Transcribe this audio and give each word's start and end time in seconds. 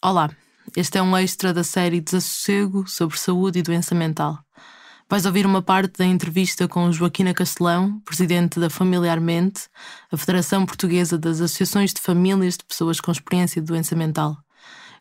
Olá, 0.00 0.30
este 0.76 0.96
é 0.98 1.02
um 1.02 1.16
extra 1.16 1.52
da 1.52 1.64
série 1.64 2.00
Desassossego 2.00 2.86
sobre 2.86 3.18
saúde 3.18 3.58
e 3.58 3.62
doença 3.62 3.96
mental. 3.96 4.38
Vais 5.10 5.26
ouvir 5.26 5.44
uma 5.44 5.60
parte 5.60 5.98
da 5.98 6.04
entrevista 6.04 6.68
com 6.68 6.92
Joaquina 6.92 7.34
Castelão, 7.34 7.98
presidente 8.04 8.60
da 8.60 8.70
Familiarmente, 8.70 9.62
a 10.12 10.16
Federação 10.16 10.64
Portuguesa 10.64 11.18
das 11.18 11.40
Associações 11.40 11.92
de 11.92 12.00
Famílias 12.00 12.56
de 12.56 12.64
Pessoas 12.64 13.00
com 13.00 13.10
Experiência 13.10 13.60
de 13.60 13.66
Doença 13.66 13.96
Mental. 13.96 14.36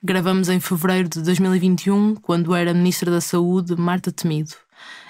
Gravamos 0.04 0.48
em 0.48 0.60
fevereiro 0.60 1.10
de 1.10 1.22
2021, 1.24 2.16
quando 2.16 2.54
era 2.54 2.74
Ministra 2.74 3.10
da 3.10 3.20
Saúde 3.20 3.76
Marta 3.76 4.12
Temido. 4.12 4.54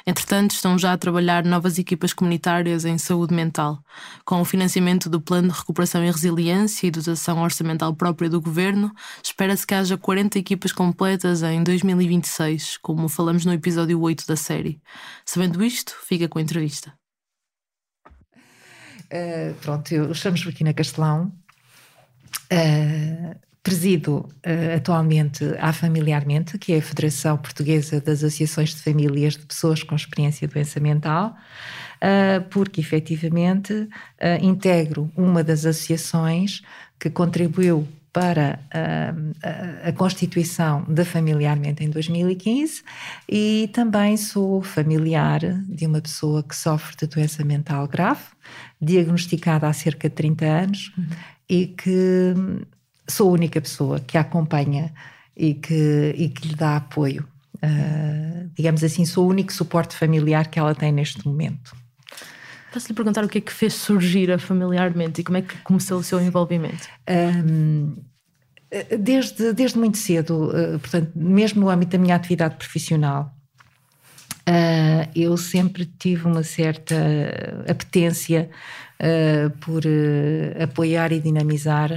Entretanto, 0.05 0.51
estão 0.51 0.77
já 0.79 0.93
a 0.93 0.97
trabalhar 0.97 1.43
novas 1.43 1.77
equipas 1.77 2.13
comunitárias 2.13 2.85
em 2.85 2.97
saúde 2.97 3.33
mental, 3.33 3.83
com 4.23 4.39
o 4.39 4.45
financiamento 4.45 5.09
do 5.09 5.19
Plano 5.19 5.49
de 5.49 5.57
Recuperação 5.59 6.01
e 6.01 6.09
Resiliência 6.09 6.87
e 6.87 6.91
dotação 6.91 7.41
orçamental 7.41 7.93
própria 7.93 8.29
do 8.29 8.39
Governo. 8.39 8.89
Espera-se 9.21 9.67
que 9.67 9.73
haja 9.73 9.97
40 9.97 10.39
equipas 10.39 10.71
completas 10.71 11.43
em 11.43 11.61
2026, 11.61 12.77
como 12.77 13.09
falamos 13.09 13.43
no 13.43 13.51
episódio 13.51 13.99
8 13.99 14.25
da 14.25 14.37
série. 14.37 14.81
Sabendo 15.25 15.61
isto, 15.61 15.93
fica 16.07 16.29
com 16.29 16.39
a 16.39 16.41
entrevista. 16.41 16.93
Uh, 19.11 19.53
pronto, 19.61 19.91
eu 19.91 20.13
chamo-me 20.13 20.49
aqui 20.49 20.63
na 20.63 20.73
Castelão. 20.73 21.33
Uh, 22.49 23.46
Presido 23.67 24.19
uh, 24.19 24.77
atualmente 24.77 25.43
a 25.59 25.73
Familiarmente, 25.73 26.57
que 26.57 26.71
é 26.71 26.77
a 26.77 26.81
Federação 26.81 27.37
Portuguesa 27.37 27.99
das 27.99 28.23
Associações 28.23 28.69
de 28.69 28.81
Famílias 28.81 29.33
de 29.33 29.45
Pessoas 29.45 29.83
com 29.83 29.93
Experiência 29.93 30.47
de 30.47 30.53
Doença 30.53 30.79
Mental, 30.79 31.35
uh, 31.97 32.41
porque 32.49 32.79
efetivamente 32.79 33.73
uh, 33.73 33.89
integro 34.41 35.11
uma 35.17 35.43
das 35.43 35.65
associações 35.65 36.61
que 36.97 37.09
contribuiu 37.09 37.85
para 38.13 38.57
a, 38.71 39.89
a, 39.89 39.91
constituição 39.91 40.85
da 40.87 41.03
Familiarmente 41.03 41.83
em 41.83 41.89
2015 41.89 42.83
e 43.27 43.69
também 43.73 44.15
sou 44.15 44.61
familiar 44.61 45.41
de 45.67 45.85
uma 45.85 45.99
pessoa 45.99 46.41
que 46.41 46.55
sofre 46.55 46.95
de 46.95 47.05
doença 47.05 47.43
mental 47.43 47.85
grave, 47.85 48.23
diagnosticada 48.81 49.67
há 49.67 49.73
cerca 49.73 50.07
de 50.07 50.15
30 50.15 50.45
anos 50.45 50.93
uhum. 50.97 51.05
e 51.49 51.67
que 51.67 52.33
sou 53.07 53.29
a 53.29 53.33
única 53.33 53.61
pessoa 53.61 53.99
que 53.99 54.17
a 54.17 54.21
acompanha 54.21 54.93
e 55.35 55.53
que, 55.53 56.13
e 56.17 56.29
que 56.29 56.49
lhe 56.49 56.55
dá 56.55 56.77
apoio. 56.77 57.27
Uh, 57.57 58.49
digamos 58.53 58.83
assim, 58.83 59.05
sou 59.05 59.25
o 59.25 59.29
único 59.29 59.51
suporte 59.51 59.95
familiar 59.95 60.47
que 60.47 60.59
ela 60.59 60.75
tem 60.75 60.91
neste 60.91 61.25
momento. 61.25 61.75
Posso 62.71 62.87
lhe 62.89 62.93
perguntar 62.93 63.23
o 63.23 63.29
que 63.29 63.37
é 63.39 63.41
que 63.41 63.51
fez 63.51 63.73
surgir 63.73 64.31
a 64.31 64.37
familiarmente 64.37 65.21
e 65.21 65.23
como 65.23 65.37
é 65.37 65.41
que 65.41 65.57
começou 65.59 65.99
o 65.99 66.03
seu 66.03 66.21
envolvimento? 66.21 66.87
Um, 67.09 67.95
desde, 68.99 69.53
desde 69.53 69.79
muito 69.79 69.97
cedo, 69.97 70.49
uh, 70.49 70.79
portanto, 70.79 71.11
mesmo 71.15 71.61
no 71.61 71.69
âmbito 71.69 71.93
da 71.93 71.97
minha 71.97 72.15
atividade 72.15 72.55
profissional, 72.55 73.33
uh, 74.47 75.09
eu 75.15 75.35
sempre 75.37 75.85
tive 75.85 76.27
uma 76.27 76.43
certa 76.43 76.95
apetência 77.67 78.49
por 79.61 79.83
apoiar 80.59 81.11
e 81.11 81.19
dinamizar 81.19 81.93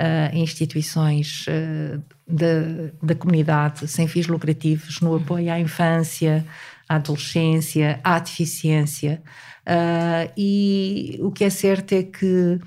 uh, 0.00 0.36
instituições 0.36 1.46
uh, 1.46 2.02
da, 2.26 2.90
da 3.02 3.14
comunidade 3.14 3.86
sem 3.86 4.08
fins 4.08 4.26
lucrativos 4.26 5.00
no 5.00 5.14
apoio 5.16 5.52
à 5.52 5.60
infância, 5.60 6.44
à 6.88 6.96
adolescência, 6.96 8.00
à 8.02 8.18
deficiência. 8.18 9.22
Uh, 9.66 10.32
e 10.36 11.18
o 11.20 11.30
que 11.30 11.44
é 11.44 11.50
certo 11.50 11.92
é 11.92 12.02
que 12.02 12.58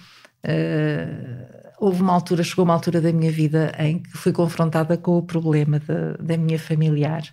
houve 1.80 2.02
uma 2.02 2.14
altura, 2.14 2.44
chegou 2.44 2.66
uma 2.66 2.74
altura 2.74 3.00
da 3.00 3.12
minha 3.12 3.32
vida 3.32 3.74
em 3.80 4.00
que 4.00 4.12
fui 4.12 4.32
confrontada 4.32 4.98
com 4.98 5.18
o 5.18 5.22
problema 5.22 5.80
da, 5.80 6.14
da 6.20 6.38
minha 6.38 6.60
familiar. 6.60 7.24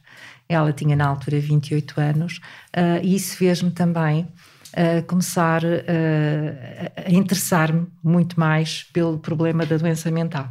Ela 0.49 0.73
tinha 0.73 0.97
na 0.97 1.07
altura 1.07 1.39
28 1.39 2.01
anos 2.01 2.41
uh, 2.77 3.01
e 3.03 3.15
isso 3.15 3.37
fez-me 3.37 3.71
também 3.71 4.27
a 4.75 5.03
começar 5.03 5.63
a, 5.65 7.03
a 7.09 7.11
interessar-me 7.11 7.87
muito 8.03 8.39
mais 8.39 8.85
pelo 8.93 9.19
problema 9.19 9.67
da 9.67 9.77
doença 9.77 10.11
mental 10.11 10.49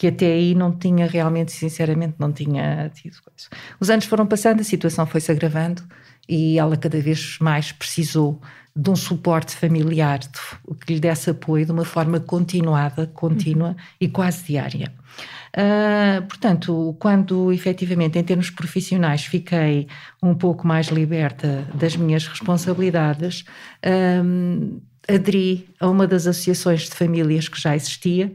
que 0.00 0.06
até 0.06 0.32
aí 0.32 0.54
não 0.54 0.72
tinha 0.72 1.06
realmente, 1.06 1.52
sinceramente, 1.52 2.14
não 2.18 2.32
tinha 2.32 2.90
tido 2.94 3.18
coisa. 3.22 3.50
Os 3.78 3.90
anos 3.90 4.06
foram 4.06 4.26
passando, 4.26 4.62
a 4.62 4.64
situação 4.64 5.04
foi-se 5.04 5.30
agravando 5.30 5.82
e 6.26 6.58
ela 6.58 6.74
cada 6.74 6.98
vez 6.98 7.36
mais 7.38 7.70
precisou 7.70 8.40
de 8.74 8.88
um 8.88 8.96
suporte 8.96 9.54
familiar 9.54 10.20
que 10.86 10.94
lhe 10.94 11.00
desse 11.00 11.28
apoio 11.28 11.66
de 11.66 11.72
uma 11.72 11.84
forma 11.84 12.18
continuada, 12.18 13.08
contínua 13.08 13.68
uhum. 13.68 13.76
e 14.00 14.08
quase 14.08 14.42
diária. 14.44 14.90
Uh, 15.54 16.22
portanto, 16.26 16.96
quando 16.98 17.52
efetivamente, 17.52 18.18
em 18.18 18.24
termos 18.24 18.48
profissionais, 18.48 19.26
fiquei 19.26 19.86
um 20.22 20.32
pouco 20.32 20.66
mais 20.66 20.86
liberta 20.86 21.68
das 21.74 21.94
minhas 21.94 22.26
responsabilidades, 22.26 23.44
um, 24.24 24.80
aderi 25.06 25.68
a 25.78 25.90
uma 25.90 26.06
das 26.06 26.26
associações 26.26 26.84
de 26.88 26.94
famílias 26.94 27.48
que 27.48 27.60
já 27.60 27.76
existia. 27.76 28.32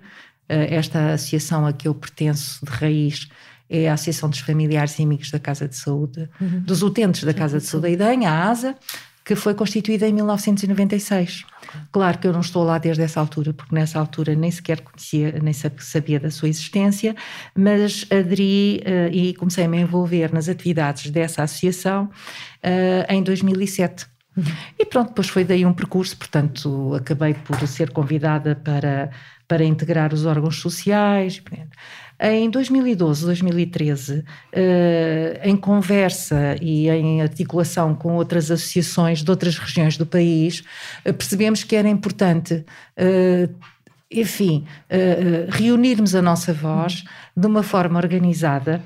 Uh, 0.49 0.69
esta 0.69 1.13
associação 1.13 1.65
a 1.65 1.73
que 1.73 1.87
eu 1.87 1.95
pertenço 1.95 2.63
de 2.65 2.71
raiz 2.71 3.27
é 3.69 3.89
a 3.89 3.93
Associação 3.93 4.29
dos 4.29 4.39
Familiares 4.39 4.97
e 4.99 5.03
Amigos 5.03 5.31
da 5.31 5.39
Casa 5.39 5.67
de 5.67 5.75
Saúde, 5.75 6.29
uhum. 6.39 6.59
dos 6.61 6.83
utentes 6.83 7.23
da 7.23 7.33
Casa 7.33 7.59
de 7.59 7.65
Saúde 7.65 7.97
da 7.97 8.05
IDEM, 8.05 8.25
a 8.25 8.49
ASA, 8.49 8.75
que 9.25 9.35
foi 9.35 9.55
constituída 9.55 10.07
em 10.07 10.13
1996. 10.13 11.45
Claro 11.91 12.19
que 12.19 12.27
eu 12.27 12.31
não 12.31 12.41
estou 12.41 12.63
lá 12.63 12.77
desde 12.77 13.01
essa 13.01 13.19
altura, 13.19 13.53
porque 13.53 13.73
nessa 13.73 13.97
altura 13.99 14.35
nem 14.35 14.51
sequer 14.51 14.81
conhecia, 14.81 15.39
nem 15.41 15.51
sabia 15.53 16.19
da 16.19 16.29
sua 16.29 16.47
existência, 16.47 17.15
mas 17.55 18.05
aderi 18.11 18.83
uh, 18.85 19.11
e 19.11 19.33
comecei 19.33 19.65
a 19.65 19.67
me 19.67 19.81
envolver 19.81 20.31
nas 20.31 20.47
atividades 20.47 21.09
dessa 21.09 21.41
associação 21.41 22.05
uh, 22.05 23.11
em 23.11 23.23
2007. 23.23 24.05
Uhum. 24.37 24.43
E 24.77 24.85
pronto, 24.85 25.09
depois 25.09 25.27
foi 25.27 25.43
daí 25.43 25.65
um 25.65 25.73
percurso, 25.73 26.15
portanto, 26.17 26.93
acabei 26.93 27.33
por 27.33 27.57
ser 27.67 27.91
convidada 27.91 28.55
para, 28.55 29.09
para 29.47 29.63
integrar 29.63 30.13
os 30.13 30.25
órgãos 30.25 30.59
sociais. 30.59 31.41
Em 32.19 32.49
2012, 32.49 33.25
2013, 33.25 34.23
eh, 34.53 35.41
em 35.43 35.57
conversa 35.57 36.55
e 36.61 36.89
em 36.89 37.21
articulação 37.21 37.93
com 37.93 38.13
outras 38.15 38.49
associações 38.49 39.21
de 39.21 39.29
outras 39.29 39.57
regiões 39.57 39.97
do 39.97 40.05
país, 40.05 40.63
eh, 41.03 41.11
percebemos 41.11 41.63
que 41.63 41.75
era 41.75 41.89
importante 41.89 42.63
eh, 42.95 43.49
enfim, 44.11 44.65
reunirmos 45.49 46.13
a 46.15 46.21
nossa 46.21 46.53
voz 46.53 47.03
de 47.35 47.47
uma 47.47 47.63
forma 47.63 47.99
organizada 47.99 48.81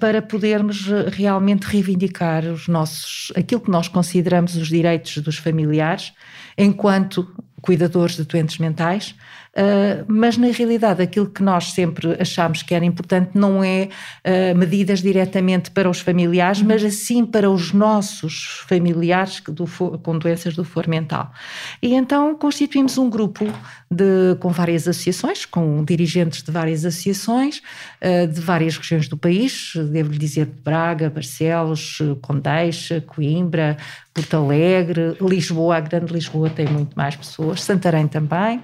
para 0.00 0.20
podermos 0.20 0.86
realmente 1.12 1.62
reivindicar 1.62 2.44
os 2.44 2.66
nossos, 2.66 3.32
aquilo 3.36 3.60
que 3.60 3.70
nós 3.70 3.86
consideramos 3.86 4.56
os 4.56 4.68
direitos 4.68 5.18
dos 5.18 5.38
familiares 5.38 6.12
enquanto 6.58 7.32
cuidadores 7.60 8.16
de 8.16 8.24
doentes 8.24 8.58
mentais, 8.58 9.14
Uh, 9.56 10.04
mas 10.06 10.36
na 10.36 10.48
realidade 10.48 11.02
aquilo 11.02 11.24
que 11.24 11.42
nós 11.42 11.72
sempre 11.72 12.14
achámos 12.20 12.62
que 12.62 12.74
era 12.74 12.84
importante 12.84 13.30
não 13.32 13.64
é 13.64 13.88
uh, 14.22 14.54
medidas 14.54 15.00
diretamente 15.00 15.70
para 15.70 15.88
os 15.88 15.98
familiares, 15.98 16.60
mas 16.60 16.84
assim 16.84 17.24
para 17.24 17.50
os 17.50 17.72
nossos 17.72 18.62
familiares 18.68 19.40
do, 19.48 19.66
com 20.02 20.18
doenças 20.18 20.54
do 20.54 20.62
foro 20.62 20.90
mental. 20.90 21.32
E 21.80 21.94
então 21.94 22.34
constituímos 22.34 22.98
um 22.98 23.08
grupo 23.08 23.46
de, 23.90 24.36
com 24.40 24.50
várias 24.50 24.86
associações, 24.86 25.46
com 25.46 25.82
dirigentes 25.82 26.42
de 26.42 26.52
várias 26.52 26.84
associações, 26.84 27.62
uh, 28.02 28.26
de 28.26 28.40
várias 28.42 28.76
regiões 28.76 29.08
do 29.08 29.16
país, 29.16 29.72
devo-lhe 29.90 30.18
dizer 30.18 30.50
Braga, 30.62 31.08
Barcelos, 31.08 31.96
Condeixa, 32.20 33.00
Coimbra, 33.00 33.78
Porto 34.12 34.36
Alegre, 34.36 35.16
Lisboa, 35.18 35.76
a 35.76 35.80
Grande 35.80 36.12
Lisboa 36.12 36.50
tem 36.50 36.66
muito 36.66 36.94
mais 36.94 37.16
pessoas, 37.16 37.62
Santarém 37.62 38.06
também. 38.06 38.60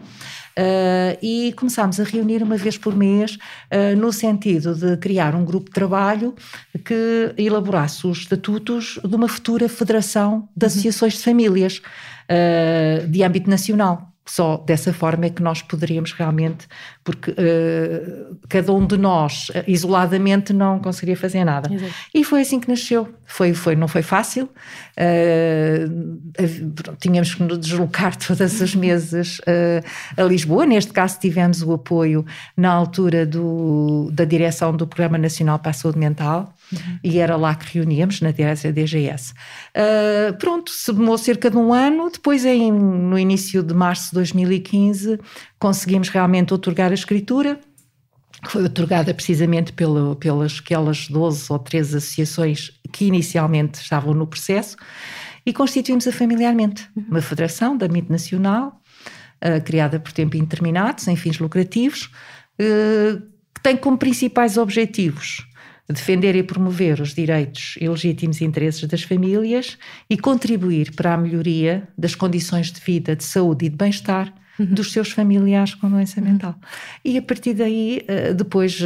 Uh, 0.59 1.17
e 1.23 1.53
começámos 1.55 1.99
a 1.99 2.05
reunir 2.05 2.43
uma 2.43 2.57
vez 2.57 2.77
por 2.77 2.95
mês, 2.95 3.37
uh, 3.37 3.97
no 3.97 4.13
sentido 4.13 4.75
de 4.75 4.99
criar 4.99 5.35
um 5.35 5.45
grupo 5.45 5.67
de 5.67 5.73
trabalho 5.73 6.35
que 6.85 7.33
elaborasse 7.39 8.07
os 8.07 8.19
estatutos 8.19 8.99
de 9.03 9.17
uma 9.17 9.29
futura 9.29 9.67
federação 9.69 10.49
de 10.55 10.67
associações 10.67 11.15
de 11.15 11.21
famílias 11.21 11.81
uh, 12.29 13.07
de 13.09 13.23
âmbito 13.23 13.49
nacional. 13.49 14.12
Só 14.25 14.57
dessa 14.57 14.93
forma 14.93 15.27
é 15.27 15.31
que 15.31 15.43
nós 15.43 15.63
poderíamos 15.63 16.13
realmente, 16.13 16.69
porque 17.03 17.33
uh, 17.33 18.39
cada 18.49 18.73
um 18.73 18.87
de 18.87 18.97
nós 18.97 19.49
uh, 19.49 19.65
isoladamente 19.67 20.53
não 20.53 20.79
conseguiria 20.79 21.17
fazer 21.17 21.45
nada. 21.45 21.73
Exato. 21.73 21.93
E 22.15 22.23
foi 22.23 22.43
assim 22.43 22.61
que 22.61 22.69
nasceu. 22.69 23.13
Foi, 23.27 23.53
foi, 23.53 23.75
não 23.75 23.89
foi 23.89 24.03
fácil. 24.03 24.49
Uh, 24.97 26.95
tínhamos 27.01 27.35
que 27.35 27.43
nos 27.43 27.59
deslocar 27.59 28.15
todas 28.25 28.63
as 28.63 28.75
meses 28.77 29.41
a 30.17 30.23
Lisboa. 30.23 30.67
Neste 30.67 30.93
caso, 30.93 31.19
tivemos 31.19 31.61
o 31.63 31.73
apoio 31.73 32.25
na 32.57 32.71
altura 32.71 33.27
do, 33.27 34.09
da 34.13 34.25
direção 34.25 34.77
do 34.77 34.87
Programa 34.87 35.19
Nacional 35.19 35.59
para 35.59 35.71
a 35.71 35.75
Saúde 35.75 35.99
Mental 35.99 36.55
Uhum. 36.73 36.99
E 37.05 37.19
era 37.19 37.37
lá 37.37 37.55
que 37.55 37.79
reuníamos, 37.79 38.21
na 38.21 38.31
diretoria 38.31 38.73
DGS. 38.73 39.33
Uh, 39.33 40.37
pronto, 40.39 40.71
se 40.71 40.93
demorou 40.93 41.19
cerca 41.19 41.51
de 41.51 41.57
um 41.57 41.73
ano. 41.73 42.11
Depois, 42.11 42.45
em, 42.45 42.73
no 42.73 43.19
início 43.19 43.63
de 43.63 43.75
março 43.75 44.11
de 44.11 44.15
2015, 44.15 45.19
conseguimos 45.59 46.09
realmente 46.09 46.53
otorgar 46.55 46.91
a 46.91 46.95
escritura 46.95 47.61
que 48.43 48.51
foi 48.51 48.65
otorgada 48.65 49.15
precisamente 49.15 49.73
pelo, 49.73 50.17
pelas 50.17 50.59
aquelas 50.59 51.07
12 51.07 51.47
ou 51.49 51.59
13 51.59 51.99
associações 51.99 52.73
que 52.91 53.05
inicialmente 53.05 53.81
estavam 53.81 54.13
no 54.13 54.27
processo, 54.27 54.77
e 55.47 55.53
constituímos 55.53 56.07
a 56.07 56.13
Familiarmente, 56.13 56.89
uma 56.97 57.23
federação 57.23 57.77
de 57.77 57.85
âmbito 57.85 58.11
nacional, 58.11 58.81
uh, 59.45 59.63
criada 59.65 59.99
por 60.01 60.13
tempo 60.13 60.37
indeterminado, 60.37 61.01
sem 61.01 61.15
fins 61.15 61.39
lucrativos, 61.39 62.11
uh, 62.61 63.21
que 63.55 63.61
tem 63.63 63.77
como 63.77 63.97
principais 63.97 64.57
objetivos 64.57 65.47
defender 65.89 66.35
e 66.37 66.43
promover 66.43 67.01
os 67.01 67.15
direitos 67.15 67.77
e 67.81 67.89
legítimos 67.89 68.41
interesses 68.41 68.85
das 68.85 69.03
famílias 69.03 69.77
e 70.09 70.17
contribuir 70.17 70.93
para 70.95 71.15
a 71.15 71.17
melhoria 71.17 71.89
das 71.97 72.15
condições 72.15 72.71
de 72.71 72.81
vida, 72.81 73.17
de 73.17 73.25
saúde 73.25 73.67
e 73.67 73.69
de 73.69 73.77
bem-estar 73.77 74.33
uhum. 74.59 74.67
dos 74.67 74.93
seus 74.93 75.11
familiares 75.11 75.75
com 75.75 75.91
doença 75.91 76.21
mental. 76.21 76.55
E 77.05 77.19
a 77.19 77.23
partir 77.23 77.55
daí, 77.55 78.05
eh, 78.07 78.33
depois 78.33 78.81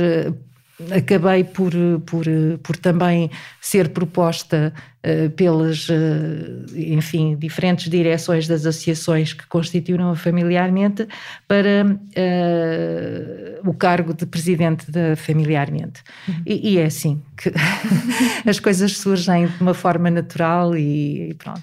acabei 0.94 1.43
por, 1.43 1.73
por, 2.05 2.26
por 2.62 2.76
também 2.76 3.31
ser 3.61 3.88
proposta 3.90 4.75
uh, 5.05 5.31
pelas, 5.31 5.88
uh, 5.88 6.67
enfim, 6.75 7.34
diferentes 7.37 7.88
direções 7.88 8.46
das 8.46 8.67
associações 8.67 9.32
que 9.32 9.46
constituíram 9.46 10.14
familiarmente 10.14 11.08
para 11.49 11.87
uh, 11.87 13.69
o 13.69 13.73
cargo 13.73 14.12
de 14.12 14.26
presidente 14.26 14.90
da 14.90 15.17
familiarmente. 15.17 16.02
Uhum. 16.28 16.43
E, 16.44 16.75
e, 16.75 16.79
é 16.79 16.84
assim 16.84 17.22
que 17.37 17.50
as 18.46 18.61
coisas 18.61 18.99
surgem 18.99 19.46
de 19.46 19.62
uma 19.62 19.75
forma 19.75 20.11
natural 20.11 20.76
e, 20.76 21.31
e 21.31 21.34
pronto. 21.34 21.62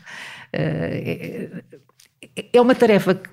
É, 0.51 1.49
é 2.51 2.61
uma 2.61 2.75
tarefa 2.75 3.15
que, 3.15 3.29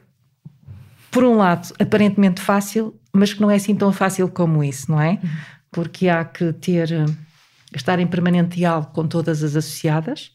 por 1.10 1.24
um 1.24 1.36
lado, 1.36 1.74
aparentemente 1.78 2.40
fácil, 2.40 2.94
mas 3.12 3.32
que 3.32 3.40
não 3.40 3.50
é 3.50 3.56
assim 3.56 3.74
tão 3.74 3.92
fácil 3.92 4.28
como 4.28 4.62
isso, 4.62 4.90
não 4.90 5.00
é? 5.00 5.12
Uhum 5.22 5.59
porque 5.70 6.08
há 6.08 6.24
que 6.24 6.52
ter 6.52 6.90
estar 7.74 7.98
em 7.98 8.06
permanente 8.06 8.56
diálogo 8.56 8.90
com 8.92 9.06
todas 9.06 9.42
as 9.42 9.56
associadas. 9.56 10.32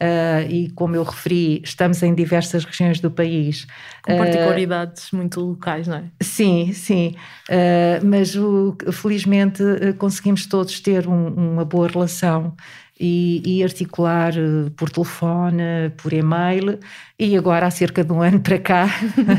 Uh, 0.00 0.48
e 0.48 0.70
como 0.70 0.96
eu 0.96 1.02
referi, 1.02 1.60
estamos 1.62 2.02
em 2.02 2.14
diversas 2.14 2.64
regiões 2.64 3.00
do 3.00 3.10
país. 3.10 3.66
Com 4.02 4.16
particularidades 4.16 5.12
uh, 5.12 5.16
muito 5.16 5.40
locais, 5.40 5.86
não 5.86 5.98
é? 5.98 6.04
Sim, 6.22 6.72
sim. 6.72 7.14
Uh, 7.48 8.04
mas 8.04 8.34
o, 8.34 8.76
felizmente 8.92 9.62
conseguimos 9.98 10.46
todos 10.46 10.80
ter 10.80 11.06
um, 11.06 11.52
uma 11.52 11.64
boa 11.64 11.86
relação 11.86 12.56
e, 13.00 13.42
e, 13.46 13.64
articular 13.64 14.36
eh, 14.36 14.70
por 14.76 14.90
telefone, 14.90 15.90
por 15.96 16.12
e-mail 16.12 16.78
e 17.18 17.34
agora 17.34 17.66
há 17.66 17.70
cerca 17.70 18.04
de 18.04 18.12
um 18.12 18.20
ano 18.20 18.40
para 18.40 18.58
cá, 18.58 18.86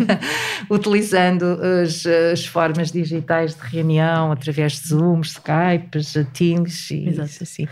utilizando 0.68 1.46
as, 1.84 2.04
as, 2.06 2.46
formas 2.46 2.92
digitais 2.92 3.54
de 3.54 3.62
reunião 3.62 4.32
através 4.32 4.74
de 4.74 4.88
Zooms, 4.88 5.34
Skypes, 5.34 6.16
Teams 6.34 6.90
e 6.90 7.10
Exato. 7.10 7.44
assim. 7.44 7.68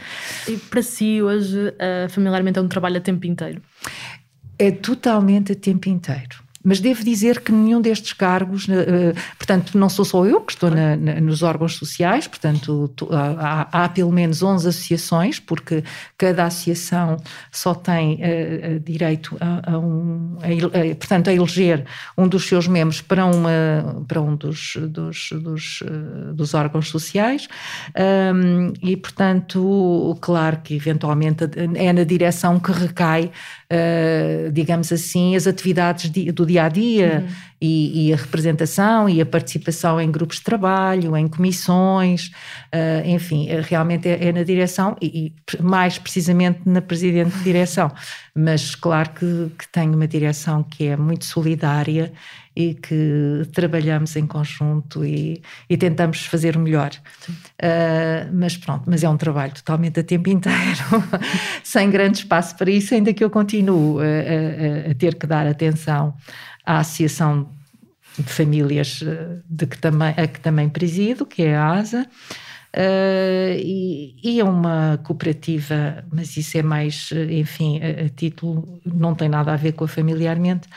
E 0.48 0.58
para 0.58 0.84
si 0.84 1.22
hoje, 1.22 1.74
familiarmente, 2.10 2.60
é 2.60 2.62
um 2.62 2.68
trabalho 2.68 2.98
a 2.98 3.02
tempo 3.02 3.26
inteiro? 3.26 3.62
É 4.58 4.72
totalmente 4.72 5.54
a 5.54 5.56
tempo 5.56 5.90
inteiro 5.90 6.49
mas 6.64 6.80
devo 6.80 7.04
dizer 7.04 7.42
que 7.42 7.52
nenhum 7.52 7.82
destes 7.82 8.14
cargos, 8.14 8.68
uh, 8.68 9.16
portanto, 9.38 9.78
não 9.78 9.90
sou 9.90 10.04
só 10.04 10.26
eu 10.26 10.42
que 10.42 10.54
estou 10.54 10.70
na, 10.70 10.96
na, 10.96 11.22
nos 11.22 11.42
órgãos 11.42 11.76
sociais, 11.76 12.28
portanto, 12.28 12.92
há, 13.12 13.86
há, 13.86 13.90
pelo 13.90 14.12
menos 14.12 14.44
11 14.44 14.68
associações, 14.68 15.40
porque 15.40 15.84
cada 16.18 16.46
associação 16.46 17.18
só 17.52 17.74
tem 17.74 18.16
uh, 18.16 18.80
direito 18.80 19.38
a, 19.40 19.74
a 19.74 19.80
um, 19.80 20.38
a, 20.42 20.96
portanto, 20.96 21.30
a 21.30 21.34
eleger 21.34 21.86
um 22.18 22.28
dos 22.28 22.46
seus 22.46 22.68
membros 22.68 23.02
para, 23.02 23.26
uma, 23.26 24.04
para 24.08 24.22
um 24.22 24.36
dos, 24.36 24.78
dos, 24.90 25.30
dos, 25.32 25.84
dos 26.34 26.54
órgãos 26.54 26.90
sociais, 26.90 27.48
um, 28.36 28.74
e, 28.82 28.98
portanto, 28.98 30.18
claro 30.20 30.58
que 30.64 30.76
eventualmente 30.76 31.46
é 31.76 31.94
na 31.94 32.04
direção 32.04 32.60
que 32.60 32.72
recai, 32.72 33.32
digamos 34.52 34.92
assim, 34.92 35.36
as 35.36 35.46
atividades 35.46 36.10
do 36.10 36.44
dia 36.44 36.64
a 36.64 36.70
dia 36.70 37.24
uhum. 37.24 37.36
e, 37.62 38.08
e, 38.08 38.14
a 38.14 38.16
representação 38.16 39.08
e 39.08 39.22
a 39.22 39.26
participação 39.26 40.02
em 40.02 40.10
grupos 40.10 40.38
de 40.38 40.44
trabalho, 40.44 41.16
em 41.16 41.28
comissões, 41.28 42.32
uh, 42.74 43.08
enfim, 43.08 43.48
eh, 43.48 43.62
realmente 43.62 44.10
é, 44.10 44.30
é 44.30 44.32
na 44.32 44.42
direção 44.42 44.98
e, 45.00 45.34
e, 45.56 45.62
mais 45.62 46.00
precisamente 46.00 46.62
na 46.66 46.82
presidente 46.82 47.38
de 47.38 47.44
direção. 47.44 47.92
Mas 48.34 48.74
claro 48.74 49.12
que, 49.12 49.52
que 49.60 49.68
tenho 49.72 49.94
uma 49.94 50.08
direção 50.08 50.64
que 50.64 50.88
é 50.88 50.98
muito 50.98 51.26
solidária 51.26 52.12
e 52.60 52.74
que 52.74 53.48
trabalhamos 53.54 54.18
em 54.18 54.28
conjunto 54.28 55.06
e, 55.06 55.42
e 55.70 55.78
tentamos 55.78 56.26
fazer 56.26 56.58
o 56.58 56.60
melhor. 56.60 56.92
Uh, 57.30 58.30
mas 58.34 58.58
pronto, 58.58 58.84
mas 58.86 59.02
é 59.02 59.08
um 59.08 59.16
trabalho 59.16 59.54
totalmente 59.54 60.02
a 60.02 60.04
tempo 60.04 60.30
inteiro, 60.30 60.84
sem 61.64 61.90
grande 61.90 62.18
espaço 62.18 62.58
para 62.58 62.70
isso, 62.70 62.94
ainda 62.94 63.14
que 63.14 63.24
eu 63.24 63.30
continuo 63.30 64.00
a, 64.00 64.04
a, 64.04 64.92
a 64.92 64.94
ter 64.94 65.16
que 65.16 65.26
dar 65.26 65.48
atenção 65.48 66.14
à 66.66 66.80
Associação 66.80 67.50
de 68.18 68.30
Famílias 68.30 69.02
de 69.50 69.66
que 69.66 69.78
também, 69.78 70.14
a 70.18 70.28
que 70.28 70.42
também 70.42 70.68
presido, 70.68 71.26
que 71.26 71.44
é 71.44 71.56
a 71.56 71.66
ASA. 71.72 72.06
Uh, 72.76 73.58
e, 73.58 74.16
e, 74.24 74.40
é 74.40 74.44
uma 74.44 75.00
cooperativa, 75.04 76.06
mas 76.14 76.38
isso 76.38 76.56
é 76.56 76.62
mais, 76.62 77.10
enfim, 77.12 77.80
a, 77.82 78.06
a 78.06 78.10
título, 78.10 78.80
não 78.86 79.16
tem 79.16 79.28
nada 79.28 79.52
a 79.52 79.56
ver 79.56 79.72
com 79.72 79.86
a 79.86 79.88
familiarmente, 79.88 80.68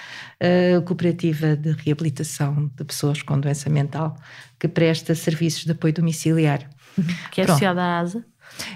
uh, 0.41 0.81
cooperativa 0.83 1.55
de 1.55 1.73
reabilitação 1.73 2.71
de 2.75 2.85
pessoas 2.85 3.21
com 3.21 3.39
doença 3.39 3.69
mental 3.69 4.17
que 4.59 4.69
presta 4.69 5.15
serviços 5.15 5.67
de 5.67 5.73
apoio 5.73 5.93
domiciliário. 5.93 6.67
Que 7.31 7.43
é 7.43 7.45
associada 7.45 7.83
à 7.83 7.99
ASA? 7.99 8.25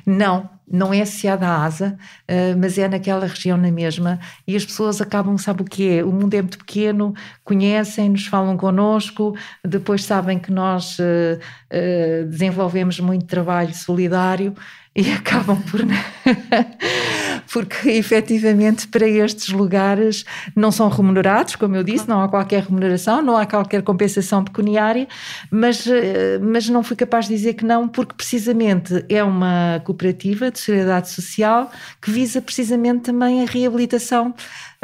Não, 0.05 0.51
não 0.71 0.93
é 0.93 1.01
associada 1.01 1.47
à 1.47 1.65
ASA, 1.65 1.97
uh, 2.29 2.59
mas 2.59 2.77
é 2.77 2.89
naquela 2.89 3.27
região 3.27 3.57
na 3.57 3.71
mesma, 3.71 4.19
e 4.47 4.57
as 4.57 4.65
pessoas 4.65 5.01
acabam, 5.01 5.39
sabe 5.39 5.63
o 5.63 5.65
que 5.65 5.99
é? 5.99 6.05
O 6.05 6.11
mundo 6.13 6.35
é 6.35 6.43
muito 6.43 6.59
pequeno, 6.59 7.15
conhecem-nos, 7.45 8.27
falam 8.27 8.57
connosco, 8.57 9.37
depois 9.65 10.05
sabem 10.05 10.39
que 10.39 10.51
nós 10.51 10.99
uh, 10.99 11.03
uh, 11.03 12.27
desenvolvemos 12.27 12.99
muito 13.01 13.27
trabalho 13.27 13.75
solidário 13.75 14.55
e 14.95 15.11
acabam 15.13 15.61
por. 15.63 15.81
Porque 17.57 17.89
efetivamente 17.97 18.87
para 18.87 19.09
estes 19.09 19.49
lugares 19.49 20.27
não 20.55 20.71
são 20.71 20.91
remunerados, 20.91 21.57
como 21.57 21.75
eu 21.75 21.83
disse, 21.83 22.07
não 22.07 22.21
há 22.21 22.29
qualquer 22.29 22.65
remuneração, 22.65 23.23
não 23.23 23.35
há 23.35 23.47
qualquer 23.47 23.81
compensação 23.81 24.45
pecuniária, 24.45 25.09
mas, 25.51 25.87
eh, 25.87 26.39
mas 26.39 26.69
não 26.69 26.83
fui 26.83 26.97
capaz 26.97 27.27
de 27.27 27.35
dizer 27.35 27.55
que 27.55 27.65
não, 27.65 27.89
porque 27.89 28.13
precisamente 28.15 29.03
é 29.09 29.25
uma 29.25 29.81
cooperativa 29.87 30.51
de 30.51 30.59
solidariedade 30.59 31.09
social 31.09 31.71
que 32.03 32.11
visa 32.11 32.43
precisamente 32.43 33.05
também 33.05 33.43
a 33.43 33.47
reabilitação 33.47 34.35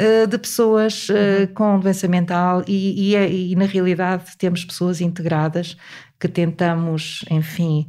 uh, 0.01 0.25
de 0.25 0.37
pessoas 0.39 1.09
uh, 1.09 1.47
com 1.53 1.79
doença 1.79 2.07
mental 2.07 2.63
e, 2.67 3.11
e, 3.11 3.15
é, 3.15 3.31
e 3.31 3.55
na 3.55 3.65
realidade 3.65 4.35
temos 4.35 4.65
pessoas 4.65 4.99
integradas 4.99 5.77
que 6.19 6.27
tentamos, 6.27 7.23
enfim, 7.29 7.85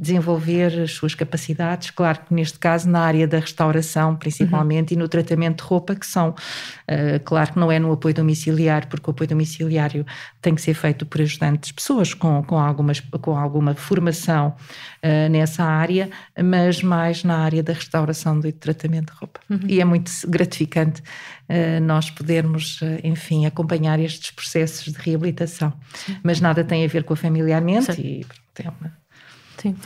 desenvolver 0.00 0.80
as 0.80 0.92
suas 0.92 1.14
capacidades. 1.14 1.90
Claro 1.90 2.20
que 2.26 2.34
neste 2.34 2.58
caso 2.58 2.88
na 2.88 3.00
área 3.00 3.26
da 3.26 3.38
restauração, 3.38 4.16
principalmente, 4.16 4.92
uhum. 4.92 5.00
e 5.00 5.02
no 5.02 5.08
tratamento 5.08 5.62
de 5.62 5.68
roupa, 5.68 5.94
que 5.94 6.06
são, 6.06 6.30
uh, 6.30 7.20
claro 7.24 7.52
que 7.52 7.58
não 7.58 7.70
é 7.70 7.78
no 7.78 7.92
apoio 7.92 8.14
domiciliário, 8.14 8.88
porque 8.88 9.08
o 9.08 9.12
apoio 9.12 9.28
domiciliário 9.28 10.04
tem 10.40 10.54
que 10.54 10.60
ser 10.60 10.74
feito 10.74 11.06
por 11.06 11.20
ajudantes, 11.20 11.70
pessoas 11.70 12.14
com, 12.14 12.42
com, 12.42 12.58
algumas, 12.58 13.00
com 13.00 13.36
alguma 13.36 13.74
formação 13.74 14.56
uh, 15.04 15.30
nessa 15.30 15.62
área, 15.62 16.10
mas 16.42 16.82
mais 16.82 17.22
na 17.22 17.38
área 17.38 17.62
da 17.62 17.72
restauração 17.72 18.40
e 18.44 18.52
tratamento 18.52 19.12
de 19.12 19.18
roupa. 19.18 19.40
Uhum. 19.48 19.60
E 19.68 19.80
é 19.80 19.84
muito 19.84 20.10
gratificante 20.26 21.00
uh, 21.00 21.80
nós 21.80 22.10
podermos, 22.10 22.80
enfim, 23.04 23.46
acompanhar 23.46 24.00
estes 24.00 24.32
processos 24.32 24.92
de 24.92 24.98
reabilitação. 24.98 25.72
Sim. 25.94 26.16
Mas 26.24 26.40
nada 26.40 26.64
tem 26.64 26.84
a 26.84 26.88
ver 26.88 27.04
com 27.04 27.12
a 27.12 27.16
familiarmente 27.16 27.92
Sim. 27.92 28.02
e 28.02 28.26
é 28.58 28.68
uma 28.68 29.01
Sim. 29.62 29.76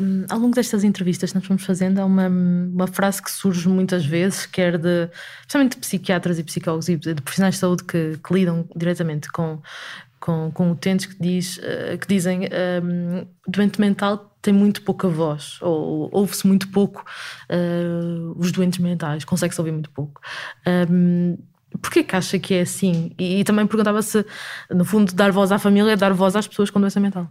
Um, 0.00 0.24
ao 0.30 0.38
longo 0.38 0.54
destas 0.54 0.82
entrevistas 0.82 1.30
que 1.30 1.38
nós 1.38 1.46
vamos 1.46 1.62
fazendo, 1.62 1.98
há 1.98 2.06
uma, 2.06 2.26
uma 2.26 2.86
frase 2.86 3.22
que 3.22 3.30
surge 3.30 3.68
muitas 3.68 4.06
vezes, 4.06 4.46
quer 4.46 4.78
de, 4.78 5.10
especialmente 5.40 5.74
de 5.74 5.80
psiquiatras 5.80 6.38
e 6.38 6.42
psicólogos 6.42 6.88
e 6.88 6.96
de 6.96 7.14
profissionais 7.16 7.56
de 7.56 7.60
saúde 7.60 7.84
que, 7.84 8.18
que 8.26 8.32
lidam 8.32 8.66
diretamente 8.74 9.30
com, 9.30 9.60
com, 10.18 10.50
com 10.52 10.70
utentes, 10.70 11.04
que, 11.04 11.20
diz, 11.20 11.58
uh, 11.58 11.98
que 12.00 12.06
dizem 12.08 12.48
um, 12.82 13.26
doente 13.46 13.78
mental 13.78 14.34
tem 14.40 14.54
muito 14.54 14.80
pouca 14.80 15.06
voz, 15.06 15.58
ou 15.60 16.08
ouve-se 16.10 16.46
muito 16.46 16.68
pouco 16.68 17.04
uh, 17.50 18.34
os 18.38 18.50
doentes 18.50 18.78
mentais, 18.78 19.22
consegue-se 19.22 19.60
ouvir 19.60 19.72
muito 19.72 19.90
pouco. 19.90 20.18
Um, 20.90 21.36
Porquê 21.80 22.02
que 22.02 22.16
acha 22.16 22.36
que 22.36 22.54
é 22.54 22.62
assim? 22.62 23.12
E, 23.16 23.40
e 23.40 23.44
também 23.44 23.64
perguntava 23.64 24.02
se, 24.02 24.26
no 24.68 24.84
fundo, 24.84 25.12
dar 25.14 25.30
voz 25.30 25.52
à 25.52 25.58
família 25.58 25.92
é 25.92 25.96
dar 25.96 26.12
voz 26.12 26.34
às 26.34 26.48
pessoas 26.48 26.68
com 26.68 26.80
doença 26.80 26.98
mental. 26.98 27.28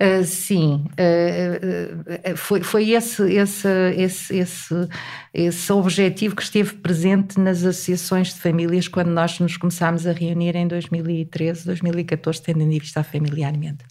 Uh, 0.00 0.24
sim, 0.24 0.86
uh, 0.98 2.36
foi, 2.36 2.62
foi 2.62 2.90
esse, 2.90 3.22
esse, 3.32 3.68
esse, 3.96 4.36
esse, 4.36 4.88
esse 5.34 5.72
objetivo 5.72 6.36
que 6.36 6.42
esteve 6.42 6.74
presente 6.74 7.40
nas 7.40 7.64
associações 7.64 8.28
de 8.28 8.40
famílias 8.40 8.86
quando 8.86 9.08
nós 9.08 9.40
nos 9.40 9.56
começámos 9.56 10.06
a 10.06 10.12
reunir 10.12 10.54
em 10.54 10.68
2013, 10.68 11.66
2014, 11.66 12.40
tendo 12.40 12.62
em 12.62 12.78
vista 12.78 13.02
familiarmente. 13.02 13.84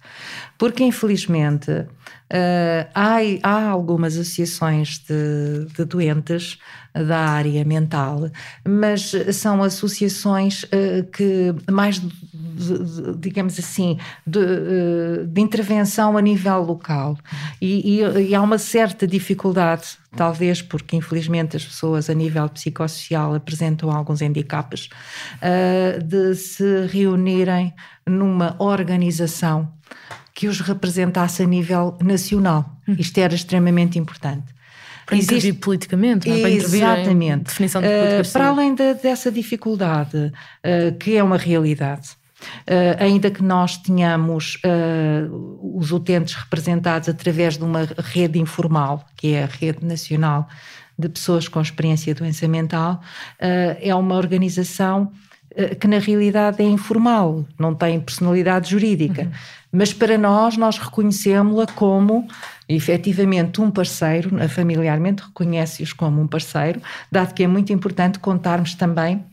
Porque, 0.57 0.85
infelizmente, 0.85 1.85
Uh, 2.33 2.89
há, 2.95 3.17
há, 3.43 3.69
algumas 3.69 4.17
associações 4.17 4.97
de, 4.97 5.67
de, 5.75 5.85
doentes 5.85 6.57
da 6.91 7.19
área 7.19 7.63
mental, 7.63 8.27
mas 8.67 9.11
são 9.33 9.61
associações 9.61 10.63
uh, 10.63 11.03
que 11.11 11.53
mais, 11.71 11.99
de, 11.99 12.09
de, 12.09 13.17
digamos 13.19 13.59
assim, 13.59 13.99
uh, 14.27 15.27
de, 15.27 15.41
intervenção 15.41 16.17
a 16.17 16.21
nível 16.21 16.63
local. 16.63 17.15
E, 17.61 17.99
e, 17.99 18.29
e, 18.29 18.33
há 18.33 18.41
uma 18.41 18.57
certa 18.57 19.05
dificuldade, 19.05 19.99
talvez 20.15 20.61
porque 20.61 20.95
infelizmente 20.95 21.57
as 21.57 21.65
pessoas 21.65 22.09
a 22.09 22.13
nível 22.13 22.47
psicossocial 22.49 23.33
apresentam 23.33 23.91
alguns 23.91 24.21
handicaps, 24.21 24.89
de 26.05 26.35
se 26.35 26.85
reunirem 26.87 27.73
numa 28.05 28.55
organização 28.59 29.71
que 30.33 30.47
os 30.47 30.59
representasse 30.59 31.43
a 31.43 31.45
nível 31.45 31.97
nacional. 32.01 32.77
Hum. 32.87 32.95
Isto 32.97 33.19
era 33.19 33.35
extremamente 33.35 33.99
importante. 33.99 34.53
Para 35.05 35.17
Existe... 35.17 35.35
intervir 35.35 35.55
politicamente, 35.59 36.27
não 36.27 36.35
é? 36.35 36.39
para 36.39 36.49
Exatamente. 36.49 37.43
definição 37.45 37.81
de 37.81 37.87
política 37.87 38.29
uh, 38.29 38.31
Para 38.31 38.47
além 38.47 38.73
de, 38.73 38.93
dessa 38.95 39.31
dificuldade, 39.31 40.17
uh, 40.17 40.97
que 40.97 41.17
é 41.17 41.23
uma 41.23 41.37
realidade, 41.37 42.09
Uh, 42.67 42.95
ainda 42.99 43.29
que 43.29 43.43
nós 43.43 43.77
tenhamos 43.77 44.59
uh, 44.65 45.77
os 45.77 45.91
utentes 45.91 46.33
representados 46.35 47.09
através 47.09 47.57
de 47.57 47.63
uma 47.63 47.87
rede 47.97 48.39
informal, 48.39 49.05
que 49.15 49.33
é 49.33 49.43
a 49.43 49.47
Rede 49.47 49.85
Nacional 49.85 50.47
de 50.97 51.09
Pessoas 51.09 51.47
com 51.47 51.59
Experiência 51.61 52.13
de 52.13 52.19
Doença 52.19 52.47
Mental, 52.47 53.01
uh, 53.39 53.77
é 53.81 53.93
uma 53.95 54.15
organização 54.15 55.11
que 55.79 55.87
na 55.87 55.99
realidade 55.99 56.63
é 56.63 56.65
informal, 56.65 57.45
não 57.59 57.75
tem 57.75 57.99
personalidade 57.99 58.71
jurídica. 58.71 59.21
Uhum. 59.21 59.31
Mas 59.71 59.93
para 59.93 60.17
nós, 60.17 60.57
nós 60.57 60.79
reconhecemos-la 60.79 61.67
como 61.67 62.27
efetivamente 62.67 63.61
um 63.61 63.69
parceiro, 63.69 64.31
familiarmente 64.49 65.21
reconhece-os 65.21 65.93
como 65.93 66.19
um 66.19 66.25
parceiro, 66.25 66.81
dado 67.11 67.35
que 67.35 67.43
é 67.43 67.47
muito 67.47 67.71
importante 67.71 68.17
contarmos 68.17 68.73
também 68.73 69.23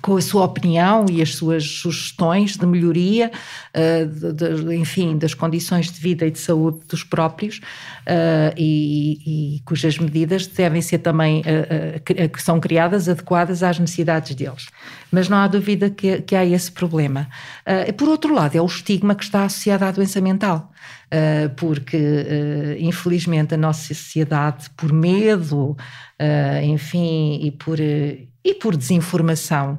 com 0.00 0.16
a 0.16 0.20
sua 0.20 0.44
opinião 0.44 1.06
e 1.10 1.20
as 1.20 1.34
suas 1.34 1.64
sugestões 1.64 2.56
de 2.56 2.64
melhoria, 2.64 3.30
uh, 3.74 4.06
de, 4.06 4.64
de, 4.64 4.76
enfim, 4.76 5.18
das 5.18 5.34
condições 5.34 5.90
de 5.90 6.00
vida 6.00 6.26
e 6.26 6.30
de 6.30 6.38
saúde 6.38 6.80
dos 6.88 7.02
próprios, 7.02 7.58
uh, 7.58 8.54
e, 8.56 9.56
e, 9.56 9.60
cujas 9.60 9.98
medidas 9.98 10.46
devem 10.46 10.80
ser 10.80 10.98
também, 10.98 11.40
uh, 11.40 12.28
que 12.28 12.42
são 12.42 12.60
criadas 12.60 13.08
adequadas 13.08 13.62
às 13.62 13.78
necessidades 13.78 14.34
deles. 14.34 14.68
Mas 15.10 15.28
não 15.28 15.38
há 15.38 15.48
dúvida 15.48 15.90
que, 15.90 16.22
que 16.22 16.36
há 16.36 16.44
esse 16.44 16.70
problema. 16.70 17.28
por 17.96 18.08
outro 18.08 18.32
lado, 18.32 18.56
é 18.56 18.62
o 18.62 18.66
estigma 18.66 19.14
que 19.14 19.24
está 19.24 19.44
associado 19.44 19.84
à 19.84 19.90
doença 19.90 20.20
mental. 20.20 20.70
porque, 21.56 21.98
infelizmente, 22.78 23.54
a 23.54 23.56
nossa 23.56 23.92
sociedade, 23.92 24.70
por 24.76 24.92
medo, 24.92 25.76
enfim, 26.62 27.40
e 27.42 27.50
por 27.50 27.76
e 28.44 28.54
por 28.54 28.76
desinformação. 28.76 29.78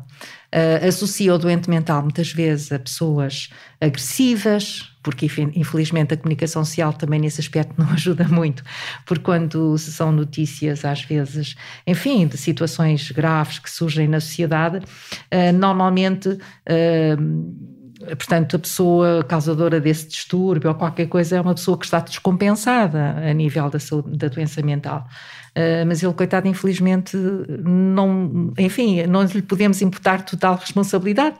Uh, 0.53 0.85
associa 0.85 1.33
o 1.33 1.37
doente 1.37 1.69
mental 1.69 2.01
muitas 2.01 2.33
vezes 2.33 2.71
a 2.73 2.77
pessoas 2.77 3.49
agressivas, 3.79 4.93
porque 5.01 5.25
infelizmente 5.55 6.13
a 6.13 6.17
comunicação 6.17 6.65
social 6.65 6.91
também 6.91 7.21
nesse 7.21 7.39
aspecto 7.39 7.73
não 7.77 7.87
ajuda 7.93 8.27
muito, 8.27 8.61
porque 9.05 9.23
quando 9.23 9.77
são 9.77 10.11
notícias 10.11 10.83
às 10.83 11.03
vezes, 11.03 11.55
enfim, 11.87 12.27
de 12.27 12.37
situações 12.37 13.11
graves 13.11 13.59
que 13.59 13.69
surgem 13.71 14.09
na 14.09 14.19
sociedade, 14.19 14.77
uh, 14.79 15.53
normalmente 15.57 16.29
uh, 16.29 17.71
portanto, 18.07 18.55
a 18.55 18.59
pessoa 18.59 19.23
causadora 19.23 19.79
desse 19.79 20.07
distúrbio 20.07 20.69
ou 20.69 20.75
qualquer 20.75 21.07
coisa 21.07 21.37
é 21.37 21.41
uma 21.41 21.53
pessoa 21.53 21.77
que 21.77 21.85
está 21.85 21.99
descompensada 21.99 23.15
a 23.17 23.33
nível 23.33 23.69
da, 23.69 23.79
saúde, 23.79 24.17
da 24.17 24.27
doença 24.27 24.61
mental. 24.61 25.07
Uh, 25.51 25.85
mas 25.85 26.01
ele, 26.01 26.13
coitado, 26.13 26.47
infelizmente, 26.47 27.17
não, 27.17 28.53
enfim, 28.57 29.05
não 29.05 29.23
lhe 29.23 29.41
podemos 29.41 29.81
imputar 29.81 30.23
total 30.23 30.55
responsabilidade, 30.55 31.35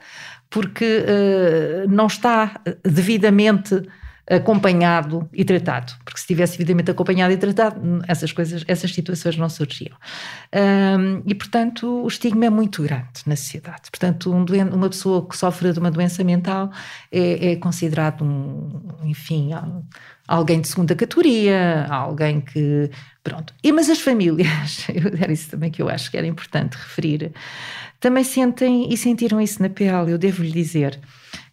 porque 0.50 1.06
uh, 1.06 1.90
não 1.90 2.08
está 2.08 2.60
devidamente 2.84 3.82
acompanhado 4.32 5.30
e 5.34 5.44
tratado, 5.44 5.94
porque 6.06 6.20
se 6.20 6.28
tivesse 6.28 6.58
devidamente 6.58 6.90
acompanhado 6.90 7.34
e 7.34 7.38
tratado, 7.38 7.82
essas 8.08 8.32
coisas, 8.32 8.64
essas 8.66 8.94
situações 8.94 9.36
não 9.36 9.50
surgiam. 9.50 9.98
Um, 10.56 11.22
e, 11.26 11.36
portanto, 11.36 12.04
o 12.04 12.08
estigma 12.08 12.46
é 12.46 12.50
muito 12.50 12.82
grande 12.82 13.10
na 13.26 13.36
sociedade. 13.36 13.92
Portanto, 13.92 14.34
um 14.34 14.46
doente, 14.46 14.74
uma 14.74 14.90
pessoa 14.90 15.28
que 15.28 15.38
sofre 15.38 15.74
de 15.74 15.80
uma 15.80 15.92
doença 15.92 16.24
mental 16.24 16.72
é, 17.12 17.52
é 17.52 17.56
considerado 17.58 18.24
um, 18.24 18.82
enfim, 19.04 19.52
alguém 20.26 20.62
de 20.62 20.70
segunda 20.70 20.96
categoria, 20.96 21.86
alguém 21.90 22.40
que, 22.40 22.90
pronto. 23.22 23.54
E, 23.62 23.72
mas 23.74 23.90
as 23.90 24.00
famílias, 24.00 24.88
era 25.20 25.34
isso 25.34 25.50
também 25.50 25.70
que 25.70 25.82
eu 25.82 25.90
acho 25.90 26.10
que 26.10 26.18
era 26.18 26.26
importante 26.26 26.76
referir, 26.76 27.34
também 28.00 28.24
sentem 28.24 28.92
e 28.92 28.96
sentiram 28.96 29.42
isso 29.42 29.62
na 29.62 29.70
pele, 29.70 30.12
eu 30.12 30.18
devo-lhe 30.18 30.52
dizer 30.52 31.00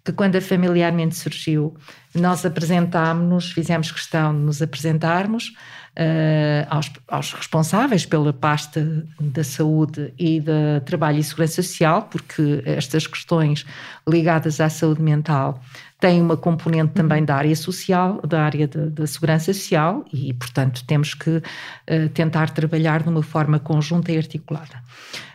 que 0.05 0.12
quando 0.12 0.37
a 0.37 0.40
familiarmente 0.40 1.17
surgiu, 1.17 1.76
nós 2.14 2.45
apresentámos-nos, 2.45 3.52
fizemos 3.52 3.93
questão 3.93 4.33
de 4.33 4.40
nos 4.40 4.62
apresentarmos 4.62 5.52
uh, 5.99 6.67
aos, 6.71 6.90
aos, 7.09 7.33
responsáveis 7.33 8.07
pela 8.07 8.33
pasta 8.33 9.07
da 9.21 9.45
saúde 9.45 10.12
e 10.19 10.40
da 10.40 10.81
trabalho 10.85 11.19
e 11.19 11.25
segurança 11.25 11.62
social, 11.62 12.02
porque 12.02 12.62
estas 12.64 13.07
questões 13.07 13.67
ligadas 14.09 14.61
à 14.61 14.69
saúde 14.69 15.02
mental 15.02 15.61
têm 16.00 16.23
uma 16.23 16.37
componente 16.37 16.93
também 16.93 17.25
da 17.25 17.35
área 17.35 17.57
social, 17.57 18.21
da 18.23 18.43
área 18.43 18.69
da 18.69 19.07
segurança 19.07 19.52
social 19.52 20.05
e, 20.12 20.33
portanto, 20.33 20.85
temos 20.87 21.12
que 21.12 21.31
uh, 21.38 22.09
tentar 22.14 22.50
trabalhar 22.50 23.02
de 23.02 23.09
uma 23.09 23.23
forma 23.23 23.59
conjunta 23.59 24.12
e 24.12 24.17
articulada. 24.17 24.83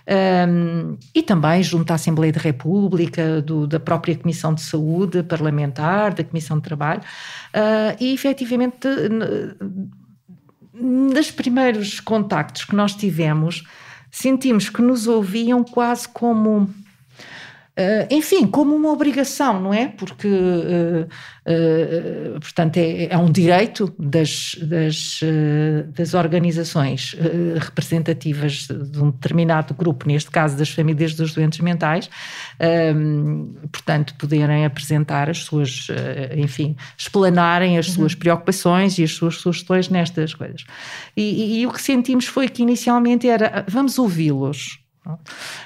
Um, 0.05 0.97
e 1.15 1.23
também 1.23 1.63
junto 1.63 1.91
à 1.91 1.95
Assembleia 1.95 2.33
da 2.33 2.41
República, 2.41 3.41
do, 3.41 3.65
da 3.65 3.79
própria 3.79 4.17
Comissão 4.17 4.53
de 4.53 4.61
Saúde 4.61 5.23
Parlamentar, 5.23 6.13
da 6.13 6.23
Comissão 6.23 6.57
de 6.57 6.63
Trabalho, 6.63 7.01
uh, 7.01 7.95
e 7.99 8.13
efetivamente, 8.13 8.87
nos 10.73 11.31
primeiros 11.31 12.01
contactos 12.01 12.65
que 12.65 12.75
nós 12.75 12.93
tivemos, 12.93 13.63
sentimos 14.11 14.69
que 14.69 14.81
nos 14.81 15.07
ouviam 15.07 15.63
quase 15.63 16.07
como 16.09 16.69
Uh, 17.75 18.05
enfim, 18.11 18.45
como 18.45 18.75
uma 18.75 18.91
obrigação, 18.91 19.59
não 19.59 19.73
é? 19.73 19.87
Porque, 19.87 20.27
uh, 20.27 21.07
uh, 21.07 22.39
portanto, 22.39 22.77
é, 22.77 23.05
é, 23.05 23.17
um 23.17 23.31
direito 23.31 23.91
das, 23.97 24.55
das, 24.61 25.19
das 25.87 26.13
organizações 26.13 27.15
representativas 27.59 28.67
de 28.67 29.01
um 29.01 29.09
determinado 29.09 29.73
grupo, 29.73 30.07
neste 30.07 30.29
caso 30.29 30.55
das 30.55 30.69
famílias 30.69 31.15
dos 31.15 31.33
doentes 31.33 31.59
mentais, 31.61 32.11
ehm, 32.59 33.53
portanto, 33.71 34.13
poderem 34.19 34.65
apresentar 34.65 35.29
as 35.29 35.39
suas, 35.39 35.87
enfim, 36.37 36.75
explanarem 36.95 37.77
as 37.77 37.87
uhum. 37.87 37.93
suas 37.95 38.15
preocupações 38.15 38.99
e 38.99 39.03
as 39.03 39.11
suas 39.11 39.37
sugestões 39.37 39.89
nestas 39.89 40.33
coisas. 40.33 40.63
E, 41.17 41.21
e, 41.21 41.61
e 41.61 41.67
o 41.67 41.71
que 41.71 41.81
sentimos 41.81 42.25
foi 42.25 42.47
que 42.47 42.61
inicialmente 42.61 43.27
era 43.27 43.65
vamos 43.67 43.97
ouvi-los. 43.97 44.79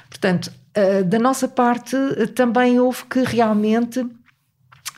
Portanto, 0.10 0.52
eh, 0.78 1.02
da 1.02 1.18
nossa 1.18 1.48
parte, 1.48 1.96
eh, 1.96 2.28
também 2.28 2.80
houve 2.80 3.04
que 3.06 3.24
realmente 3.24 4.06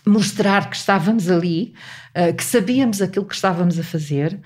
mostrar 0.05 0.69
que 0.69 0.75
estávamos 0.75 1.29
ali, 1.29 1.73
uh, 2.17 2.33
que 2.35 2.43
sabíamos 2.43 3.01
aquilo 3.01 3.25
que 3.25 3.35
estávamos 3.35 3.77
a 3.77 3.83
fazer, 3.83 4.39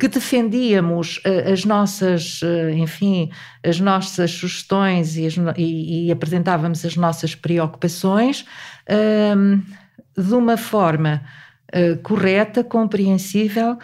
que 0.00 0.08
defendíamos 0.08 1.20
as 1.52 1.64
nossas, 1.64 2.40
enfim, 2.74 3.30
as 3.62 3.78
nossas 3.78 4.30
sugestões 4.30 5.16
e, 5.16 5.26
as, 5.26 5.34
e, 5.56 6.06
e 6.06 6.12
apresentávamos 6.12 6.84
as 6.84 6.96
nossas 6.96 7.34
preocupações 7.34 8.46
ehm, 8.88 9.60
de 10.16 10.34
uma 10.34 10.56
forma 10.56 11.20
correta, 12.02 12.64
compreensível 12.64 13.76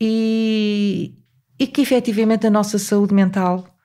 e, 0.00 1.14
e 1.60 1.66
que 1.66 1.82
efetivamente 1.82 2.46
a 2.46 2.50
nossa 2.50 2.78
saúde 2.78 3.14
mental 3.14 3.75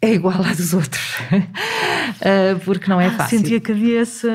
é 0.00 0.12
igual 0.12 0.42
à 0.42 0.52
dos 0.52 0.74
outros, 0.74 1.14
uh, 1.32 2.58
porque 2.64 2.88
não 2.88 3.00
é 3.00 3.06
ah, 3.06 3.12
fácil. 3.12 3.38
Sentia 3.38 3.60
que 3.60 3.72
havia 3.72 4.02
esse. 4.02 4.28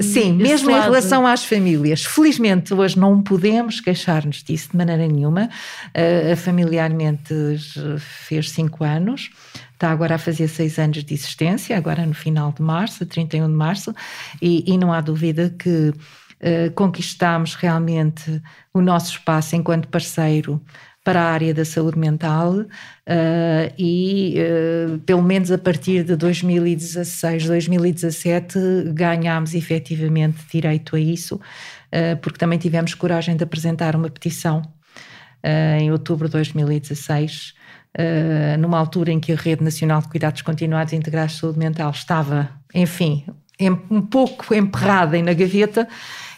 esse 0.00 0.32
mesmo 0.32 0.70
lado. 0.70 0.80
em 0.80 0.84
relação 0.84 1.26
às 1.26 1.44
famílias. 1.44 2.04
Felizmente, 2.04 2.72
hoje 2.72 2.98
não 2.98 3.20
podemos 3.20 3.80
queixar-nos 3.80 4.42
disso 4.44 4.70
de 4.70 4.76
maneira 4.76 5.06
nenhuma. 5.06 5.50
Uh, 5.88 6.36
familiarmente 6.36 7.34
fez 7.98 8.50
cinco 8.50 8.84
anos, 8.84 9.30
está 9.72 9.90
agora 9.90 10.14
a 10.14 10.18
fazer 10.18 10.46
seis 10.46 10.78
anos 10.78 11.02
de 11.02 11.14
existência, 11.14 11.76
agora 11.76 12.06
no 12.06 12.14
final 12.14 12.52
de 12.52 12.62
março, 12.62 13.04
31 13.04 13.48
de 13.48 13.54
março, 13.54 13.94
e, 14.40 14.72
e 14.72 14.78
não 14.78 14.92
há 14.92 15.00
dúvida 15.00 15.52
que 15.58 15.88
uh, 15.90 16.72
conquistámos 16.74 17.54
realmente 17.54 18.40
o 18.72 18.80
nosso 18.80 19.12
espaço 19.12 19.56
enquanto 19.56 19.88
parceiro 19.88 20.62
para 21.08 21.22
a 21.22 21.32
área 21.32 21.54
da 21.54 21.64
saúde 21.64 21.98
mental 21.98 22.52
uh, 22.52 22.66
e, 23.78 24.34
uh, 24.36 24.98
pelo 24.98 25.22
menos 25.22 25.50
a 25.50 25.56
partir 25.56 26.04
de 26.04 26.14
2016, 26.14 27.46
2017, 27.46 28.58
ganhámos 28.92 29.54
efetivamente 29.54 30.36
direito 30.52 30.96
a 30.96 31.00
isso, 31.00 31.36
uh, 31.36 32.14
porque 32.20 32.36
também 32.36 32.58
tivemos 32.58 32.92
coragem 32.92 33.38
de 33.38 33.42
apresentar 33.42 33.96
uma 33.96 34.10
petição 34.10 34.60
em 35.80 35.90
outubro 35.90 36.28
de 36.28 36.32
2016. 36.32 37.54
numa 38.58 38.76
altura 38.76 39.10
em 39.10 39.20
que 39.20 39.32
a 39.32 39.36
Rede 39.36 39.64
Nacional 39.64 40.02
de 40.02 40.08
Cuidados 40.08 40.42
Continuados 40.42 40.92
e 40.92 40.96
Integrados 40.96 41.34
de 41.34 41.40
Saúde 41.40 41.58
Mental 41.58 41.90
estava, 41.90 42.50
enfim, 42.74 43.24
um 43.90 44.02
pouco 44.02 44.54
emperrada 44.54 45.16
e 45.16 45.22
na 45.22 45.32
gaveta, 45.32 45.88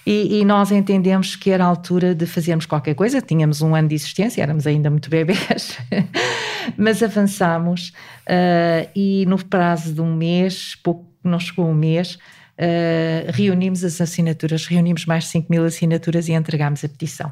e, 0.07 0.41
e, 0.41 0.45
nós 0.45 0.73
entendemos 0.73 1.37
que 1.37 1.51
era 1.51 1.65
a 1.65 1.67
altura 1.67 2.15
de 2.15 2.25
fazermos 2.27 2.67
qualquer 2.67 2.95
coisa. 2.95 3.21
Tínhamos 3.21 3.61
um 3.61 3.75
ano 3.75 3.89
de 3.89 3.95
existência, 3.95 4.43
éramos 4.43 4.67
ainda 4.67 4.89
muito 4.91 5.11
bebés, 5.11 5.79
mas 6.77 7.03
avançámos 7.03 7.93
uh, 8.27 8.89
e 8.97 9.27
no 9.27 9.43
prazo 9.45 9.93
de 9.93 10.01
um 10.01 10.15
mês, 10.15 10.75
pouco, 10.83 11.07
não 11.23 11.39
chegou 11.39 11.69
um 11.69 11.75
mês, 11.75 12.15
uh, 12.15 13.31
reunimos 13.33 13.85
as 13.85 14.01
assinaturas, 14.01 14.67
reunimos 14.67 15.05
mais 15.05 15.25
de 15.25 15.31
5 15.31 15.47
mil 15.51 15.65
assinaturas 15.65 16.29
e 16.29 16.33
entregámos 16.33 16.83
a 16.83 16.89
petição. 16.89 17.31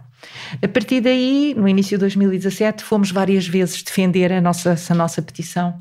A 0.62 0.68
partir 0.68 1.00
daí, 1.00 1.54
no 1.56 1.66
início 1.66 1.96
de 1.96 2.02
2017, 2.02 2.84
fomos 2.84 3.10
várias 3.10 3.46
vezes 3.46 3.82
defender 3.82 4.30
a 4.30 4.42
nossa, 4.42 4.76
nossa 4.94 5.22
petição 5.22 5.80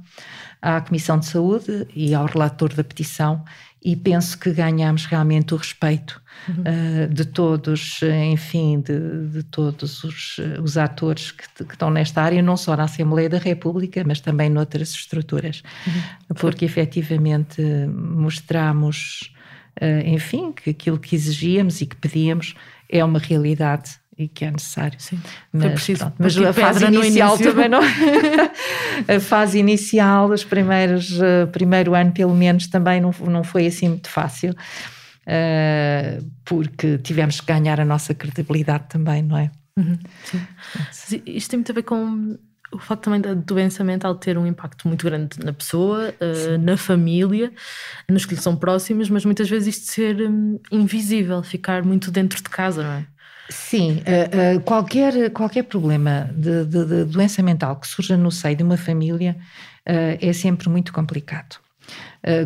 à 0.61 0.79
Comissão 0.79 1.19
de 1.19 1.25
Saúde 1.25 1.85
e 1.93 2.15
ao 2.15 2.25
relator 2.25 2.73
da 2.73 2.83
petição 2.83 3.43
e 3.83 3.95
penso 3.95 4.37
que 4.37 4.51
ganhamos 4.51 5.05
realmente 5.05 5.53
o 5.53 5.57
respeito 5.57 6.21
uhum. 6.47 6.63
uh, 6.63 7.07
de 7.13 7.25
todos, 7.25 7.99
enfim, 8.31 8.79
de, 8.79 9.27
de 9.27 9.43
todos 9.43 10.03
os, 10.03 10.37
os 10.61 10.77
atores 10.77 11.31
que, 11.31 11.63
que, 11.63 11.73
estão 11.73 11.89
nesta 11.89 12.21
área, 12.21 12.41
não 12.41 12.57
só 12.57 12.75
na 12.75 12.83
Assembleia 12.83 13.29
da 13.29 13.37
República, 13.37 14.03
mas 14.05 14.19
também 14.19 14.49
noutras 14.49 14.91
estruturas, 14.91 15.63
uhum. 15.85 16.35
porque 16.35 16.65
efetivamente 16.65 17.61
mostramos, 17.87 19.33
uh, 19.81 20.07
enfim, 20.07 20.51
que 20.51 20.71
aquilo 20.71 20.99
que 20.99 21.15
exigíamos 21.15 21.81
e 21.81 21.85
que 21.85 21.95
pedíamos 21.95 22.55
é 22.89 23.03
uma 23.03 23.19
realidade 23.19 23.99
e 24.17 24.27
que 24.27 24.45
é 24.45 24.51
necessário. 24.51 24.99
Sim, 24.99 25.19
mas, 25.53 25.73
preciso, 25.73 25.99
pronto, 25.99 26.15
mas 26.17 26.37
a 26.37 26.51
fase 26.51 26.85
inicial 26.85 27.37
também 27.37 27.69
não. 27.69 27.81
a 29.07 29.19
fase 29.19 29.59
inicial, 29.59 30.29
os 30.29 30.43
primeiros, 30.43 31.19
primeiro 31.51 31.93
ano 31.93 32.11
pelo 32.11 32.33
menos, 32.33 32.65
também 32.65 32.99
não, 32.99 33.13
não 33.27 33.43
foi 33.43 33.67
assim 33.67 33.89
muito 33.89 34.09
fácil, 34.09 34.55
porque 36.45 36.97
tivemos 36.99 37.41
que 37.41 37.47
ganhar 37.47 37.79
a 37.79 37.85
nossa 37.85 38.13
credibilidade 38.13 38.85
também, 38.89 39.21
não 39.21 39.37
é? 39.37 39.51
Uhum, 39.77 39.97
sim. 40.91 41.21
Isto 41.25 41.51
tem 41.51 41.57
muito 41.59 41.71
a 41.71 41.75
ver 41.75 41.83
com 41.83 42.37
o 42.71 42.79
facto 42.79 43.03
também 43.03 43.21
da 43.21 43.33
doença 43.33 43.83
mental 43.83 44.15
ter 44.15 44.37
um 44.37 44.45
impacto 44.45 44.87
muito 44.87 45.05
grande 45.05 45.39
na 45.43 45.53
pessoa, 45.53 46.13
uh, 46.19 46.57
na 46.57 46.75
família, 46.75 47.51
nos 48.09 48.25
que 48.25 48.35
lhe 48.35 48.41
são 48.41 48.55
próximos, 48.55 49.09
mas 49.09 49.23
muitas 49.23 49.49
vezes 49.49 49.77
isto 49.77 49.91
ser 49.91 50.21
um, 50.21 50.59
invisível, 50.71 51.41
ficar 51.43 51.83
muito 51.83 52.11
dentro 52.11 52.41
de 52.41 52.49
casa, 52.49 52.83
não 52.83 52.91
é? 52.91 53.05
Sim, 53.49 54.01
uh, 54.01 54.59
qualquer, 54.61 55.29
qualquer 55.31 55.63
problema 55.63 56.29
de, 56.35 56.65
de, 56.65 56.85
de, 56.85 57.05
doença 57.05 57.41
mental 57.41 57.77
que 57.77 57.87
surja 57.87 58.17
no 58.17 58.29
seio 58.31 58.57
de 58.57 58.63
uma 58.63 58.75
família 58.75 59.37
é 59.85 60.33
sempre 60.33 60.67
muito 60.67 60.91
complicado. 60.91 61.61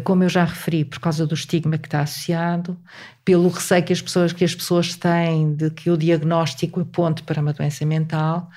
Como 0.04 0.24
eu 0.24 0.30
já 0.30 0.44
referi, 0.44 0.86
por 0.86 1.00
causa 1.00 1.26
do 1.26 1.34
estigma 1.34 1.78
que 1.78 1.88
está 1.88 2.02
associado, 2.02 2.78
pelo 3.26 3.50
receio 3.50 3.84
que 3.84 3.94
as 3.94 4.02
pessoas, 4.02 4.34
que 4.34 4.44
as 4.44 4.54
pessoas 4.54 4.96
têm 4.96 5.56
de 5.56 5.72
que 5.72 5.90
o 5.90 5.98
diagnóstico 5.98 6.82
aponte 6.82 7.24
para 7.24 7.42
uma 7.42 7.54
doença 7.54 7.86
mental, 7.86 8.50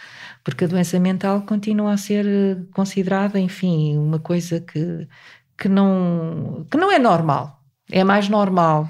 porque 0.42 0.64
a 0.64 0.68
doença 0.68 1.00
mental 1.00 1.42
continua 1.42 1.92
a 1.92 1.96
ser 1.96 2.26
considerada, 2.72 3.40
enfim, 3.40 3.96
uma 3.96 4.18
coisa 4.18 4.60
que, 4.60 5.08
que, 5.56 5.68
não, 5.68 6.66
que 6.70 6.76
não 6.76 6.92
é 6.92 6.98
normal. 6.98 7.62
É 7.90 8.04
mais 8.04 8.28
normal 8.28 8.88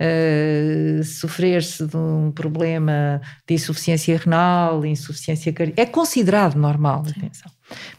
uh, 0.00 1.04
sofrer-se 1.04 1.86
de 1.86 1.96
um 1.96 2.30
problema 2.30 3.20
de 3.46 3.54
insuficiência 3.54 4.16
renal, 4.18 4.84
insuficiência 4.84 5.52
cardíaca, 5.52 5.82
é 5.82 5.86
considerado 5.86 6.56
normal, 6.56 7.04
atenção, 7.08 7.50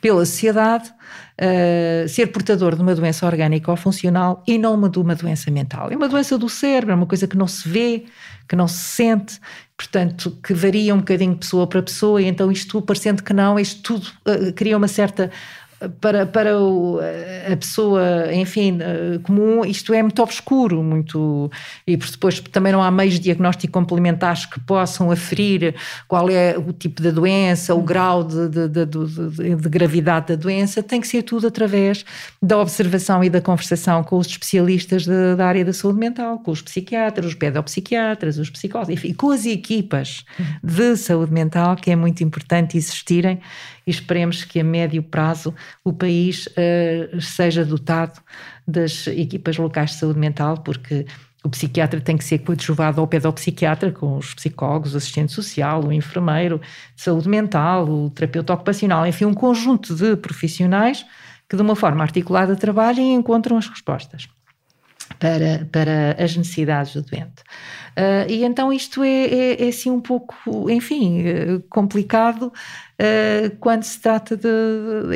pela 0.01 0.25
sociedade, 0.25 0.91
uh, 1.41 2.07
ser 2.07 2.27
portador 2.27 2.75
de 2.75 2.81
uma 2.81 2.95
doença 2.95 3.25
orgânica 3.25 3.69
ou 3.69 3.77
funcional 3.77 4.43
e 4.47 4.57
não 4.57 4.73
uma 4.73 4.89
de 4.89 4.99
uma 4.99 5.15
doença 5.15 5.51
mental. 5.51 5.91
É 5.91 5.95
uma 5.95 6.07
doença 6.07 6.37
do 6.37 6.49
cérebro, 6.49 6.91
é 6.91 6.95
uma 6.95 7.05
coisa 7.05 7.27
que 7.27 7.37
não 7.37 7.47
se 7.47 7.67
vê, 7.67 8.05
que 8.47 8.55
não 8.55 8.67
se 8.67 8.77
sente, 8.77 9.39
portanto, 9.77 10.37
que 10.43 10.53
varia 10.53 10.93
um 10.93 10.99
bocadinho 10.99 11.33
de 11.33 11.39
pessoa 11.39 11.67
para 11.67 11.81
pessoa, 11.81 12.21
e 12.21 12.25
então 12.25 12.51
isto, 12.51 12.81
parecendo 12.81 13.23
que 13.23 13.33
não, 13.33 13.59
isto 13.59 13.81
tudo 13.81 14.07
uh, 14.27 14.53
cria 14.53 14.77
uma 14.77 14.87
certa 14.87 15.31
para, 15.99 16.25
para 16.25 16.57
o, 16.57 16.99
a 17.51 17.55
pessoa, 17.57 18.33
enfim, 18.33 18.77
eh, 18.81 19.19
comum, 19.23 19.65
isto 19.65 19.93
é 19.93 20.01
muito 20.01 20.21
obscuro, 20.21 20.81
muito, 20.81 21.51
e 21.85 21.97
depois 21.97 22.39
também 22.39 22.71
não 22.71 22.81
há 22.81 22.89
meios 22.89 23.15
de 23.15 23.19
diagnóstico 23.19 23.73
complementares 23.73 24.45
que 24.45 24.59
possam 24.59 25.11
aferir 25.11 25.75
qual 26.07 26.29
é 26.29 26.57
o 26.57 26.71
tipo 26.71 27.01
da 27.01 27.11
doença, 27.11 27.75
o 27.75 27.81
grau 27.81 28.23
de, 28.23 28.47
de, 28.47 28.67
de, 28.69 29.55
de, 29.55 29.69
gravidade 29.69 30.27
da 30.27 30.35
doença, 30.35 30.81
tem 30.81 31.01
que 31.01 31.07
ser 31.07 31.23
tudo 31.23 31.47
através 31.47 32.05
da 32.41 32.57
observação 32.57 33.23
e 33.23 33.29
da 33.29 33.41
conversação 33.41 34.03
com 34.03 34.17
os 34.17 34.27
especialistas 34.27 35.05
da 35.05 35.45
área 35.45 35.65
da 35.65 35.73
saúde 35.73 35.99
mental, 35.99 36.39
com 36.39 36.51
os 36.51 36.61
psiquiatras, 36.61 37.25
os 37.25 37.35
pedopsiquiatras, 37.35 38.37
os 38.37 38.49
psicólogos, 38.49 38.93
enfim, 38.93 39.13
com 39.13 39.31
as 39.31 39.45
equipas 39.45 40.25
de 40.63 40.95
saúde 40.95 41.33
mental, 41.33 41.75
que 41.75 41.91
é 41.91 41.95
muito 41.95 42.23
importante 42.23 42.77
existirem 42.77 43.39
e 43.85 43.91
esperemos 43.91 44.43
que 44.43 44.59
a 44.59 44.63
médio 44.63 45.03
prazo 45.03 45.53
o 45.83 45.93
país 45.93 46.47
uh, 46.47 47.21
seja 47.21 47.63
dotado 47.63 48.19
das 48.67 49.07
equipas 49.07 49.57
locais 49.57 49.91
de 49.91 49.97
saúde 49.97 50.19
mental, 50.19 50.57
porque 50.59 51.05
o 51.43 51.49
psiquiatra 51.49 52.01
tem 52.01 52.17
que 52.17 52.23
ser 52.23 52.39
coadjuvado 52.39 52.99
ao 52.99 53.07
pedopsiquiatra, 53.07 53.91
com 53.91 54.17
os 54.17 54.33
psicólogos, 54.33 54.95
o 54.95 54.97
assistente 54.97 55.31
social, 55.31 55.85
o 55.85 55.93
enfermeiro 55.93 56.59
de 56.95 57.01
saúde 57.03 57.29
mental, 57.29 57.87
o 57.87 58.09
terapeuta 58.09 58.53
ocupacional, 58.53 59.05
enfim, 59.05 59.25
um 59.25 59.33
conjunto 59.33 59.93
de 59.93 60.15
profissionais 60.15 61.05
que 61.47 61.55
de 61.55 61.61
uma 61.61 61.75
forma 61.75 62.03
articulada 62.03 62.55
trabalhem 62.55 63.13
e 63.13 63.15
encontram 63.15 63.57
as 63.57 63.67
respostas 63.67 64.27
para, 65.19 65.67
para 65.71 66.23
as 66.23 66.35
necessidades 66.35 66.93
do 66.93 67.03
doente. 67.03 67.43
Uh, 67.97 68.29
e 68.29 68.43
então 68.43 68.73
isto 68.73 69.01
é, 69.03 69.07
é, 69.07 69.65
é, 69.65 69.67
assim 69.69 69.89
um 69.89 70.01
pouco, 70.01 70.69
enfim, 70.69 71.23
eh, 71.25 71.61
complicado 71.69 72.47
uh, 72.47 73.55
quando 73.57 73.83
se 73.83 74.01
trata 74.01 74.35
de, 74.35 74.49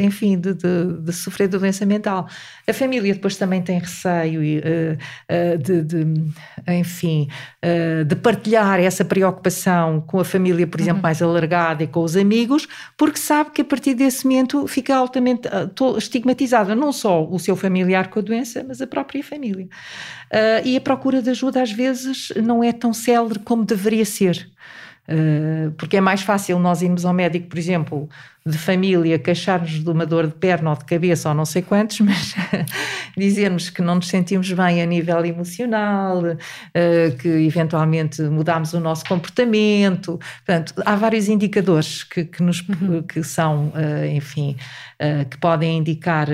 enfim, 0.01 0.39
de, 0.39 0.53
de, 0.53 1.01
de, 1.01 1.11
sofrer 1.11 1.49
de 1.49 1.57
doença 1.57 1.85
mental. 1.85 2.29
A 2.65 2.71
família 2.71 3.13
depois 3.13 3.35
também 3.35 3.61
tem 3.61 3.79
receio 3.79 4.39
uh, 4.41 5.57
de, 5.57 5.83
de, 5.83 6.05
enfim, 6.69 7.27
de 8.07 8.15
partilhar 8.15 8.79
essa 8.79 9.03
preocupação 9.03 9.99
com 9.99 10.21
a 10.21 10.25
família, 10.25 10.65
por 10.65 10.79
exemplo, 10.79 10.99
uhum. 10.99 11.03
mais 11.03 11.21
alargada 11.21 11.83
e 11.83 11.87
com 11.87 12.01
os 12.01 12.15
amigos, 12.15 12.65
porque 12.95 13.19
sabe 13.19 13.51
que 13.51 13.61
a 13.61 13.65
partir 13.65 13.93
desse 13.93 14.25
momento 14.25 14.65
fica 14.67 14.95
altamente 14.95 15.49
estigmatizada 15.97 16.73
não 16.73 16.93
só 16.93 17.25
o 17.25 17.37
seu 17.37 17.57
familiar 17.57 18.09
com 18.09 18.19
a 18.19 18.21
doença, 18.21 18.63
mas 18.65 18.81
a 18.81 18.87
própria 18.87 19.21
família. 19.21 19.67
E 20.63 20.77
a 20.77 20.81
procura 20.81 21.21
de 21.21 21.29
ajuda 21.29 21.61
às 21.61 21.71
vezes 21.71 22.31
não 22.43 22.63
é 22.63 22.71
tão 22.71 22.93
célere 22.93 23.39
como 23.39 23.65
deveria 23.65 24.05
ser. 24.05 24.49
Uh, 25.09 25.71
porque 25.71 25.97
é 25.97 26.01
mais 26.01 26.21
fácil 26.21 26.59
nós 26.59 26.83
irmos 26.83 27.03
ao 27.03 27.11
médico, 27.11 27.47
por 27.47 27.57
exemplo, 27.57 28.07
de 28.45 28.57
família, 28.57 29.19
queixar-nos 29.19 29.83
de 29.83 29.89
uma 29.89 30.05
dor 30.05 30.27
de 30.27 30.33
perna 30.33 30.71
ou 30.71 30.77
de 30.77 30.85
cabeça 30.85 31.29
ou 31.29 31.35
não 31.35 31.45
sei 31.45 31.61
quantos, 31.61 31.99
mas 32.01 32.33
dizermos 33.17 33.69
que 33.69 33.81
não 33.81 33.95
nos 33.95 34.07
sentimos 34.07 34.51
bem 34.51 34.81
a 34.81 34.85
nível 34.85 35.23
emocional, 35.25 36.23
uh, 36.23 37.17
que 37.17 37.27
eventualmente 37.27 38.21
mudamos 38.23 38.73
o 38.73 38.79
nosso 38.79 39.05
comportamento. 39.05 40.19
Portanto, 40.45 40.73
há 40.85 40.95
vários 40.95 41.27
indicadores 41.27 42.03
que, 42.03 42.25
que, 42.25 42.41
nos, 42.41 42.61
uhum. 42.67 43.03
que 43.03 43.21
são, 43.23 43.67
uh, 43.67 44.05
enfim, 44.13 44.55
uh, 45.01 45.27
que 45.27 45.37
podem 45.37 45.77
indicar 45.77 46.27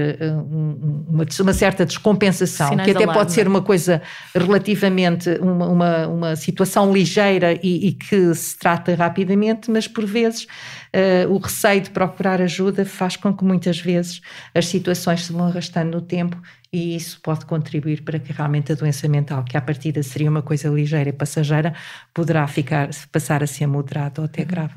uma, 1.10 1.26
uma, 1.40 1.54
certa 1.54 1.86
descompensação, 1.86 2.70
Sinais 2.70 2.86
que 2.86 2.92
até 2.92 3.04
alarme. 3.04 3.20
pode 3.20 3.34
ser 3.34 3.48
uma 3.48 3.62
coisa 3.62 4.02
relativamente, 4.34 5.30
uma, 5.42 5.68
uma, 5.68 6.08
uma 6.08 6.36
situação 6.36 6.94
ligeira 6.94 7.54
e, 7.64 7.88
e 7.88 7.92
que 7.94 8.34
se 8.36 8.58
trata 8.58 8.94
rapidamente, 8.96 9.72
mas 9.72 9.88
por 9.88 10.06
vezes 10.06 10.48
uh, 10.96 11.32
o 11.32 11.38
receio 11.38 11.82
de 11.82 11.90
procurar 11.90 12.42
ajuda 12.42 12.86
faz 12.86 13.16
com 13.16 13.36
que 13.36 13.44
muitas 13.44 13.80
vezes 13.80 14.22
as 14.54 14.68
situações 14.68 15.26
se 15.26 15.34
vão 15.34 15.48
arrastando 15.48 15.92
no 15.92 16.02
tempo 16.02 16.42
e 16.72 16.96
isso 16.96 17.20
pode 17.22 17.46
contribuir 17.46 18.04
para 18.04 18.20
que 18.20 18.34
realmente 18.34 18.72
a 18.72 18.76
doença 18.76 19.08
mental, 19.08 19.44
que 19.44 19.58
à 19.58 19.62
partida 19.62 20.02
seria 20.04 20.30
uma 20.30 20.42
coisa 20.42 20.70
ligeira 20.70 21.10
e 21.10 21.14
passageira, 21.14 21.74
poderá 22.14 22.46
ficar, 22.48 22.90
passar 23.12 23.44
a 23.44 23.48
ser 23.48 23.68
moderada 23.68 24.22
ou 24.22 24.26
até 24.26 24.42
uhum. 24.42 24.48
grave. 24.48 24.74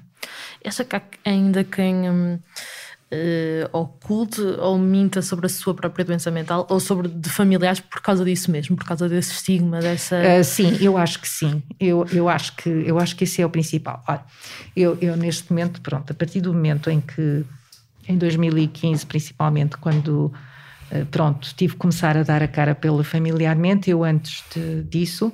Acha 0.64 0.85
que 0.85 0.96
há 0.96 1.02
ainda 1.24 1.64
quem 1.64 2.11
hum, 2.11 2.38
uh, 3.12 3.79
oculte 3.79 4.40
ou 4.40 4.79
minta 4.79 5.23
sobre 5.23 5.47
a 5.47 5.49
sua 5.49 5.75
própria 5.75 6.05
doença 6.05 6.31
mental 6.31 6.66
ou 6.68 6.79
sobre 6.81 7.09
de 7.09 7.29
familiares 7.29 7.81
por 7.81 8.01
causa 8.01 8.25
disso 8.25 8.51
mesmo, 8.51 8.77
por 8.77 8.85
causa 8.85 9.09
desse 9.09 9.33
estigma, 9.33 9.81
dessa. 9.81 10.16
Uh, 10.16 10.44
sim, 10.44 10.77
eu 10.81 10.97
acho 10.97 11.21
que 11.21 11.29
sim. 11.29 11.62
Eu, 11.79 12.07
eu, 12.12 12.29
acho 12.29 12.55
que, 12.57 12.68
eu 12.68 12.99
acho 12.99 13.16
que 13.16 13.25
esse 13.25 13.40
é 13.42 13.47
o 13.47 13.51
principal. 13.51 14.03
Olha, 14.07 14.25
eu, 14.77 14.99
eu 15.01 15.16
neste 15.16 15.51
momento, 15.51 15.81
pronto, 15.81 16.12
a 16.12 16.14
partir 16.14 16.40
do 16.40 16.53
momento 16.53 16.90
em 16.90 17.01
que, 17.01 17.44
em 18.07 18.16
2015, 18.16 19.07
principalmente, 19.07 19.77
quando. 19.79 20.33
Uh, 20.90 21.05
pronto, 21.11 21.55
tive 21.55 21.75
que 21.75 21.79
começar 21.79 22.16
a 22.16 22.23
dar 22.23 22.42
a 22.42 22.49
cara 22.49 22.75
pela 22.75 23.05
familiarmente. 23.05 23.90
Eu, 23.90 24.05
antes 24.05 24.42
de, 24.55 24.83
disso, 24.85 25.31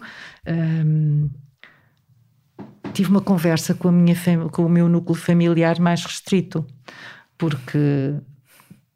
um, 0.49 1.31
tive 2.93 3.09
uma 3.09 3.21
conversa 3.21 3.73
com, 3.73 3.89
a 3.89 3.93
minha 3.93 4.17
com 4.51 4.67
o 4.67 4.69
meu 4.69 4.89
núcleo 4.89 5.15
familiar 5.15 5.79
mais 5.79 6.05
restrito 6.05 6.67
porque 7.37 8.15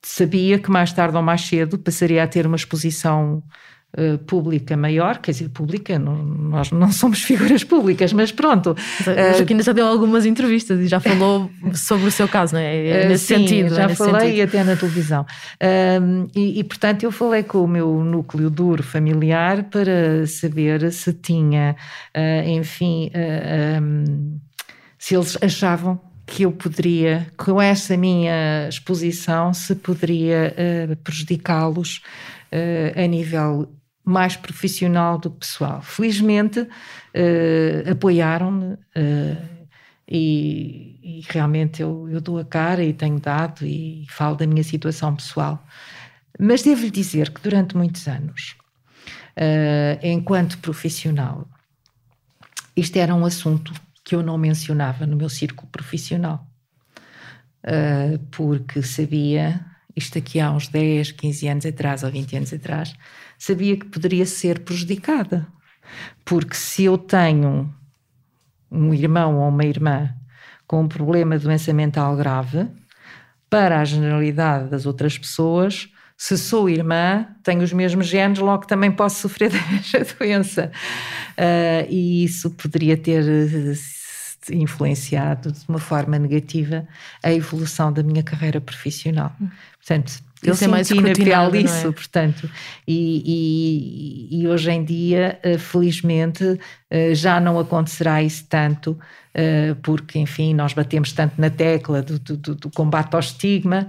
sabia 0.02 0.58
que 0.58 0.70
mais 0.70 0.92
tarde 0.92 1.16
ou 1.16 1.22
mais 1.22 1.42
cedo 1.42 1.78
passaria 1.78 2.22
a 2.22 2.26
ter 2.26 2.46
uma 2.46 2.56
exposição 2.56 3.42
uh, 3.96 4.18
pública 4.18 4.76
maior, 4.76 5.18
quer 5.18 5.32
dizer, 5.32 5.48
pública, 5.50 5.98
não, 5.98 6.16
nós 6.16 6.70
não 6.70 6.90
somos 6.90 7.20
figuras 7.24 7.64
públicas, 7.64 8.12
mas 8.12 8.32
pronto. 8.32 8.76
Mas 9.06 9.34
uh, 9.34 9.38
Joaquina 9.38 9.62
já 9.62 9.72
deu 9.72 9.86
algumas 9.86 10.24
entrevistas 10.24 10.80
e 10.80 10.86
já 10.86 11.00
falou 11.00 11.50
sobre 11.74 12.08
o 12.08 12.10
seu 12.10 12.28
caso, 12.28 12.54
não 12.54 12.60
é? 12.60 12.86
é 12.86 13.08
nesse 13.08 13.26
sim, 13.26 13.36
sentido. 13.36 13.74
já 13.74 13.84
é 13.84 13.94
falei 13.94 14.30
sentido. 14.30 14.48
até 14.48 14.64
na 14.64 14.76
televisão. 14.76 15.26
e, 16.34 16.60
e, 16.60 16.64
portanto, 16.64 17.02
eu 17.02 17.12
falei 17.12 17.42
com 17.42 17.64
o 17.64 17.68
meu 17.68 18.02
núcleo 18.02 18.48
duro 18.50 18.82
familiar 18.82 19.64
para 19.64 20.26
saber 20.26 20.90
se 20.92 21.12
tinha, 21.12 21.76
uh, 22.16 22.48
enfim, 22.48 23.10
um, 23.82 24.38
se 24.98 25.14
eles 25.14 25.36
achavam 25.42 26.07
que 26.28 26.42
eu 26.42 26.52
poderia, 26.52 27.26
com 27.38 27.60
essa 27.60 27.96
minha 27.96 28.68
exposição, 28.68 29.54
se 29.54 29.74
poderia 29.74 30.54
uh, 30.92 30.96
prejudicá-los 30.96 32.02
uh, 32.52 33.02
a 33.02 33.06
nível 33.06 33.72
mais 34.04 34.36
profissional 34.36 35.16
do 35.18 35.30
que 35.30 35.38
pessoal. 35.40 35.80
Felizmente 35.80 36.60
uh, 36.60 37.90
apoiaram-me 37.90 38.76
e, 40.10 40.98
e, 41.02 41.24
realmente 41.28 41.82
eu, 41.82 42.08
eu 42.10 42.20
dou 42.20 42.38
a 42.38 42.44
cara 42.44 42.82
e 42.82 42.92
tenho 42.92 43.18
dado 43.18 43.66
e 43.66 44.06
falo 44.10 44.36
da 44.36 44.46
minha 44.46 44.64
situação 44.64 45.14
pessoal. 45.16 45.66
Mas 46.38 46.62
devo-lhe 46.62 46.90
dizer 46.90 47.30
que 47.30 47.42
durante 47.42 47.76
muitos 47.76 48.06
anos, 48.06 48.56
enquanto 50.02 50.56
profissional, 50.58 51.46
isto 52.74 52.96
era 52.96 53.14
um 53.14 53.26
assunto 53.26 53.72
que 54.08 54.14
eu 54.14 54.22
não 54.22 54.38
mencionava 54.38 55.04
no 55.04 55.18
meu 55.18 55.28
círculo 55.28 55.68
profissional, 55.70 56.48
uh, 57.62 58.18
porque 58.30 58.82
sabia, 58.82 59.62
isto 59.94 60.16
aqui 60.16 60.40
há 60.40 60.50
uns 60.50 60.66
10, 60.66 61.12
15 61.12 61.46
anos 61.46 61.66
atrás 61.66 62.02
ou 62.02 62.10
20 62.10 62.36
anos 62.36 62.52
atrás, 62.54 62.94
sabia 63.38 63.76
que 63.76 63.84
poderia 63.84 64.24
ser 64.24 64.60
prejudicada. 64.60 65.46
Porque 66.24 66.54
se 66.54 66.84
eu 66.84 66.96
tenho 66.96 67.70
um 68.72 68.94
irmão 68.94 69.36
ou 69.36 69.48
uma 69.50 69.66
irmã 69.66 70.14
com 70.66 70.80
um 70.80 70.88
problema 70.88 71.36
de 71.36 71.44
doença 71.44 71.70
mental 71.74 72.16
grave, 72.16 72.66
para 73.50 73.78
a 73.78 73.84
generalidade 73.84 74.70
das 74.70 74.86
outras 74.86 75.18
pessoas, 75.18 75.90
se 76.16 76.38
sou 76.38 76.70
irmã, 76.70 77.26
tenho 77.42 77.60
os 77.60 77.74
mesmos 77.74 78.06
genes, 78.06 78.38
logo 78.38 78.66
também 78.66 78.90
posso 78.90 79.20
sofrer 79.20 79.50
desta 79.70 80.16
doença. 80.18 80.72
Uh, 81.36 81.86
e 81.90 82.24
isso 82.24 82.50
poderia 82.52 82.96
ter 82.96 83.22
influenciado 84.50 85.52
de 85.52 85.60
uma 85.68 85.78
forma 85.78 86.18
negativa 86.18 86.86
a 87.22 87.32
evolução 87.32 87.92
da 87.92 88.02
minha 88.02 88.22
carreira 88.22 88.60
profissional. 88.60 89.32
Portanto, 89.78 90.22
eu 90.42 90.54
isso 90.54 90.64
é 90.64 90.68
mais 90.68 90.86
senti 90.86 91.02
na 91.02 91.12
pele 91.12 91.64
isso, 91.64 91.88
é? 91.88 91.92
portanto, 91.92 92.48
e, 92.86 94.30
e, 94.30 94.40
e, 94.40 94.48
hoje 94.48 94.70
em 94.70 94.84
dia, 94.84 95.38
eh, 95.42 95.58
felizmente, 95.58 96.58
eh, 96.88 97.12
já 97.14 97.40
não 97.40 97.58
acontecerá 97.58 98.22
isso 98.22 98.46
tanto, 98.48 98.96
eh, 99.34 99.74
porque, 99.82 100.18
enfim, 100.18 100.54
nós 100.54 100.72
batemos 100.72 101.12
tanto 101.12 101.40
na 101.40 101.50
tecla 101.50 102.02
do, 102.02 102.18
do, 102.18 102.54
do 102.54 102.70
combate 102.70 103.14
ao 103.14 103.20
estigma, 103.20 103.88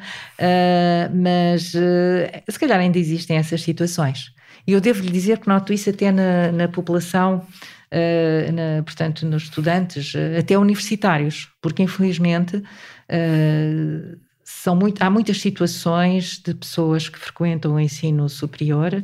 mas 1.14 1.72
se 1.72 2.60
calhar 2.60 2.80
ainda 2.80 2.98
existem 2.98 3.38
essas 3.38 3.62
situações. 3.62 4.34
E 4.66 4.74
eu 4.74 4.82
devo 4.82 5.04
lhe 5.04 5.12
dizer 5.12 5.38
que 5.38 5.48
noto 5.48 5.72
isso 5.72 5.90
até 5.90 6.12
na, 6.12 6.52
na 6.52 6.68
população 6.68 7.46
uh, 7.94 8.52
na, 8.52 8.84
portanto, 8.84 9.26
nos 9.26 9.44
estudantes, 9.44 10.14
uh, 10.14 10.40
até 10.40 10.58
universitários, 10.58 11.50
porque 11.62 11.84
infelizmente 11.84 12.58
uh, 12.58 14.20
são 14.44 14.76
muito, 14.76 15.02
há 15.02 15.10
muitas 15.10 15.40
situações 15.40 16.40
de 16.40 16.54
pessoas 16.54 17.08
que 17.08 17.20
frequentam 17.20 17.76
o 17.76 17.80
ensino 17.80 18.28
superior 18.28 19.04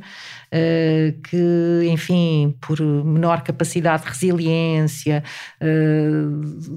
que, 1.29 1.87
enfim, 1.91 2.57
por 2.59 2.81
menor 2.81 3.41
capacidade 3.43 4.03
de 4.03 4.09
resiliência, 4.09 5.23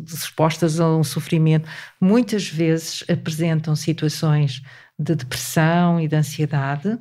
expostas 0.06 0.78
a 0.80 0.96
um 0.96 1.02
sofrimento, 1.02 1.66
muitas 1.98 2.46
vezes 2.46 3.04
apresentam 3.08 3.74
situações 3.74 4.62
de 4.98 5.14
depressão 5.14 5.98
e 5.98 6.06
de 6.06 6.16
ansiedade 6.16 6.98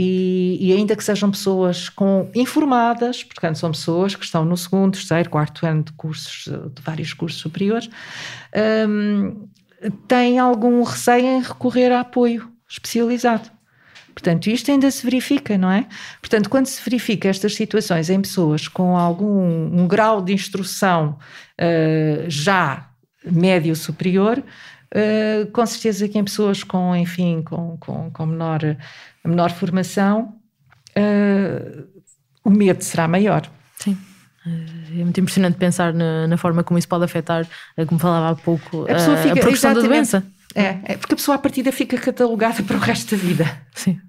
e, 0.00 0.56
e, 0.60 0.72
ainda 0.72 0.94
que 0.94 1.02
sejam 1.02 1.28
pessoas 1.28 1.88
com, 1.88 2.30
informadas, 2.32 3.24
portanto, 3.24 3.58
são 3.58 3.72
pessoas 3.72 4.14
que 4.14 4.24
estão 4.24 4.44
no 4.44 4.56
segundo, 4.56 4.92
terceiro, 4.92 5.28
quarto 5.28 5.66
ano 5.66 5.82
de 5.82 5.92
cursos, 5.92 6.44
de 6.44 6.82
vários 6.82 7.12
cursos 7.12 7.40
superiores, 7.40 7.90
um, 8.88 9.48
têm 10.06 10.38
algum 10.38 10.84
receio 10.84 11.26
em 11.26 11.42
recorrer 11.42 11.90
a 11.90 12.00
apoio 12.00 12.48
especializado. 12.68 13.50
Portanto, 14.14 14.46
isto 14.46 14.70
ainda 14.70 14.88
se 14.88 15.02
verifica, 15.04 15.58
não 15.58 15.70
é? 15.70 15.84
Portanto, 16.20 16.48
quando 16.48 16.66
se 16.66 16.80
verifica 16.82 17.28
estas 17.28 17.56
situações 17.56 18.08
em 18.08 18.20
pessoas 18.20 18.68
com 18.68 18.96
algum 18.96 19.80
um 19.80 19.88
grau 19.88 20.22
de 20.22 20.32
instrução 20.32 21.18
uh, 21.60 22.24
já 22.28 22.88
médio 23.24 23.74
superior, 23.74 24.38
uh, 24.94 25.50
com 25.50 25.66
certeza 25.66 26.08
que 26.08 26.18
em 26.18 26.24
pessoas 26.24 26.62
com, 26.62 26.94
enfim, 26.94 27.42
com, 27.42 27.76
com, 27.78 28.10
com 28.12 28.26
menor 28.26 28.60
a 29.28 29.30
menor 29.30 29.50
formação, 29.50 30.34
uh, 30.96 31.86
o 32.42 32.50
medo 32.50 32.82
será 32.82 33.06
maior. 33.06 33.48
Sim. 33.78 33.96
É 34.46 35.04
muito 35.04 35.20
impressionante 35.20 35.58
pensar 35.58 35.92
na, 35.92 36.26
na, 36.26 36.36
forma 36.38 36.64
como 36.64 36.78
isso 36.78 36.88
pode 36.88 37.04
afetar, 37.04 37.46
eh, 37.76 37.84
como 37.84 38.00
falava 38.00 38.30
há 38.30 38.34
pouco, 38.34 38.84
a, 38.84 38.94
pessoa 38.94 39.16
fica, 39.18 39.34
a 39.34 39.36
progressão 39.36 39.74
da 39.74 39.80
doença. 39.82 40.24
É, 40.54 40.78
é, 40.84 40.96
porque 40.96 41.12
a 41.12 41.16
pessoa 41.16 41.34
à 41.34 41.38
partida 41.38 41.70
fica 41.70 41.98
catalogada 41.98 42.62
para 42.64 42.76
o 42.76 42.80
resto 42.80 43.14
da 43.14 43.22
vida. 43.22 43.62
Sim. 43.74 44.00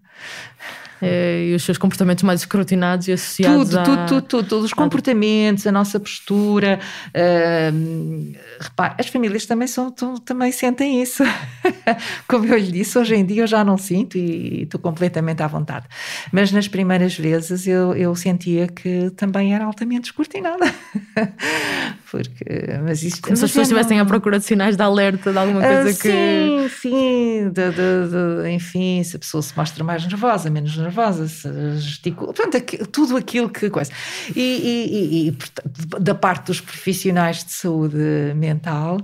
Eh, 1.02 1.50
e 1.50 1.56
os 1.56 1.64
seus 1.64 1.78
comportamentos 1.78 2.24
mais 2.24 2.42
escrutinados 2.42 3.08
e 3.08 3.14
associados 3.14 3.70
tudo, 3.70 3.80
a... 3.80 3.84
tudo, 3.84 4.06
tudo, 4.06 4.22
tudo, 4.22 4.48
todos 4.48 4.66
os 4.66 4.74
comportamentos, 4.74 5.66
a 5.66 5.72
nossa 5.72 6.00
postura. 6.00 6.80
Uh, 7.10 8.34
repare, 8.60 8.96
as 8.98 9.08
famílias 9.08 9.46
também, 9.46 9.68
são, 9.68 9.92
também 9.92 10.52
sentem 10.52 11.02
isso. 11.02 11.24
Como 12.28 12.46
eu 12.46 12.58
lhe 12.58 12.72
disse, 12.72 12.98
hoje 12.98 13.16
em 13.16 13.26
dia 13.26 13.44
eu 13.44 13.48
já 13.48 13.64
não 13.64 13.78
sinto 13.78 14.18
e 14.18 14.64
estou 14.64 14.80
completamente 14.80 15.42
à 15.42 15.48
vontade. 15.48 15.86
Mas 16.32 16.52
nas 16.52 16.68
primeiras 16.68 17.18
vezes 17.18 17.66
eu, 17.68 17.94
eu 17.94 18.14
sentia 18.16 18.68
que 18.68 19.10
também 19.12 19.56
era 19.56 19.66
altamente 19.66 20.10
escrutinada. 20.10 20.66
Porque, 22.12 22.80
mas 22.84 23.04
isto, 23.04 23.22
Como 23.22 23.38
se 23.38 23.46
as 23.46 23.52
pessoas 23.52 23.68
estivessem 23.68 23.98
não... 23.98 24.04
à 24.04 24.08
procura 24.08 24.40
de 24.40 24.46
sinais 24.46 24.76
de 24.76 24.82
alerta 24.82 25.32
de 25.32 25.38
alguma 25.38 25.62
coisa 25.62 25.92
uh, 25.92 25.94
que. 25.94 26.10
Sim, 26.10 26.70
sim. 26.70 27.52
Enfim, 28.52 29.04
se 29.04 29.16
a 29.16 29.20
pessoa 29.20 29.44
se 29.44 29.56
mostra 29.56 29.84
mais 29.84 30.06
nervosa, 30.06 30.50
menos 30.50 30.76
nervosa 30.76 30.89
nervosa, 30.90 31.28
gesticula, 31.78 32.34
portanto, 32.34 32.88
tudo 32.88 33.16
aquilo 33.16 33.50
que 33.50 33.70
coisa. 33.70 33.92
E, 34.36 34.42
e, 34.42 35.28
e, 35.28 35.32
portanto, 35.32 36.00
da 36.00 36.16
parte 36.16 36.48
dos 36.48 36.60
profissionais 36.60 37.44
de 37.44 37.52
saúde 37.52 38.34
mental, 38.36 39.00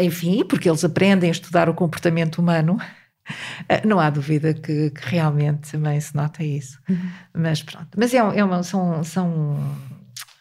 enfim, 0.00 0.44
porque 0.44 0.68
eles 0.68 0.84
aprendem 0.84 1.30
a 1.30 1.32
estudar 1.32 1.68
o 1.68 1.74
comportamento 1.74 2.38
humano, 2.38 2.78
não 3.84 3.98
há 3.98 4.10
dúvida 4.10 4.54
que, 4.54 4.90
que 4.90 5.08
realmente 5.08 5.72
também 5.72 6.00
se 6.00 6.14
nota 6.14 6.44
isso. 6.44 6.78
Uhum. 6.88 7.10
Mas 7.34 7.62
pronto. 7.62 7.88
Mas 7.96 8.14
é, 8.14 8.18
é 8.18 8.44
uma, 8.44 8.62
são, 8.62 9.02
são 9.02 9.58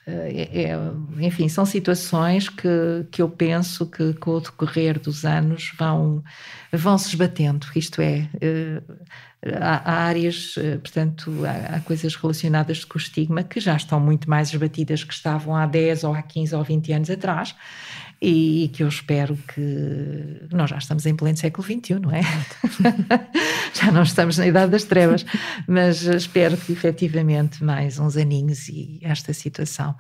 é, 0.08 0.70
é, 0.70 0.78
enfim, 1.20 1.50
são 1.50 1.66
situações 1.66 2.48
que, 2.48 3.08
que 3.12 3.24
eu 3.24 3.30
penso 3.30 3.88
que 3.88 4.14
com 4.14 4.32
o 4.32 4.40
decorrer 4.40 5.00
dos 5.00 5.26
anos 5.26 5.74
vão, 5.78 6.24
vão 6.72 6.96
se 6.98 7.10
esbatendo. 7.10 7.66
Isto 7.76 8.02
é, 8.02 8.30
há, 9.60 9.82
há 9.84 10.04
áreas, 10.06 10.56
eh, 10.58 10.78
portanto, 10.78 11.32
há, 11.46 11.76
há, 11.76 11.80
coisas 11.82 12.16
relacionadas 12.16 12.84
com 12.84 12.98
o 12.98 13.02
estigma 13.02 13.44
que 13.44 13.60
já 13.60 13.76
estão 13.76 14.00
muito 14.00 14.30
mais 14.30 14.50
esbatidas 14.54 15.04
que 15.04 15.14
estavam 15.14 15.56
há 15.56 15.66
10 15.66 16.04
ou 16.04 16.14
há 16.14 16.22
15 16.22 16.56
ou 16.56 16.64
20 16.64 16.94
anos 16.94 17.10
atrás 17.10 17.56
e, 18.22 18.70
que 18.74 18.82
eu 18.82 18.88
espero 18.88 19.38
que 19.54 20.48
nós 20.52 20.70
já 20.70 20.78
estamos 20.78 21.06
em 21.06 21.16
pleno 21.16 21.38
século 21.38 21.64
XXI, 21.64 22.00
não 22.00 22.12
é? 22.12 22.22
já 23.74 23.92
não 23.92 24.04
estamos 24.04 24.38
na 24.38 24.48
idade 24.48 24.72
das 24.72 24.84
trevas, 24.84 25.26
mas 25.68 26.02
espero 26.04 26.58
que 26.58 26.72
efetivamente 26.72 27.64
mais 27.64 28.00
uns 28.00 28.16
aninhos 28.16 28.70
e 28.70 29.00
esta 29.04 29.34
situação 29.34 29.96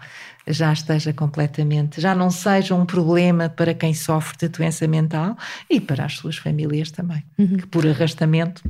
já 0.48 0.72
esteja 0.72 1.14
completamente, 1.14 2.00
já 2.00 2.16
não 2.16 2.32
seja 2.32 2.74
um 2.74 2.86
problema 2.86 3.50
para 3.50 3.74
quem 3.74 3.94
sofre 3.94 4.38
de 4.38 4.48
doença 4.48 4.88
mental 4.88 5.38
e 5.70 5.80
para 5.80 6.06
as 6.06 6.14
suas 6.14 6.38
famílias 6.38 6.92
também, 6.92 7.24
uhum. 7.38 7.58
que 7.58 7.68
por 7.68 7.86
arrastamento 7.86 8.64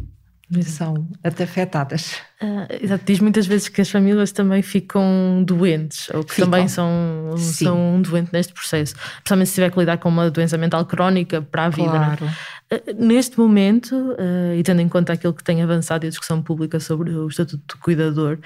são 0.63 1.08
até 1.23 1.43
afetadas. 1.43 2.13
Uh, 2.41 2.67
exato, 2.81 3.03
diz 3.05 3.19
muitas 3.19 3.47
vezes 3.47 3.67
que 3.67 3.81
as 3.81 3.89
famílias 3.89 4.31
também 4.31 4.62
ficam 4.62 5.43
doentes, 5.45 6.10
ou 6.13 6.23
que 6.23 6.36
ficam. 6.36 6.51
também 6.51 6.67
são, 6.67 7.36
são 7.38 7.95
um 7.95 8.01
doente 8.01 8.31
neste 8.31 8.53
processo, 8.53 8.95
principalmente 8.95 9.47
se 9.47 9.55
tiver 9.55 9.71
que 9.71 9.79
lidar 9.79 9.97
com 9.97 10.10
uma 10.10 10.29
doença 10.29 10.58
mental 10.58 10.86
crónica 10.86 11.41
para 11.41 11.65
a 11.65 11.69
vida. 11.69 11.88
É? 11.88 12.15
Claro. 12.15 12.25
Uh, 12.25 13.05
neste 13.05 13.39
momento, 13.39 13.95
uh, 13.95 14.55
e 14.55 14.62
tendo 14.63 14.81
em 14.81 14.89
conta 14.89 15.13
aquilo 15.13 15.34
que 15.34 15.43
tem 15.43 15.63
avançado 15.63 16.05
e 16.05 16.08
a 16.08 16.10
discussão 16.10 16.41
pública 16.41 16.79
sobre 16.79 17.12
o 17.12 17.27
estatuto 17.27 17.75
do 17.75 17.81
cuidador, 17.81 18.38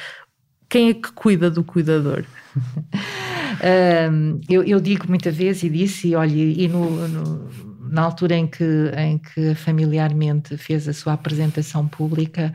quem 0.70 0.90
é 0.90 0.94
que 0.94 1.12
cuida 1.12 1.50
do 1.50 1.64
cuidador? 1.64 2.24
eu, 4.48 4.64
eu, 4.64 4.80
digo 4.80 5.06
muitas 5.10 5.36
vezes 5.36 5.64
e 5.64 5.70
disse, 5.70 6.10
e 6.10 6.16
olha, 6.16 6.32
e 6.32 6.68
no, 6.68 7.08
no 7.08 7.69
na 7.90 8.04
altura 8.04 8.36
em 8.36 8.48
que, 8.48 8.64
em 8.96 9.18
que 9.18 9.56
familiarmente 9.56 10.56
fez 10.58 10.88
a 10.88 10.94
sua 10.94 11.14
apresentação 11.14 11.88
pública, 11.88 12.54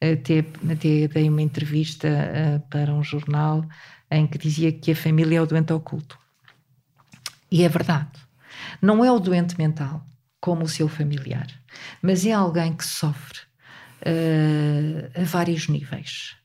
até, 0.00 0.38
até 0.70 1.08
dei 1.08 1.28
uma 1.28 1.42
entrevista 1.42 2.08
uh, 2.08 2.60
para 2.68 2.94
um 2.94 3.02
jornal 3.02 3.64
em 4.10 4.26
que 4.26 4.38
dizia 4.38 4.70
que 4.70 4.92
a 4.92 4.96
família 4.96 5.38
é 5.38 5.42
o 5.42 5.46
doente 5.46 5.72
oculto. 5.72 6.18
E 7.50 7.64
é 7.64 7.68
verdade. 7.68 8.10
Não 8.80 9.04
é 9.04 9.10
o 9.10 9.18
doente 9.18 9.58
mental, 9.58 10.04
como 10.40 10.64
o 10.64 10.68
seu 10.68 10.88
familiar, 10.88 11.46
mas 12.00 12.24
é 12.24 12.32
alguém 12.32 12.72
que 12.72 12.84
sofre 12.84 13.38
uh, 14.02 15.20
a 15.20 15.24
vários 15.24 15.68
níveis. 15.68 16.36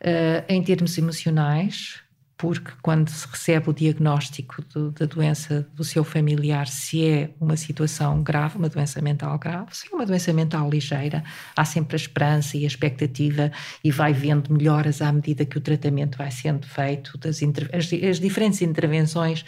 Uh, 0.00 0.44
em 0.48 0.62
termos 0.62 0.96
emocionais, 0.98 2.00
porque 2.38 2.70
quando 2.80 3.10
se 3.10 3.26
recebe 3.26 3.68
o 3.68 3.72
diagnóstico 3.72 4.62
do, 4.72 4.92
da 4.92 5.06
doença 5.06 5.68
do 5.74 5.82
seu 5.82 6.04
familiar, 6.04 6.68
se 6.68 7.04
é 7.04 7.30
uma 7.40 7.56
situação 7.56 8.22
grave, 8.22 8.56
uma 8.56 8.68
doença 8.68 9.02
mental 9.02 9.36
grave, 9.40 9.76
se 9.76 9.88
é 9.92 9.94
uma 9.94 10.06
doença 10.06 10.32
mental 10.32 10.70
ligeira, 10.70 11.24
há 11.56 11.64
sempre 11.64 11.96
a 11.96 11.98
esperança 11.98 12.56
e 12.56 12.62
a 12.62 12.68
expectativa 12.68 13.50
e 13.82 13.90
vai 13.90 14.12
vendo 14.12 14.52
melhoras 14.52 15.02
à 15.02 15.10
medida 15.10 15.44
que 15.44 15.58
o 15.58 15.60
tratamento 15.60 16.16
vai 16.16 16.30
sendo 16.30 16.64
feito, 16.64 17.18
das 17.18 17.42
as, 17.42 17.92
as 17.92 18.20
diferentes 18.20 18.62
intervenções 18.62 19.44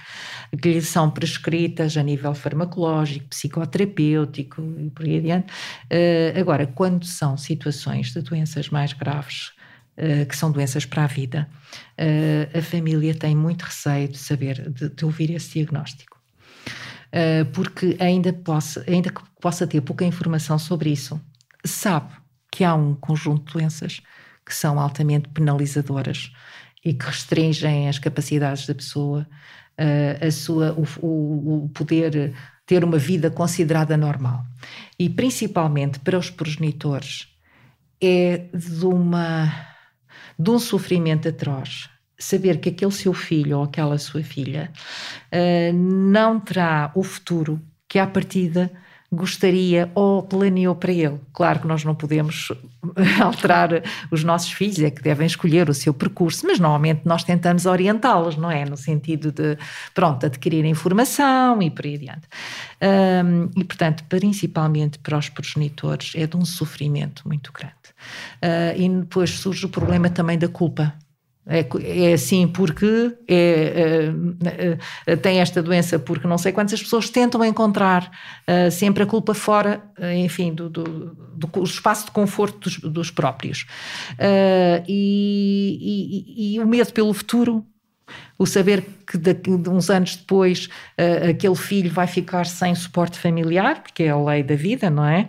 que 0.61 0.73
lhe 0.73 0.83
são 0.83 1.09
prescritas 1.09 1.97
a 1.97 2.03
nível 2.03 2.35
farmacológico, 2.35 3.29
psicoterapêutico 3.29 4.63
e 4.79 4.91
por 4.91 5.07
aí 5.07 5.19
adiante. 5.19 5.53
Uh, 5.85 6.41
agora, 6.41 6.67
quando 6.67 7.07
são 7.07 7.37
situações 7.37 8.13
de 8.13 8.21
doenças 8.21 8.69
mais 8.69 8.93
graves, 8.93 9.53
que 10.29 10.37
são 10.37 10.51
doenças 10.51 10.87
para 10.87 11.05
a 11.05 11.07
vida, 11.07 11.49
uh, 11.99 12.59
a 12.59 12.63
família 12.63 13.15
tem 13.15 13.37
muito 13.37 13.63
receio 13.63 14.09
de 14.09 14.19
saber, 14.19 14.71
de, 14.71 14.89
de 14.89 15.05
ouvir 15.05 15.31
esse 15.31 15.55
diagnóstico. 15.55 16.19
Uh, 17.09 17.45
porque 17.53 17.97
ainda, 18.01 18.33
possa, 18.33 18.85
ainda 18.89 19.11
que 19.11 19.21
possa 19.41 19.67
ter 19.67 19.81
pouca 19.81 20.05
informação 20.05 20.59
sobre 20.59 20.91
isso, 20.91 21.21
sabe 21.65 22.13
que 22.51 22.65
há 22.65 22.75
um 22.75 22.95
conjunto 22.95 23.47
de 23.47 23.53
doenças 23.53 24.01
que 24.47 24.55
são 24.55 24.79
altamente 24.81 25.29
penalizadoras 25.29 26.33
e 26.85 26.95
que 26.95 27.05
restringem 27.05 27.89
as 27.89 27.99
capacidades 27.99 28.67
da 28.67 28.75
pessoa, 28.75 29.27
a 30.21 30.31
sua, 30.31 30.73
o, 31.01 31.65
o 31.65 31.69
poder 31.69 32.35
ter 32.67 32.85
uma 32.85 32.99
vida 32.99 33.31
considerada 33.31 33.97
normal. 33.97 34.45
E 34.99 35.09
principalmente 35.09 36.01
para 36.01 36.19
os 36.19 36.31
progenitores, 36.31 37.29
é 38.01 38.49
de 38.55 38.87
uma 38.87 39.53
de 40.41 40.51
um 40.51 40.59
sofrimento 40.59 41.29
atroz, 41.29 41.91
saber 42.19 42.59
que 42.59 42.71
aquele 42.71 42.93
seu 42.93 43.13
filho 43.13 43.59
ou 43.59 43.65
aquela 43.65 43.99
sua 43.99 44.23
filha 44.23 44.73
uh, 45.33 45.73
não 45.73 46.41
terá 46.41 46.91
o 46.95 47.03
futuro 47.03 47.61
que 47.87 47.99
à 47.99 48.07
partida 48.07 48.71
gostaria 49.13 49.91
ou 49.95 50.23
planeou 50.23 50.75
para 50.75 50.93
ele. 50.93 51.19
Claro 51.33 51.61
que 51.61 51.67
nós 51.67 51.85
não 51.85 51.97
podemos 51.97 52.53
alterar 53.21 53.83
os 54.11 54.23
nossos 54.23 54.53
filhos, 54.53 54.79
é 54.79 54.91
que 54.91 55.03
devem 55.03 55.27
escolher 55.27 55.69
o 55.69 55.75
seu 55.75 55.93
percurso, 55.93 56.47
mas 56.47 56.61
normalmente 56.61 57.03
nós 57.05 57.25
tentamos 57.25 57.67
orientá-los, 57.67 58.37
não 58.37 58.51
é? 58.51 58.65
No 58.65 58.77
sentido 58.77 59.33
de, 59.33 59.59
pronto, 59.95 60.25
adquirir 60.25 60.65
informação 60.65 61.61
e 61.61 61.71
por 61.71 61.85
aí 61.85 61.97
adiante. 61.97 62.29
E, 63.57 63.65
portanto, 63.65 64.05
principalmente 64.09 65.01
para 65.01 65.19
os 65.19 65.29
progenitores, 65.29 66.13
é 66.15 66.25
de 66.25 66.37
um 66.37 66.45
sofrimento 66.45 67.27
muito 67.27 67.53
grande. 67.53 67.80
Uh, 68.43 68.81
e 68.81 68.89
depois 68.89 69.31
surge 69.31 69.67
o 69.67 69.69
problema 69.69 70.09
também 70.11 70.39
da 70.39 70.49
culpa. 70.49 70.95
É, 71.47 71.67
é 71.83 72.13
assim 72.13 72.47
porque 72.47 73.17
é, 73.27 74.13
é, 75.07 75.17
tem 75.17 75.41
esta 75.41 75.63
doença 75.63 75.99
porque 75.99 76.29
não 76.29 76.39
sei 76.39 76.53
quantas 76.53 76.81
pessoas 76.81 77.09
tentam 77.09 77.45
encontrar 77.45 78.11
sempre 78.71 79.03
a 79.03 79.07
culpa 79.07 79.33
fora, 79.35 79.83
enfim, 80.15 80.53
do, 80.53 80.69
do, 80.69 80.85
do, 81.35 81.65
espaço 81.65 82.05
de 82.05 82.11
conforto 82.13 82.59
dos, 82.61 82.79
dos 82.79 83.11
próprios. 83.11 83.67
E, 84.87 85.79
e, 86.37 86.55
e, 86.55 86.61
o 86.61 86.69
medo 86.69 86.93
pelo 86.93 87.13
futuro, 87.13 87.65
o 88.39 88.47
saber 88.47 88.85
que 89.07 89.17
daqui, 89.17 89.51
uns 89.51 89.89
anos 89.89 90.17
depois 90.17 90.69
aquele 91.29 91.57
filho 91.57 91.91
vai 91.91 92.07
ficar 92.07 92.45
sem 92.45 92.75
suporte 92.75 93.19
familiar, 93.19 93.83
porque 93.83 94.05
é 94.05 94.11
a 94.11 94.23
lei 94.23 94.43
da 94.43 94.55
vida, 94.55 94.91
não 94.91 95.05
é? 95.05 95.29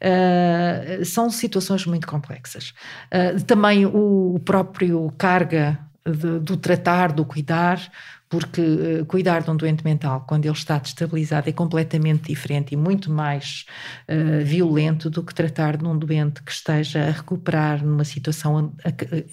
Uh, 0.00 1.04
são 1.04 1.30
situações 1.30 1.86
muito 1.86 2.06
complexas. 2.06 2.74
Uh, 3.12 3.42
também 3.44 3.86
o, 3.86 4.40
próprio 4.44 5.12
carga 5.16 5.78
de, 6.04 6.38
do 6.38 6.56
tratar, 6.56 7.12
do 7.12 7.24
cuidar, 7.24 7.80
porque 8.28 8.60
uh, 8.60 9.06
cuidar 9.06 9.42
de 9.42 9.50
um 9.50 9.56
doente 9.56 9.84
mental, 9.84 10.24
quando 10.26 10.46
ele 10.46 10.54
está 10.54 10.78
destabilizado, 10.78 11.48
é 11.48 11.52
completamente 11.52 12.28
diferente 12.28 12.72
e 12.72 12.76
muito 12.76 13.10
mais 13.10 13.66
uh, 14.08 14.44
violento 14.44 15.08
do 15.08 15.22
que 15.22 15.34
tratar 15.34 15.76
de 15.76 15.84
um 15.84 15.96
doente 15.96 16.42
que 16.42 16.50
esteja 16.50 17.04
a 17.04 17.10
recuperar 17.10 17.84
numa 17.84 18.04
situação, 18.04 18.72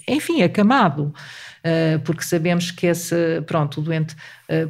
enfim, 0.07 0.43
acamado. 0.43 1.13
Uh, 1.65 1.99
porque 2.03 2.23
sabemos 2.23 2.71
que 2.71 2.87
esse, 2.87 3.41
pronto, 3.47 3.79
o 3.79 3.83
doente 3.83 4.15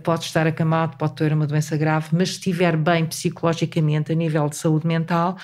pode 0.04 0.24
estar 0.24 0.48
acamado, 0.48 0.96
pode 0.96 1.16
ter 1.16 1.34
uma 1.34 1.46
doença 1.46 1.76
grave, 1.76 2.10
mas 2.14 2.30
se 2.30 2.36
estiver 2.36 2.78
bem 2.78 3.06
psicologicamente 3.06 4.14
a 4.14 4.16
nível 4.16 4.48
de 4.48 4.56
saúde 4.56 4.88
mental, 4.88 5.36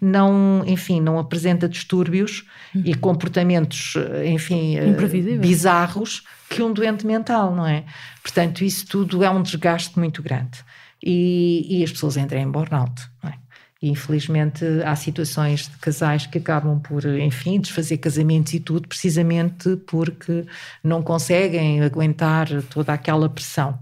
não, 0.00 0.62
enfim, 0.66 1.00
não 1.00 1.18
apresenta 1.18 1.68
distúrbios 1.68 2.44
uhum. 2.74 2.82
e 2.84 2.94
comportamentos, 2.94 3.94
enfim, 4.24 4.76
eh, 4.76 5.36
bizarros 5.38 6.22
que 6.48 6.62
um 6.62 6.72
doente 6.72 7.06
mental, 7.06 7.54
não 7.54 7.66
é? 7.66 7.84
Portanto, 8.22 8.64
isso 8.64 8.86
tudo 8.86 9.22
é 9.22 9.30
um 9.30 9.42
desgaste 9.42 9.98
muito 9.98 10.22
grande. 10.22 10.64
E, 11.02 11.66
e 11.68 11.84
as 11.84 11.92
pessoas 11.92 12.16
entram 12.16 12.40
em 12.40 12.50
burnout, 12.50 13.02
não 13.22 13.30
é? 13.30 13.34
E 13.80 13.90
infelizmente 13.90 14.64
há 14.84 14.96
situações 14.96 15.68
de 15.68 15.76
casais 15.76 16.26
que 16.26 16.38
acabam 16.38 16.80
por, 16.80 17.04
enfim, 17.04 17.60
desfazer 17.60 17.98
casamentos 17.98 18.52
e 18.52 18.58
tudo, 18.58 18.88
precisamente 18.88 19.76
porque 19.86 20.44
não 20.82 21.00
conseguem 21.00 21.80
aguentar 21.80 22.48
toda 22.70 22.92
aquela 22.92 23.28
pressão. 23.28 23.78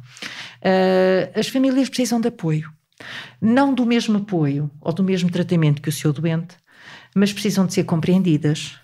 Uh, 0.60 1.38
as 1.38 1.48
famílias 1.48 1.88
precisam 1.88 2.20
de 2.20 2.28
apoio. 2.28 2.70
Não 3.40 3.74
do 3.74 3.84
mesmo 3.84 4.18
apoio 4.18 4.70
ou 4.80 4.92
do 4.92 5.04
mesmo 5.04 5.30
tratamento 5.30 5.82
que 5.82 5.88
o 5.88 5.92
seu 5.92 6.12
doente, 6.12 6.56
mas 7.14 7.32
precisam 7.32 7.66
de 7.66 7.74
ser 7.74 7.84
compreendidas. 7.84 8.78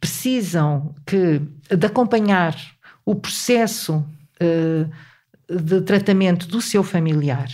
Precisam 0.00 0.94
que, 1.06 1.40
de 1.74 1.86
acompanhar 1.86 2.56
o 3.04 3.14
processo 3.14 4.04
uh, 4.40 4.90
de 5.48 5.80
tratamento 5.82 6.46
do 6.48 6.60
seu 6.60 6.82
familiar. 6.82 7.48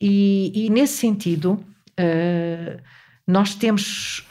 E, 0.00 0.52
e 0.54 0.70
nesse 0.70 0.98
sentido, 0.98 1.52
uh, 1.52 2.80
nós 3.26 3.54
temos, 3.54 4.26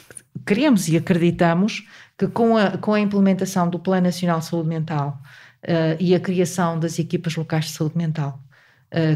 queremos 0.46 0.88
e 0.88 0.96
acreditamos 0.96 1.86
que 2.16 2.28
com 2.28 2.56
a, 2.56 2.78
com 2.78 2.94
a 2.94 3.00
implementação 3.00 3.68
do 3.68 3.78
Plano 3.78 4.06
Nacional 4.06 4.38
de 4.38 4.46
Saúde 4.46 4.68
Mental 4.68 5.20
uh, 5.64 5.96
e 5.98 6.14
a 6.14 6.20
criação 6.20 6.78
das 6.78 6.98
equipas 6.98 7.36
locais 7.36 7.66
de 7.66 7.72
saúde 7.72 7.96
mental, 7.96 8.40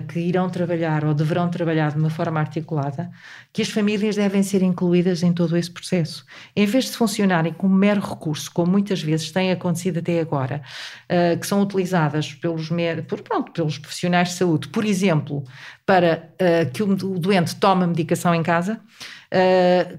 que 0.08 0.18
irão 0.18 0.50
trabalhar 0.50 1.04
ou 1.04 1.14
deverão 1.14 1.48
trabalhar 1.48 1.92
de 1.92 1.98
uma 1.98 2.10
forma 2.10 2.40
articulada, 2.40 3.10
que 3.52 3.62
as 3.62 3.68
famílias 3.68 4.16
devem 4.16 4.42
ser 4.42 4.62
incluídas 4.62 5.22
em 5.22 5.32
todo 5.32 5.56
esse 5.56 5.70
processo. 5.70 6.24
Em 6.56 6.66
vez 6.66 6.86
de 6.86 6.96
funcionarem 6.96 7.52
como 7.52 7.74
mero 7.74 8.00
recurso, 8.00 8.50
como 8.52 8.72
muitas 8.72 9.00
vezes 9.00 9.30
tem 9.30 9.52
acontecido 9.52 9.98
até 9.98 10.20
agora, 10.20 10.62
uh, 11.04 11.38
que 11.38 11.46
são 11.46 11.62
utilizadas 11.62 12.34
pelos, 12.34 12.68
por, 13.06 13.22
pronto, 13.22 13.52
pelos 13.52 13.78
profissionais 13.78 14.30
de 14.30 14.34
saúde, 14.34 14.68
por 14.68 14.84
exemplo, 14.84 15.44
para 15.86 16.28
uh, 16.34 16.70
que 16.72 16.82
o 16.82 16.94
doente 17.18 17.54
tome 17.56 17.84
a 17.84 17.86
medicação 17.86 18.34
em 18.34 18.42
casa, 18.42 18.80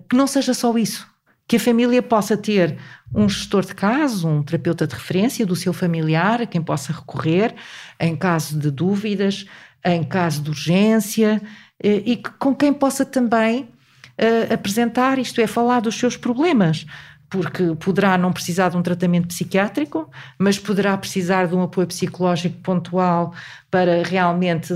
que 0.10 0.16
não 0.16 0.26
seja 0.26 0.56
só 0.56 0.76
isso 0.76 1.08
que 1.50 1.56
a 1.56 1.60
família 1.60 2.04
possa 2.04 2.38
ter 2.38 2.78
um 3.12 3.28
gestor 3.28 3.66
de 3.66 3.74
caso, 3.74 4.28
um 4.28 4.44
terapeuta 4.44 4.86
de 4.86 4.94
referência 4.94 5.44
do 5.48 5.56
seu 5.56 5.74
familiar, 5.74 6.44
a 6.44 6.46
quem 6.46 6.62
possa 6.62 6.94
recorrer 6.94 7.56
em 8.00 8.16
caso 8.16 8.58
de 8.60 8.70
dúvidas, 8.70 9.48
em 9.86 10.04
caso 10.04 10.42
de 10.42 10.50
urgência, 10.50 11.42
eh, 11.82 12.04
e 12.06 12.18
com 12.18 12.54
quem 12.54 12.74
possa 12.74 13.06
também 13.06 13.62
uh, 13.62 14.54
apresentar, 14.54 15.18
isto 15.18 15.40
é, 15.40 15.48
falar 15.48 15.80
dos 15.80 15.96
seus 15.96 16.18
problemas 16.18 16.86
porque 17.30 17.76
poderá 17.80 18.18
não 18.18 18.34
precisar 18.34 18.70
de 18.70 18.78
um 18.78 18.82
tratamento 18.82 19.28
psiquiátrico, 19.28 20.10
mas 20.38 20.58
poderá 20.58 20.98
precisar 20.98 21.48
de 21.48 21.56
um 21.56 21.62
apoio 21.62 21.86
psicológico 21.88 22.58
pontual 22.62 23.34
para 23.70 24.02
realmente, 24.04 24.74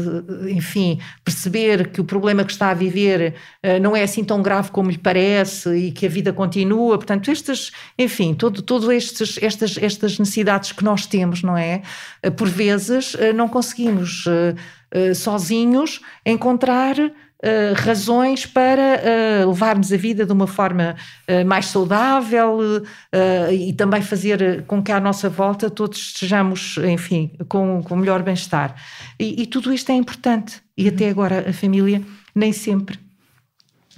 enfim, 0.49 0.99
perceber 1.23 1.89
que 1.89 1.99
o 1.99 2.03
problema 2.03 2.45
que 2.45 2.51
está 2.51 2.69
a 2.69 2.73
viver 2.75 3.33
uh, 3.63 3.81
não 3.81 3.95
é 3.95 4.03
assim 4.03 4.23
tão 4.23 4.41
grave 4.41 4.69
como 4.69 4.91
lhe 4.91 4.99
parece 4.99 5.75
e 5.75 5.91
que 5.91 6.05
a 6.05 6.09
vida 6.09 6.31
continua. 6.31 6.95
Portanto, 6.97 7.31
estas, 7.31 7.71
enfim, 7.97 8.35
todo, 8.35 8.61
todo 8.61 8.91
estes, 8.91 9.41
estas, 9.41 9.77
estas 9.81 10.19
necessidades 10.19 10.71
que 10.71 10.83
nós 10.83 11.07
temos, 11.07 11.41
não 11.41 11.57
é? 11.57 11.81
Uh, 12.23 12.31
por 12.31 12.47
vezes 12.47 13.15
uh, 13.15 13.33
não 13.35 13.47
conseguimos 13.47 14.25
sozinhos 15.15 16.01
encontrar 16.23 16.95
Uh, 17.43 17.73
razões 17.75 18.45
para 18.45 19.01
uh, 19.43 19.49
levarmos 19.49 19.91
a 19.91 19.97
vida 19.97 20.25
de 20.25 20.31
uma 20.31 20.47
forma 20.47 20.95
uh, 21.29 21.45
mais 21.45 21.65
saudável 21.65 22.59
e 23.51 23.73
também 23.73 24.01
fazer 24.01 24.63
com 24.65 24.81
que 24.81 24.93
à 24.93 24.99
nossa 24.99 25.29
volta 25.29 25.69
todos 25.69 25.97
estejamos, 25.97 26.77
enfim, 26.77 27.31
com, 27.49 27.83
com 27.83 27.97
melhor 27.97 28.23
bem-estar. 28.23 28.75
E, 29.19 29.41
e, 29.41 29.45
tudo 29.45 29.73
isto 29.73 29.91
é 29.91 29.95
importante. 29.95 30.61
E 30.77 30.87
até 30.87 31.09
agora 31.09 31.49
a 31.49 31.51
família 31.53 32.01
nem 32.33 32.53
sempre 32.53 32.97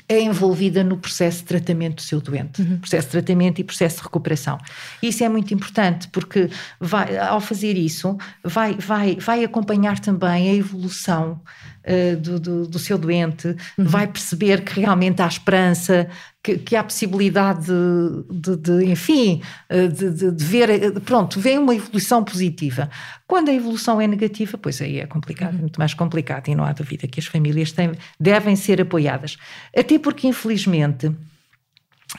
é 0.08 0.20
envolvida 0.22 0.84
no 0.84 0.98
processo 0.98 1.40
de 1.40 1.46
tratamento 1.46 1.96
do 1.96 2.02
seu 2.02 2.22
doente, 2.22 2.62
uhum. 2.62 2.78
processo 2.78 3.08
de 3.08 3.12
tratamento 3.12 3.60
e 3.60 3.64
processo 3.64 3.98
de 3.98 4.04
recuperação. 4.04 4.58
Isso 5.02 5.24
é 5.24 5.30
muito 5.30 5.54
importante 5.54 6.08
porque 6.10 6.50
vai, 6.80 7.18
ao 7.18 7.42
fazer 7.42 7.76
isso 7.76 8.16
vai, 8.44 8.76
vai, 8.76 9.16
vai 9.16 9.44
acompanhar 9.44 10.00
também 10.00 10.50
a 10.50 10.54
evolução 10.54 11.42
uh, 11.86 12.18
do, 12.18 12.40
do, 12.40 12.68
do, 12.68 12.80
seu 12.80 12.98
doente, 12.98 13.48
uhum. 13.78 13.86
vai 13.86 14.08
perceber 14.08 14.62
que 14.64 14.80
realmente 14.80 15.22
há 15.22 15.28
esperança, 15.28 16.08
que, 16.46 16.60
que 16.60 16.76
há 16.76 16.84
possibilidade 16.84 17.66
de, 17.66 18.56
de, 18.56 18.58
de 18.58 18.86
enfim, 18.92 19.42
eh, 19.68 19.88
de, 19.88 20.32
de, 20.32 20.46
ver, 20.46 20.70
eh, 20.70 20.92
pronto, 21.00 21.40
vem 21.40 21.58
uma 21.58 21.74
evolução 21.74 22.24
positiva. 22.24 22.88
Quando 23.26 23.50
a 23.50 23.54
evolução 23.54 24.00
é 24.00 24.06
negativa, 24.06 24.56
pois 24.56 24.80
aí 24.80 25.00
é 25.00 25.08
complicado, 25.08 25.56
uhum. 25.56 25.62
muito 25.62 25.80
mais 25.80 25.96
complicado, 25.96 26.48
e 26.48 26.54
não 26.54 26.64
há 26.64 26.72
dúvida 26.72 27.08
que 27.08 27.20
as 27.20 27.26
famílias 27.26 27.72
têm, 27.72 27.94
devem 28.20 28.56
ser 28.56 28.80
apoiadas. 28.80 29.38
Até 29.76 29.98
porque, 29.98 30.28
infelizmente, 30.28 31.12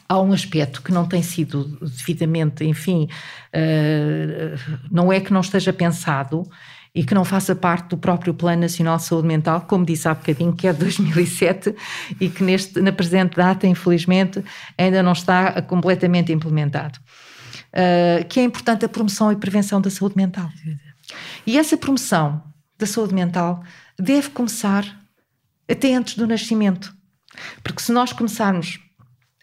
há 0.09 0.21
um 0.21 0.33
aspecto 0.33 0.83
que 0.83 0.91
não 0.91 1.07
tem 1.07 1.23
sido 1.23 1.79
devidamente, 1.81 2.65
enfim, 2.65 3.09
uh, 3.55 4.79
não 4.91 5.13
é 5.13 5.21
que 5.21 5.33
não 5.33 5.41
esteja 5.41 5.73
pensado, 5.73 6.43
e 6.97 7.05
que 7.05 7.15
não 7.15 7.27
faça 7.27 7.55
parte 7.55 7.91
do 7.91 7.99
próprio 7.99 8.33
Plano 8.33 8.63
Nacional 8.63 8.97
de 8.97 9.03
Saúde 9.03 9.29
Mental, 9.29 9.61
como 9.61 9.85
disse 9.85 10.09
há 10.09 10.15
bocadinho, 10.15 10.55
que 10.55 10.67
é 10.67 10.73
de 10.73 10.79
2007 10.79 11.77
e 12.19 12.31
que 12.31 12.43
neste, 12.43 12.81
na 12.81 12.91
presente 12.91 13.37
data, 13.37 13.67
infelizmente, 13.67 14.43
ainda 14.79 15.03
não 15.03 15.13
está 15.13 15.61
completamente 15.61 16.33
implementado. 16.33 16.99
Uh, 17.69 18.25
que 18.27 18.41
é 18.41 18.43
importante 18.43 18.87
a 18.87 18.89
promoção 18.89 19.31
e 19.31 19.37
prevenção 19.37 19.79
da 19.79 19.91
saúde 19.91 20.17
mental. 20.17 20.49
E 21.47 21.59
essa 21.59 21.77
promoção 21.77 22.43
da 22.79 22.87
saúde 22.87 23.15
mental 23.15 23.63
deve 23.99 24.31
começar 24.31 24.99
até 25.71 25.95
antes 25.95 26.17
do 26.17 26.27
nascimento. 26.27 26.97
Porque 27.63 27.83
se 27.83 27.93
nós 27.93 28.15
começarmos 28.15 28.81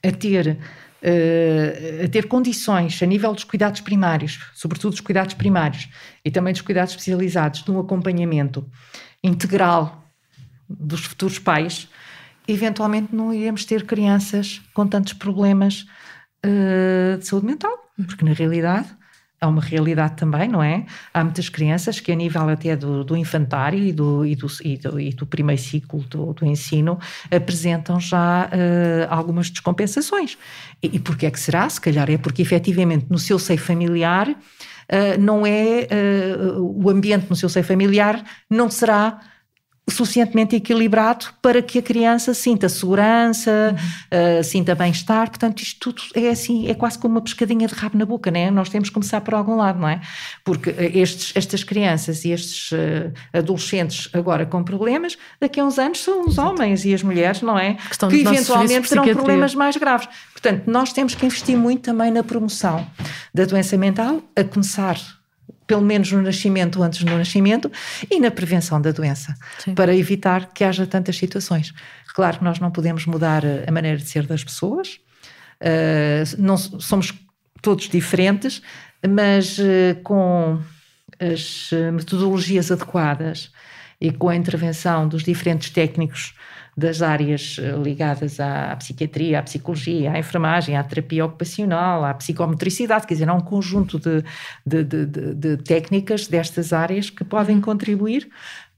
a 0.03 0.11
ter 0.11 0.57
uh, 1.03 2.05
a 2.05 2.07
ter 2.07 2.27
condições 2.27 3.01
a 3.03 3.05
nível 3.05 3.33
dos 3.33 3.43
cuidados 3.43 3.81
primários, 3.81 4.39
sobretudo 4.53 4.91
dos 4.91 5.01
cuidados 5.01 5.33
primários 5.33 5.89
e 6.23 6.31
também 6.31 6.53
dos 6.53 6.61
cuidados 6.61 6.91
especializados, 6.91 7.63
de 7.63 7.71
um 7.71 7.79
acompanhamento 7.79 8.65
integral 9.23 10.03
dos 10.69 11.05
futuros 11.05 11.37
pais, 11.37 11.89
eventualmente 12.47 13.13
não 13.13 13.33
iremos 13.33 13.65
ter 13.65 13.85
crianças 13.85 14.61
com 14.73 14.87
tantos 14.87 15.13
problemas 15.13 15.85
uh, 16.45 17.17
de 17.17 17.27
saúde 17.27 17.45
mental, 17.45 17.77
porque 18.07 18.25
na 18.25 18.33
realidade 18.33 18.87
é 19.43 19.45
uma 19.45 19.61
realidade 19.61 20.15
também, 20.15 20.47
não 20.47 20.63
é? 20.63 20.85
Há 21.13 21.23
muitas 21.23 21.49
crianças 21.49 21.99
que, 21.99 22.11
a 22.11 22.15
nível 22.15 22.47
até 22.47 22.75
do, 22.75 23.03
do 23.03 23.17
infantário 23.17 23.77
e 23.77 23.91
do, 23.91 24.25
e, 24.25 24.35
do, 24.35 24.47
e, 24.63 24.77
do, 24.77 24.99
e 24.99 25.09
do 25.09 25.25
primeiro 25.25 25.61
ciclo 25.61 25.99
do, 26.03 26.33
do 26.33 26.45
ensino, 26.45 26.97
apresentam 27.29 27.99
já 27.99 28.45
uh, 28.45 29.07
algumas 29.09 29.49
descompensações. 29.49 30.37
E, 30.81 30.95
e 30.95 30.99
porquê 30.99 31.25
é 31.25 31.31
que 31.31 31.39
será? 31.39 31.67
Se 31.69 31.79
calhar 31.79 32.09
é 32.09 32.17
porque, 32.17 32.41
efetivamente, 32.41 33.05
no 33.09 33.19
seu 33.19 33.37
seio 33.37 33.59
familiar, 33.59 34.29
uh, 34.29 35.19
não 35.19 35.45
é. 35.45 35.87
Uh, 35.91 36.85
o 36.85 36.89
ambiente 36.89 37.29
no 37.29 37.35
seu 37.35 37.49
seio 37.49 37.65
familiar 37.65 38.23
não 38.49 38.69
será 38.69 39.19
suficientemente 39.89 40.55
equilibrado 40.55 41.25
para 41.41 41.61
que 41.61 41.79
a 41.79 41.81
criança 41.81 42.33
sinta 42.33 42.69
segurança, 42.69 43.75
uhum. 44.11 44.39
uh, 44.39 44.43
sinta 44.43 44.73
bem-estar. 44.73 45.29
Portanto, 45.29 45.61
isto 45.61 45.91
tudo 45.91 46.01
é 46.15 46.29
assim, 46.29 46.69
é 46.69 46.73
quase 46.73 46.97
como 46.97 47.15
uma 47.15 47.21
pescadinha 47.21 47.67
de 47.67 47.73
rabo 47.73 47.97
na 47.97 48.05
boca, 48.05 48.31
né? 48.31 48.49
Nós 48.49 48.69
temos 48.69 48.89
que 48.89 48.93
começar 48.93 49.19
por 49.21 49.33
algum 49.33 49.55
lado, 49.55 49.79
não 49.79 49.89
é? 49.89 49.99
Porque 50.43 50.69
uh, 50.69 50.75
estes, 50.77 51.33
estas 51.35 51.63
crianças 51.63 52.23
e 52.23 52.31
estes 52.31 52.71
uh, 52.71 53.11
adolescentes 53.33 54.09
agora 54.13 54.45
com 54.45 54.63
problemas, 54.63 55.17
daqui 55.39 55.59
a 55.59 55.65
uns 55.65 55.77
anos 55.77 55.99
são 55.99 56.25
os 56.25 56.37
homens 56.37 56.85
e 56.85 56.93
as 56.93 57.03
mulheres, 57.03 57.41
não 57.41 57.59
é? 57.59 57.73
Que, 57.73 58.07
que 58.07 58.21
eventualmente 58.21 58.87
terão 58.87 59.03
problemas 59.07 59.53
mais 59.53 59.75
graves. 59.75 60.07
Portanto, 60.31 60.63
nós 60.65 60.93
temos 60.93 61.13
que 61.13 61.25
investir 61.25 61.57
muito 61.57 61.81
também 61.81 62.09
na 62.09 62.23
promoção 62.23 62.87
da 63.33 63.43
doença 63.45 63.77
mental, 63.77 64.21
a 64.35 64.43
começar 64.43 64.97
pelo 65.65 65.81
menos 65.81 66.11
no 66.11 66.21
nascimento 66.21 66.77
ou 66.77 66.83
antes 66.83 67.03
do 67.03 67.17
nascimento, 67.17 67.71
e 68.09 68.19
na 68.19 68.31
prevenção 68.31 68.81
da 68.81 68.91
doença, 68.91 69.33
Sim. 69.59 69.75
para 69.75 69.95
evitar 69.95 70.53
que 70.53 70.63
haja 70.63 70.85
tantas 70.85 71.17
situações. 71.17 71.73
Claro 72.13 72.39
que 72.39 72.43
nós 72.43 72.59
não 72.59 72.71
podemos 72.71 73.05
mudar 73.05 73.43
a 73.67 73.71
maneira 73.71 73.97
de 73.97 74.05
ser 74.05 74.25
das 74.25 74.43
pessoas, 74.43 74.99
uh, 75.61 76.41
não 76.41 76.57
somos 76.57 77.13
todos 77.61 77.89
diferentes, 77.89 78.61
mas 79.07 79.57
uh, 79.57 79.63
com 80.03 80.59
as 81.19 81.69
metodologias 81.93 82.71
adequadas 82.71 83.51
e 84.01 84.11
com 84.11 84.27
a 84.27 84.35
intervenção 84.35 85.07
dos 85.07 85.23
diferentes 85.23 85.69
técnicos 85.69 86.33
das 86.75 87.01
áreas 87.01 87.57
eh, 87.59 87.75
ligadas 87.77 88.39
à, 88.39 88.75
psiquiatria, 88.77 89.39
à 89.39 89.43
psicologia, 89.43 90.11
à 90.11 90.19
enfermagem, 90.19 90.75
à 90.75 90.83
terapia 90.83 91.25
ocupacional, 91.25 92.03
à 92.03 92.13
psicomotricidade, 92.13 93.05
quer 93.05 93.13
dizer, 93.13 93.29
há 93.29 93.33
um 93.33 93.41
conjunto 93.41 93.99
de, 93.99 94.23
de, 94.65 94.83
de, 94.83 95.33
de 95.35 95.57
técnicas 95.57 96.27
destas 96.27 96.73
áreas 96.73 97.09
que 97.09 97.23
podem 97.23 97.61
contribuir 97.61 98.27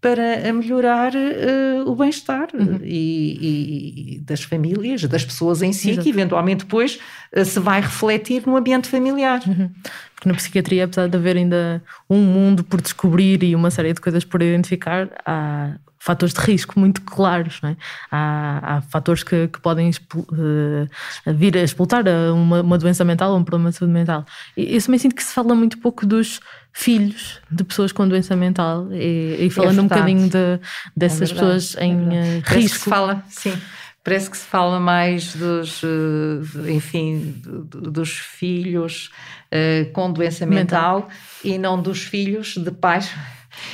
para 0.06 0.54
melhorar 0.54 1.14
uh, 1.16 1.90
o 1.90 1.96
bem-estar 1.96 2.50
uhum. 2.54 2.80
e, 2.84 4.18
e, 4.18 4.20
das 4.20 4.44
famílias, 4.44 5.02
das 5.06 5.26
pessoas 5.26 5.64
em 5.64 5.74
si, 5.74 5.90
Exato. 5.92 6.04
que 6.04 6.10
eventualmente 6.12 6.64
depois 6.64 7.00
uh, 7.36 7.44
se 7.44 7.60
vai 7.60 7.82
refletir 7.82 8.44
no 8.46 8.56
ambiente 8.56 8.88
familiar. 8.88 9.42
Uhum. 9.48 9.72
Porque 10.14 10.30
na 10.30 10.36
psiquiatria, 10.36 10.86
apesar 10.86 11.08
de 11.08 11.18
haver 11.18 11.38
ainda 11.38 11.82
um 12.08 12.22
mundo 12.22 12.64
por 12.64 12.82
descobrir 12.82 13.42
e 13.42 13.56
uma 13.56 13.72
série 13.72 13.94
de 13.94 14.00
coisas 14.00 14.24
por 14.24 14.44
identificar, 14.44 15.10
há 15.26 15.72
fatores 16.06 16.36
de 16.36 16.40
risco 16.40 16.80
muito 16.80 17.02
claros. 17.02 17.60
É? 17.64 17.76
Há, 18.12 18.78
há, 18.78 18.82
fatores 18.82 19.24
que, 19.24 19.48
que 19.48 19.60
podem 19.60 19.90
uh, 19.90 21.34
vir 21.34 21.58
a 21.58 21.64
explotar 21.64 22.04
uma, 22.32 22.62
uma, 22.62 22.78
doença 22.78 23.04
mental 23.04 23.32
ou 23.32 23.40
um 23.40 23.44
problema 23.44 23.72
de 23.72 23.78
saúde 23.78 23.94
mental. 23.94 24.24
E 24.56 24.76
eu 24.76 24.82
também 24.84 25.00
sinto 25.00 25.16
que 25.16 25.24
se 25.24 25.34
fala 25.34 25.56
muito 25.56 25.80
pouco 25.80 26.06
dos 26.06 26.40
filhos 26.72 27.42
de 27.50 27.64
pessoas 27.64 27.92
com 27.92 28.08
doença 28.08 28.36
mental 28.36 28.88
e, 28.92 29.38
e 29.40 29.50
falando 29.50 29.80
é 29.80 29.82
um 29.82 29.88
bocadinho 29.88 30.30
de, 30.30 30.60
dessas 30.96 31.32
é 31.32 31.34
pessoas 31.34 31.76
em 31.78 32.16
é 32.16 32.36
risco. 32.36 32.50
Parece 32.50 32.70
que 32.70 32.80
se 32.80 32.90
fala, 32.90 33.24
sim. 33.30 33.58
Parece 34.04 34.30
que 34.30 34.38
se 34.38 34.46
fala 34.46 34.80
mais 34.80 35.34
dos, 35.34 35.82
eh, 35.84 36.72
enfim, 36.72 37.42
dos 37.42 38.12
filhos 38.12 39.10
uh, 39.52 39.92
com 39.94 40.14
doença 40.14 40.46
mental, 40.46 41.00
mental 41.00 41.10
e 41.44 41.58
não 41.58 41.82
dos 41.82 42.04
filhos 42.04 42.56
de 42.56 42.70
pais. 42.70 43.12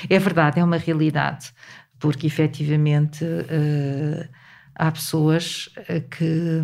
É 0.10 0.18
verdade, 0.18 0.62
é 0.62 0.64
uma 0.64 0.78
realidade 0.78 1.52
porque 2.02 2.28
efetivamente 2.28 3.24
uh, 3.24 4.28
há 4.76 4.92
pessoas 4.92 5.70
eh, 5.88 6.00
que, 6.00 6.64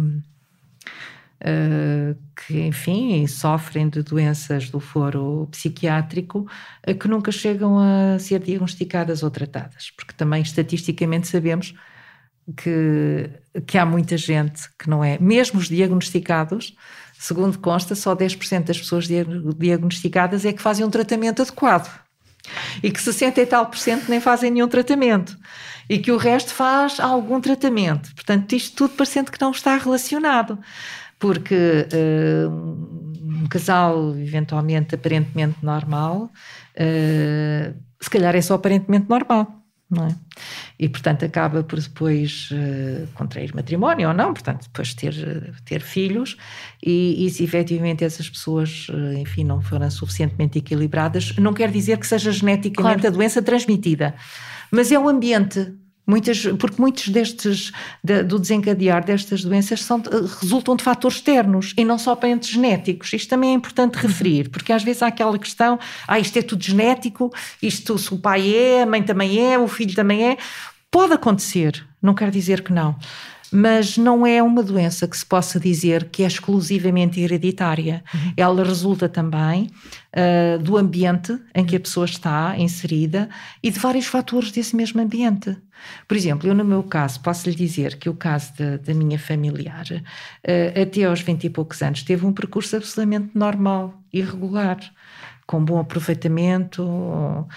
uh, 1.44 2.18
que, 2.36 2.60
enfim, 2.62 3.26
sofrem 3.28 3.88
de 3.88 4.02
doenças 4.02 4.72
do 4.72 4.80
foro 4.80 5.48
psiquiátrico 5.52 6.40
uh, 6.90 6.96
que 6.96 7.08
nunca 7.08 7.32
chegam 7.32 7.78
a 7.78 8.18
ser 8.18 8.40
diagnosticadas 8.40 9.22
ou 9.22 9.30
tratadas, 9.30 9.92
porque 9.96 10.14
também 10.14 10.42
estatisticamente 10.42 11.28
sabemos 11.28 11.76
que, 12.56 13.30
que 13.68 13.78
há 13.78 13.86
muita 13.86 14.18
gente 14.18 14.68
que 14.80 14.90
não 14.90 15.04
é, 15.04 15.20
mesmo 15.20 15.60
os 15.60 15.68
diagnosticados, 15.68 16.76
segundo 17.14 17.60
consta, 17.60 17.94
só 17.94 18.16
10% 18.16 18.64
das 18.64 18.80
pessoas 18.80 19.08
diagnosticadas 19.08 20.46
é 20.46 20.54
que 20.54 20.64
fazem 20.64 20.84
um 20.84 20.90
tratamento 20.90 21.44
adequado 21.44 22.07
e 22.82 22.92
que 22.92 23.02
60 23.02 23.42
e 23.42 23.46
tal 23.46 23.66
por 23.66 23.78
cento 23.78 24.10
nem 24.10 24.20
fazem 24.20 24.52
nenhum 24.52 24.68
tratamento 24.68 25.38
e 25.90 25.98
que 25.98 26.12
o 26.12 26.18
resto 26.18 26.54
faz 26.54 27.00
algum 27.00 27.40
tratamento. 27.40 28.14
Portanto, 28.14 28.54
isto 28.54 28.76
tudo 28.76 28.96
parecendo 28.96 29.32
que 29.32 29.42
não 29.42 29.52
está 29.52 29.76
relacionado. 29.78 30.60
porque 31.20 31.88
uh, 31.94 32.50
um 32.50 33.48
casal, 33.50 34.16
eventualmente, 34.20 34.94
aparentemente 34.96 35.58
normal, 35.64 36.30
uh, 36.76 37.76
se 38.00 38.10
calhar 38.10 38.36
é 38.36 38.42
só 38.42 38.54
aparentemente 38.56 39.10
normal. 39.10 39.64
Não 39.90 40.08
é? 40.08 40.16
E, 40.78 40.90
portanto, 40.90 41.24
acaba 41.24 41.64
por 41.64 41.80
depois 41.80 42.50
uh, 42.52 43.08
contrair 43.14 43.56
matrimónio 43.56 44.10
ou 44.10 44.14
não, 44.14 44.34
portanto, 44.34 44.64
depois 44.64 44.94
ter, 44.94 45.14
ter 45.64 45.82
filhos, 45.82 46.36
e, 46.84 47.26
e 47.26 47.30
se 47.30 47.44
efetivamente 47.44 48.04
essas 48.04 48.30
pessoas, 48.30 48.88
enfim, 49.18 49.46
não 49.46 49.62
forem 49.62 49.90
suficientemente 49.90 50.60
equilibradas, 50.60 51.36
não 51.38 51.54
quer 51.54 51.72
dizer 51.72 51.98
que 51.98 52.06
seja 52.06 52.32
geneticamente 52.34 53.02
claro. 53.02 53.16
a 53.16 53.18
doença 53.18 53.42
transmitida, 53.42 54.14
mas 54.70 54.92
é 54.92 55.00
o 55.00 55.08
ambiente 55.08 55.74
Muitas, 56.10 56.42
porque 56.58 56.82
muitos 56.82 57.10
destes, 57.10 57.74
de, 58.02 58.24
do 58.24 58.40
desencadear 58.40 59.04
destas 59.04 59.44
doenças 59.44 59.84
são, 59.84 60.02
resultam 60.40 60.78
de 60.78 60.84
fatores 60.84 61.18
externos 61.18 61.74
e 61.78 61.84
não 61.84 62.00
só 62.00 62.14
apenas 62.14 62.48
genéticos. 62.48 63.12
Isto 63.12 63.30
também 63.30 63.50
é 63.50 63.54
importante 63.54 63.96
referir, 63.96 64.50
porque 64.50 64.72
às 64.72 64.84
vezes 64.84 65.04
há 65.04 65.08
aquela 65.08 65.38
questão: 65.38 65.78
ah, 66.08 66.18
isto 66.18 66.40
é 66.40 66.42
tudo 66.42 66.64
genético, 66.64 67.34
isto 67.62 67.98
se 67.98 68.14
o 68.14 68.18
pai 68.18 68.56
é, 68.56 68.84
a 68.84 68.86
mãe 68.86 69.04
também 69.04 69.38
é, 69.52 69.60
o 69.60 69.68
filho 69.68 69.94
também 69.94 70.30
é. 70.30 70.38
Pode 70.90 71.12
acontecer, 71.12 71.86
não 72.02 72.14
quer 72.14 72.32
dizer 72.32 72.64
que 72.64 72.72
não 72.72 72.96
mas 73.52 73.98
não 73.98 74.26
é 74.26 74.42
uma 74.42 74.62
doença 74.62 75.08
que 75.08 75.18
se 75.18 75.26
possa 75.26 75.60
dizer 75.60 76.10
que 76.10 76.24
é 76.24 76.28
exclusivamente 76.28 77.20
hereditária. 77.20 78.04
Uhum. 78.14 78.34
Ela 78.36 78.64
resulta 78.64 79.08
também 79.08 79.70
uh, 80.14 80.60
do 80.62 80.78
ambiente 80.78 81.38
em 81.56 81.66
que 81.66 81.76
a 81.76 81.80
pessoa 81.80 82.06
está 82.06 82.56
inserida 82.58 83.30
e 83.64 83.72
de 83.72 83.80
vários 83.80 84.06
fatores 84.06 84.52
desse 84.52 84.76
mesmo 84.76 85.02
ambiente. 85.02 85.58
Por 86.08 86.18
exemplo, 86.18 86.48
eu 86.48 86.56
no 86.56 86.66
meu 86.66 86.84
caso, 86.84 87.20
posso 87.22 87.50
lhe 87.50 87.56
dizer 87.56 87.98
que 87.98 88.10
o 88.10 88.14
caso 88.14 88.54
da, 88.84 88.94
minha 88.94 89.20
familiar, 89.20 89.86
uh, 89.92 90.82
até 90.82 91.04
aos 91.04 91.22
20 91.22 91.46
e 91.46 91.50
poucos 91.50 91.82
anos, 91.82 92.04
teve 92.04 92.26
um 92.26 92.34
percurso 92.34 92.76
absolutamente 92.76 93.32
normal 93.34 93.94
e 94.12 94.22
regular, 94.22 94.78
com 95.46 95.64
bom 95.64 95.80
aproveitamento, 95.80 97.48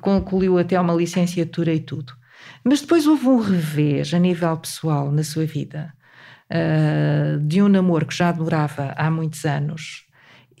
concluiu 0.00 0.58
até 0.58 0.80
uma 0.80 0.94
licenciatura 0.94 1.72
e 1.72 1.80
tudo. 1.80 2.12
Mas 2.64 2.80
depois 2.80 3.06
houve 3.06 3.26
um 3.26 3.40
revés 3.40 4.12
a 4.12 4.18
nível 4.18 4.56
pessoal 4.56 5.10
na 5.10 5.22
sua 5.22 5.46
vida, 5.46 5.92
uh, 6.50 7.38
de 7.40 7.62
um 7.62 7.68
namoro 7.68 8.06
que 8.06 8.14
já 8.14 8.32
durava 8.32 8.94
há 8.96 9.10
muitos 9.10 9.44
anos. 9.44 10.04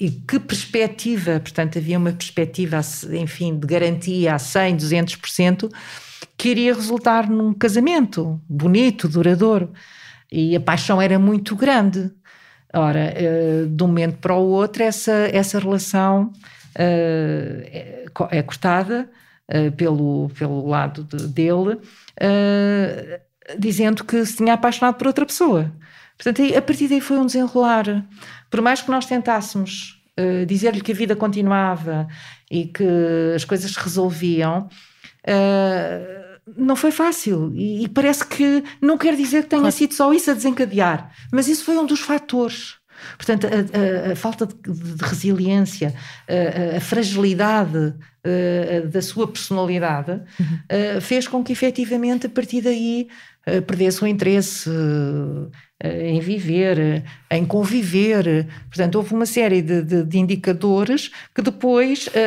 E 0.00 0.10
que 0.10 0.38
perspectiva, 0.38 1.40
portanto, 1.40 1.78
havia 1.78 1.98
uma 1.98 2.12
perspectiva, 2.12 2.80
enfim, 3.12 3.58
de 3.58 3.66
garantia 3.66 4.34
a 4.34 4.38
100, 4.38 4.76
200%, 4.76 5.72
que 6.36 6.50
iria 6.50 6.72
resultar 6.72 7.28
num 7.28 7.52
casamento 7.52 8.40
bonito, 8.48 9.08
duradouro. 9.08 9.72
E 10.30 10.54
a 10.54 10.60
paixão 10.60 11.02
era 11.02 11.18
muito 11.18 11.56
grande. 11.56 12.12
Ora, 12.72 13.12
uh, 13.12 13.66
de 13.66 13.82
um 13.82 13.88
momento 13.88 14.18
para 14.18 14.34
o 14.34 14.46
outro, 14.46 14.84
essa, 14.84 15.28
essa 15.32 15.58
relação 15.58 16.26
uh, 16.26 16.32
é, 16.76 18.04
é 18.30 18.42
cortada 18.42 19.10
uh, 19.48 19.72
pelo, 19.72 20.30
pelo 20.38 20.66
lado 20.66 21.04
de, 21.04 21.26
dele, 21.28 21.74
uh, 21.74 23.20
dizendo 23.58 24.04
que 24.04 24.24
se 24.24 24.36
tinha 24.36 24.54
apaixonado 24.54 24.96
por 24.96 25.06
outra 25.06 25.26
pessoa. 25.26 25.72
Portanto, 26.16 26.42
a 26.56 26.62
partir 26.62 26.88
daí 26.88 27.00
foi 27.00 27.18
um 27.18 27.26
desenrolar. 27.26 28.04
Por 28.50 28.60
mais 28.60 28.82
que 28.82 28.90
nós 28.90 29.06
tentássemos 29.06 30.02
uh, 30.18 30.44
dizer-lhe 30.46 30.80
que 30.80 30.92
a 30.92 30.94
vida 30.94 31.16
continuava 31.16 32.08
e 32.50 32.66
que 32.66 32.84
as 33.34 33.44
coisas 33.44 33.72
se 33.72 33.80
resolviam, 33.80 34.68
não 36.56 36.74
foi 36.74 36.90
fácil. 36.90 37.52
E, 37.54 37.84
e, 37.84 37.88
parece 37.88 38.26
que 38.26 38.64
não 38.80 38.96
quer 38.96 39.14
dizer 39.14 39.42
que 39.42 39.50
tenha 39.50 39.60
claro. 39.60 39.76
sido 39.76 39.92
só 39.92 40.12
isso 40.14 40.30
a 40.30 40.34
desencadear, 40.34 41.12
mas 41.30 41.46
isso 41.46 41.64
foi 41.64 41.76
um 41.76 41.84
dos 41.84 42.00
fatores. 42.00 42.76
Portanto, 43.16 43.46
a, 43.46 44.08
a, 44.08 44.12
a 44.12 44.16
falta 44.16 44.46
de, 44.46 44.54
de 44.54 45.04
resiliência, 45.04 45.94
a, 46.26 46.78
a 46.78 46.80
fragilidade 46.80 47.94
uh, 48.28 48.88
da 48.88 49.02
sua 49.02 49.26
personalidade, 49.26 50.12
uhum. 50.38 50.96
uh, 50.96 51.00
fez 51.00 51.26
com 51.26 51.42
que 51.42 51.52
efetivamente 51.52 52.26
a 52.26 52.30
partir 52.30 52.60
daí 52.60 53.08
uh, 53.46 53.62
perdesse 53.62 54.02
o 54.02 54.06
interesse 54.06 54.70
em 55.80 56.18
viver, 56.18 57.04
em 57.30 57.44
conviver. 57.44 58.48
Portanto, 58.68 58.96
houve 58.96 59.14
uma 59.14 59.26
série 59.26 59.62
de, 59.62 59.80
de, 59.80 60.02
de 60.02 60.18
indicadores 60.18 61.12
que 61.32 61.40
depois 61.40 62.08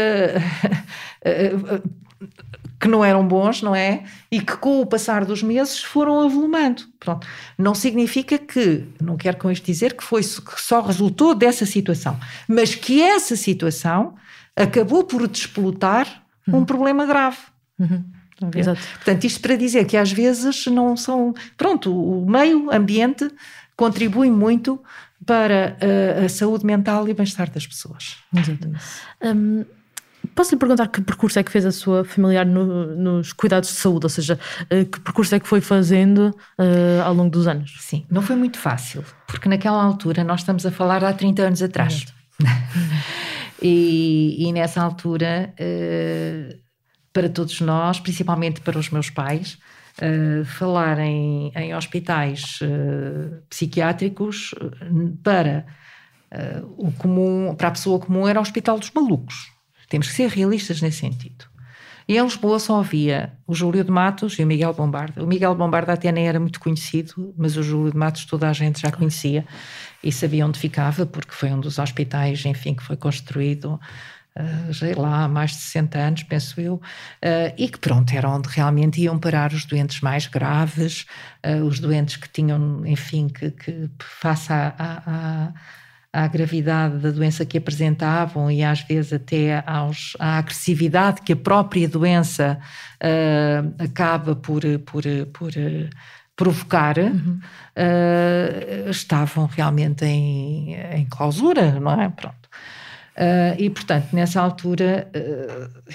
que 2.82 2.88
não 2.88 3.06
eram 3.06 3.28
bons, 3.28 3.62
não 3.62 3.76
é? 3.76 4.04
E 4.32 4.42
que 4.42 4.58
com 4.58 4.82
o 4.82 4.86
passar 4.86 5.24
dos 5.24 5.44
meses 5.44 5.84
foram 5.84 6.22
avolumando. 6.22 6.84
Pronto. 7.00 7.28
Não 7.56 7.76
significa 7.76 8.40
que, 8.40 8.86
não 9.00 9.16
quero 9.18 9.38
com 9.38 9.52
isto 9.52 9.64
dizer 9.64 9.94
que 9.94 10.04
foi 10.04 10.22
que 10.22 10.62
só 10.62 10.82
resultou 10.82 11.36
dessa 11.36 11.66
situação, 11.66 12.20
mas 12.48 12.74
que 12.74 13.00
essa 13.00 13.36
situação 13.36 14.16
acabou 14.56 15.04
por 15.04 15.28
despolutar 15.28 16.24
uhum. 16.48 16.60
um 16.60 16.66
problema 16.66 17.06
grave. 17.06 17.38
Uhum. 17.80 18.04
Exato. 18.56 18.82
Portanto, 18.96 19.24
isto 19.26 19.40
para 19.40 19.56
dizer 19.56 19.86
que 19.86 19.96
às 19.96 20.12
vezes 20.12 20.66
não 20.66 20.98
são. 20.98 21.34
Pronto, 21.56 21.96
o 21.96 22.30
meio 22.30 22.72
ambiente 22.72 23.30
contribui 23.76 24.32
muito 24.32 24.82
para 25.26 25.78
a, 25.80 26.26
a 26.26 26.30
saúde 26.30 26.66
mental 26.66 27.08
e 27.08 27.12
o 27.12 27.16
bem-estar 27.16 27.52
das 27.52 27.68
pessoas. 27.68 28.18
Exato. 28.36 28.72
Um, 29.24 29.64
Posso 30.36 30.54
lhe 30.54 30.60
perguntar 30.60 30.88
que 30.88 31.02
percurso 31.02 31.40
é 31.40 31.44
que 31.44 31.52
fez 31.52 31.66
a 31.66 31.72
sua 31.72 32.06
familiar 32.06 32.46
no, 32.46 32.96
nos 32.96 33.34
cuidados 33.34 33.70
de 33.70 33.76
saúde? 33.76 34.06
Ou 34.06 34.10
seja, 34.10 34.40
eh, 34.70 34.86
que 34.86 35.00
percurso 35.00 35.36
é 35.36 35.40
que 35.40 35.48
foi 35.48 35.62
fazendo 35.62 36.36
uh, 36.60 37.02
ao 37.04 37.14
longo 37.14 37.30
dos 37.30 37.48
anos? 37.48 37.76
Sim, 37.80 38.06
não 38.10 38.22
foi 38.22 38.36
muito 38.36 38.58
fácil, 38.58 39.04
porque 39.28 39.50
naquela 39.50 39.84
altura 39.84 40.24
nós 40.24 40.42
estamos 40.42 40.66
a 40.66 40.72
falar 40.72 41.04
há 41.04 41.12
30 41.12 41.42
anos 41.42 41.62
atrás. 41.62 42.06
e, 43.62 44.48
e, 44.48 44.52
nessa 44.52 44.82
altura, 44.82 45.54
uh, 45.60 46.60
para 47.14 47.30
todos 47.30 47.62
nós, 47.62 48.00
principalmente 48.00 48.62
para 48.62 48.80
os 48.80 48.90
meus 48.90 49.10
pais, 49.10 49.58
uh, 50.02 50.46
falar 50.46 51.00
em, 51.00 51.52
em 51.56 51.76
hospitais 51.76 52.60
psiquiátricos 53.50 54.56
para 55.24 55.66
o 56.78 56.92
comum, 56.94 57.54
para 57.56 57.68
a 57.68 57.72
pessoa 57.72 58.00
comum 58.00 58.26
era 58.26 58.40
o 58.40 58.42
hospital 58.42 58.80
dos 58.80 58.90
malucos 58.92 59.52
temos 59.92 60.08
que 60.08 60.14
ser 60.14 60.30
realistas 60.30 60.82
nesse 60.82 61.00
sentido. 61.00 61.46
E 62.08 62.18
em 62.18 62.24
Lisboa 62.24 62.60
só 62.60 62.80
havia 62.80 63.34
o 63.46 63.54
Júlio 63.54 63.84
de 63.84 63.92
Matos 63.92 64.40
e 64.40 64.44
o 64.44 64.48
Miguel 64.48 64.74
Bombarda. 64.74 65.22
O 65.22 65.28
Miguel 65.28 65.54
Bombarda 65.54 65.92
até 65.92 66.12
nem 66.14 66.28
era 66.28 66.40
muito 66.40 66.62
conhecido, 66.62 67.34
mas 67.38 67.58
o 67.58 67.64
Júlio 67.64 67.92
de 67.92 67.98
Matos 67.98 68.24
toda 68.24 68.50
a 68.50 68.54
gente 68.54 68.82
já 68.82 68.90
conhecia 68.90 69.46
e 70.04 70.12
sabia 70.12 70.46
onde 70.46 70.60
ficava, 70.60 71.06
porque 71.06 71.34
foi 71.34 71.52
um 71.52 71.60
dos 71.60 71.78
hospitais, 71.80 72.44
enfim, 72.46 72.74
que 72.74 72.84
foi 72.84 72.98
construído, 72.98 73.80
uh, 74.38 74.74
sei 74.74 74.94
lá, 74.94 75.24
há 75.24 75.28
mais 75.28 75.52
de 75.52 75.58
60 75.58 76.00
anos, 76.00 76.24
penso 76.24 76.60
eu, 76.60 76.76
uh, 76.76 76.82
e 77.58 77.70
que 77.70 77.78
pronto, 77.78 78.12
era 78.14 78.30
onde 78.30 78.50
realmente 78.50 79.02
iam 79.02 79.20
parar 79.20 79.54
os 79.54 79.66
doentes 79.66 80.02
mais 80.02 80.28
graves, 80.28 81.06
uh, 81.46 81.64
os 81.64 81.80
doentes 81.80 82.16
que 82.16 82.30
tinham, 82.30 82.86
enfim, 82.86 83.28
que, 83.28 83.52
que 83.52 83.90
face 84.00 84.52
a, 84.52 84.74
a 84.78 85.54
à 86.14 86.28
gravidade 86.28 86.98
da 86.98 87.10
doença 87.10 87.46
que 87.46 87.58
apresentavam 87.58 88.52
e 88.52 88.66
às 88.66 88.82
vezes 88.82 89.14
até 89.14 89.64
aos, 89.66 90.14
à 90.20 90.40
agressividade 90.40 91.22
que 91.22 91.32
a 91.32 91.38
própria 91.38 91.88
doença 91.88 92.60
acaba 93.80 94.36
por, 94.36 94.62
por, 94.86 95.04
por 95.32 95.54
provocar, 96.42 96.98
uhum. 96.98 97.40
uh, 97.78 98.90
estavam 98.90 99.46
realmente 99.46 100.04
em, 100.04 100.74
em 100.74 101.06
clausura, 101.06 101.80
não 101.80 102.02
é? 102.02 102.10
Pronto. 102.10 102.50
e, 103.60 103.70
portanto, 103.70 104.08
nessa 104.14 104.42
altura, 104.42 105.08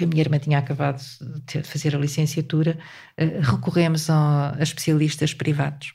a 0.00 0.06
minha 0.06 0.20
irmã 0.20 0.38
tinha 0.38 0.58
acabado 0.58 1.02
de 1.46 1.62
fazer 1.64 1.96
a 1.96 1.98
licenciatura, 1.98 2.78
recorremos 3.40 4.08
a, 4.08 4.54
a 4.56 4.62
especialistas 4.62 5.34
privados 5.34 5.92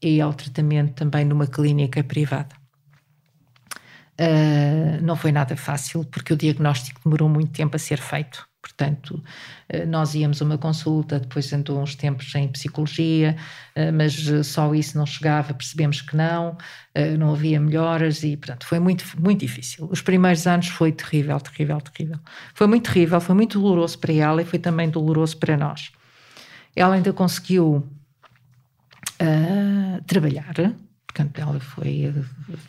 e 0.00 0.20
ao 0.20 0.32
tratamento 0.32 0.92
também 0.94 1.24
numa 1.24 1.46
clínica 1.46 2.04
privada. 2.04 2.54
Uh, 4.20 5.02
não 5.02 5.16
foi 5.16 5.32
nada 5.32 5.56
fácil, 5.56 6.04
porque 6.04 6.32
o 6.32 6.36
diagnóstico 6.36 7.00
demorou 7.04 7.28
muito 7.28 7.52
tempo 7.52 7.74
a 7.74 7.78
ser 7.78 7.98
feito. 7.98 8.46
Portanto, 8.76 9.22
uh, 9.72 9.86
nós 9.86 10.14
íamos 10.14 10.42
a 10.42 10.44
uma 10.44 10.58
consulta, 10.58 11.20
depois 11.20 11.52
andou 11.52 11.80
uns 11.80 11.94
tempos 11.94 12.34
em 12.34 12.48
psicologia, 12.48 13.36
uh, 13.76 13.92
mas 13.92 14.14
só 14.46 14.74
isso 14.74 14.98
não 14.98 15.06
chegava, 15.06 15.54
percebemos 15.54 16.00
que 16.00 16.16
não, 16.16 16.56
não 17.18 17.32
havia 17.32 17.58
melhoras 17.60 18.22
e, 18.22 18.36
portanto, 18.36 18.66
foi 18.66 18.78
muito, 18.78 19.04
muito 19.20 19.40
difícil. 19.40 19.88
Os 19.90 20.00
primeiros 20.00 20.46
anos 20.46 20.68
foi 20.68 20.92
terrível, 20.92 21.38
terrível, 21.40 21.80
terrível. 21.80 22.18
Foi 22.54 22.66
muito 22.66 22.90
terrível, 22.90 23.20
foi 23.20 23.34
muito 23.34 23.60
doloroso 23.60 23.98
para 23.98 24.12
ela 24.12 24.42
e 24.42 24.44
foi 24.44 24.58
também 24.58 24.88
doloroso 24.88 25.36
para 25.36 25.56
nós. 25.56 25.90
Ela 26.76 26.94
ainda 26.94 27.12
conseguiu 27.12 27.88
trabalhar, 30.06 30.54
Portanto, 31.14 31.38
ela 31.40 31.60
foi, 31.60 32.12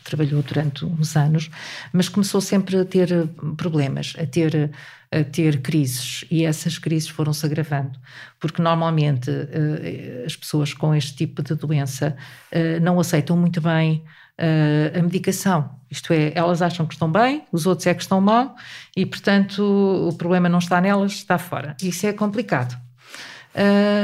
trabalhou 0.04 0.40
durante 0.40 0.84
uns 0.84 1.16
anos, 1.16 1.50
mas 1.92 2.08
começou 2.08 2.40
sempre 2.40 2.78
a 2.78 2.84
ter 2.84 3.28
problemas, 3.56 4.14
a 4.16 4.24
ter, 4.24 4.70
a 5.10 5.24
ter 5.24 5.60
crises, 5.62 6.24
e 6.30 6.44
essas 6.44 6.78
crises 6.78 7.08
foram-se 7.08 7.44
agravando, 7.44 7.98
porque 8.38 8.62
normalmente 8.62 9.28
eh, 9.28 10.22
as 10.24 10.36
pessoas 10.36 10.72
com 10.72 10.94
este 10.94 11.16
tipo 11.16 11.42
de 11.42 11.56
doença 11.56 12.16
eh, 12.52 12.78
não 12.78 13.00
aceitam 13.00 13.36
muito 13.36 13.60
bem 13.60 14.04
uh, 14.38 14.96
a 14.96 15.02
medicação. 15.02 15.68
Isto 15.90 16.12
é, 16.12 16.30
elas 16.32 16.62
acham 16.62 16.86
que 16.86 16.94
estão 16.94 17.10
bem, 17.10 17.42
os 17.50 17.66
outros 17.66 17.88
é 17.88 17.94
que 17.94 18.02
estão 18.02 18.20
mal 18.20 18.54
e, 18.96 19.04
portanto, 19.04 19.60
o 20.08 20.16
problema 20.16 20.48
não 20.48 20.60
está 20.60 20.80
nelas, 20.80 21.12
está 21.12 21.36
fora. 21.36 21.76
Isso 21.82 22.06
é 22.06 22.12
complicado. 22.12 22.76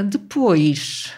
Depois, 0.08 1.12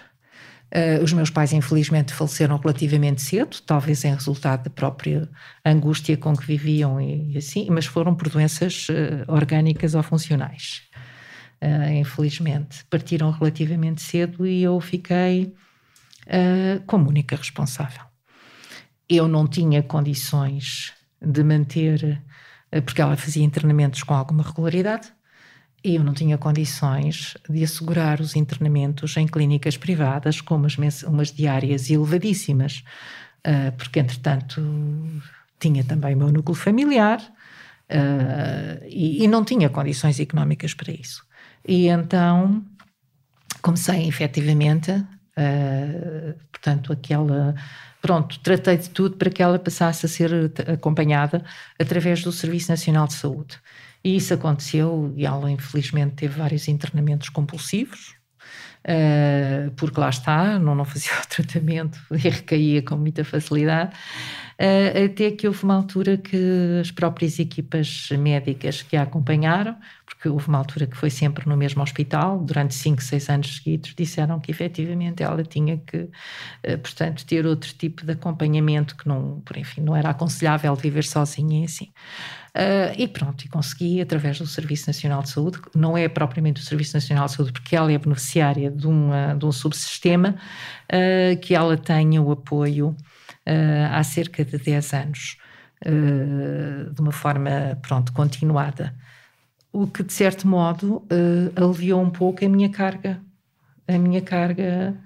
Uh, 0.75 1.01
os 1.05 1.13
meus 1.13 1.31
pais, 1.31 1.53
infelizmente, 1.53 2.13
faleceram 2.13 2.57
relativamente 2.57 3.23
cedo, 3.23 3.59
talvez 3.65 4.05
em 4.05 4.13
resultado 4.13 4.65
da 4.65 4.71
própria 4.71 5.29
angústia 5.65 6.17
com 6.17 6.37
que 6.37 6.45
viviam 6.45 7.01
e, 7.01 7.39
assim, 7.39 7.69
mas 7.71 7.87
foram 7.87 8.13
por 8.13 8.29
doenças 8.29 8.89
uh, 8.89 9.33
orgânicas 9.33 9.95
ou 9.95 10.03
funcionais. 10.03 10.83
Uh, 11.63 11.93
infelizmente, 11.93 12.85
partiram 12.91 13.31
relativamente 13.31 14.03
cedo 14.03 14.45
e 14.45 14.65
eu 14.65 14.81
fiquei 14.81 15.55
como 16.87 17.11
única 17.11 17.37
responsável. 17.37 18.01
Eu 19.07 19.29
não 19.29 19.47
tinha 19.47 19.83
condições 19.83 20.95
de 21.21 21.45
manter, 21.45 22.23
porque 22.87 23.03
ela 23.03 23.15
fazia 23.15 23.45
internamentos 23.45 24.03
com 24.03 24.15
alguma 24.15 24.43
regularidade, 24.43 25.13
eu 25.85 26.03
não 26.03 26.15
tinha 26.15 26.39
condições 26.39 27.37
de 27.49 27.63
assegurar 27.63 28.21
os 28.21 28.35
internamentos 28.35 29.15
em 29.19 29.27
clínicas 29.27 29.77
privadas 29.77 30.41
com 30.41 30.57
umas, 30.57 31.03
umas 31.03 31.31
diárias 31.31 31.91
elevadíssimas, 31.91 32.83
uh, 33.47 33.71
porque 33.77 34.01
entretanto 34.01 34.63
tinha 35.61 35.85
também 35.85 36.15
o 36.15 36.19
meu 36.19 36.33
núcleo 36.33 36.55
familiar 36.55 37.21
uh, 37.21 38.85
e, 38.89 39.29
não 39.29 39.45
tinha 39.45 39.69
condições 39.69 40.19
económicas 40.19 40.73
para 40.73 40.91
isso. 40.91 41.23
E 41.69 41.89
então 41.89 42.65
comecei 43.61 44.09
efetivamente, 44.09 44.91
uh, 44.91 46.35
portanto, 46.51 46.95
aquela. 46.95 47.55
Pronto, 48.01 48.39
tratei 48.41 48.77
de 48.77 48.91
tudo 48.91 49.17
para 49.17 49.31
que 49.31 49.43
ela 49.43 49.59
passasse 49.59 50.05
a 50.05 50.09
ser 50.09 50.53
acompanhada 50.67 51.43
através 51.79 52.23
do 52.23 52.31
Serviço 52.33 52.71
Nacional 52.71 53.07
de 53.07 53.15
Saúde. 53.15 53.59
E 54.05 54.17
isso 54.17 54.35
aconteceu 54.35 55.15
e 55.17 55.25
ela 55.25 55.51
infelizmente 55.51 56.15
teve 56.17 56.39
vários 56.39 56.69
internamentos 56.69 57.31
compulsivos, 57.31 58.15
uh, 58.87 59.71
porque 59.77 59.99
lá 59.99 60.11
está, 60.11 60.59
não, 60.59 60.75
não 60.75 60.85
fazia 60.85 61.13
o 61.25 61.27
tratamento 61.27 61.99
e 62.11 62.19
recaía 62.19 62.83
com 62.83 62.97
muita 62.97 63.25
facilidade, 63.25 63.97
uh, 64.61 65.05
até 65.07 65.31
que 65.31 65.49
houve 65.49 65.65
uma 65.65 65.77
altura 65.77 66.19
que 66.19 66.37
as 66.83 66.91
próprias 66.91 67.39
equipas 67.39 68.11
médicas 68.19 68.83
que 68.83 68.95
a 68.95 69.05
acompanharam, 69.05 69.75
porque 70.05 70.29
houve 70.29 70.49
uma 70.49 70.59
altura 70.59 70.87
que 70.87 70.99
foi 70.99 71.09
sempre 71.09 71.49
no 71.49 71.57
mesmo 71.57 71.83
hospital, 71.83 72.39
durante 72.41 72.75
5, 72.75 73.03
6 73.03 73.31
anos 73.31 73.57
seguidos, 73.57 73.95
disseram 73.97 74.39
que 74.39 74.51
efetivamente 74.51 75.23
ela 75.23 75.43
tinha 75.43 75.79
que, 75.79 75.97
uh, 75.97 76.79
portanto, 76.83 77.25
ter 77.25 77.47
outro 77.47 77.73
tipo 77.73 78.05
de 78.05 78.13
acompanhamento 78.13 78.97
que 78.99 79.09
não, 79.09 79.41
por 79.41 79.57
enfim, 79.57 79.81
não 79.81 79.97
era 79.97 80.11
aconselhável 80.11 80.75
viver 80.75 81.05
sozinha 81.05 81.63
e 81.63 81.65
assim. 81.65 81.91
Uh, 82.57 82.95
e 82.97 83.09
pronto, 83.09 83.45
e 83.45 83.49
consegui 83.49 84.01
através 84.01 84.39
do 84.39 84.47
Serviço 84.47 84.87
Nacional 84.87 85.25
de 85.25 85.31
Saúde, 85.31 85.59
não 85.75 85.99
é 85.99 86.09
propriamente 86.09 86.61
o 86.61 86.65
Serviço 86.65 86.95
Nacional 86.95 87.27
de 87.27 87.33
Saúde, 87.33 87.53
porque 87.53 87.75
ela 87.75 87.91
é 87.91 87.99
beneficiária 87.99 88.71
de, 88.71 88.87
uma, 88.87 89.35
de 89.35 89.45
um 89.45 89.51
subsistema, 89.51 90.37
uh, 90.85 91.37
que 91.41 91.53
ela 91.53 91.77
tenha 91.77 92.23
o 92.23 92.31
apoio 92.31 92.91
uh, 92.91 93.91
há 93.91 94.05
cerca 94.05 94.45
de 94.45 94.57
10 94.57 94.95
anos, 94.95 95.37
de 96.95 97.01
uma 97.01 97.13
forma, 97.13 97.79
pronto, 97.83 98.11
continuada. 98.13 98.95
O 99.71 99.87
que, 99.87 100.03
de 100.03 100.15
certo 100.15 100.49
modo, 100.49 101.07
aliviou 101.55 102.01
um 102.01 102.09
pouco 102.09 102.43
a 102.43 102.49
minha 102.49 102.71
carga, 102.71 103.21
a 103.87 103.99
minha 103.99 104.23
carga, 104.23 104.97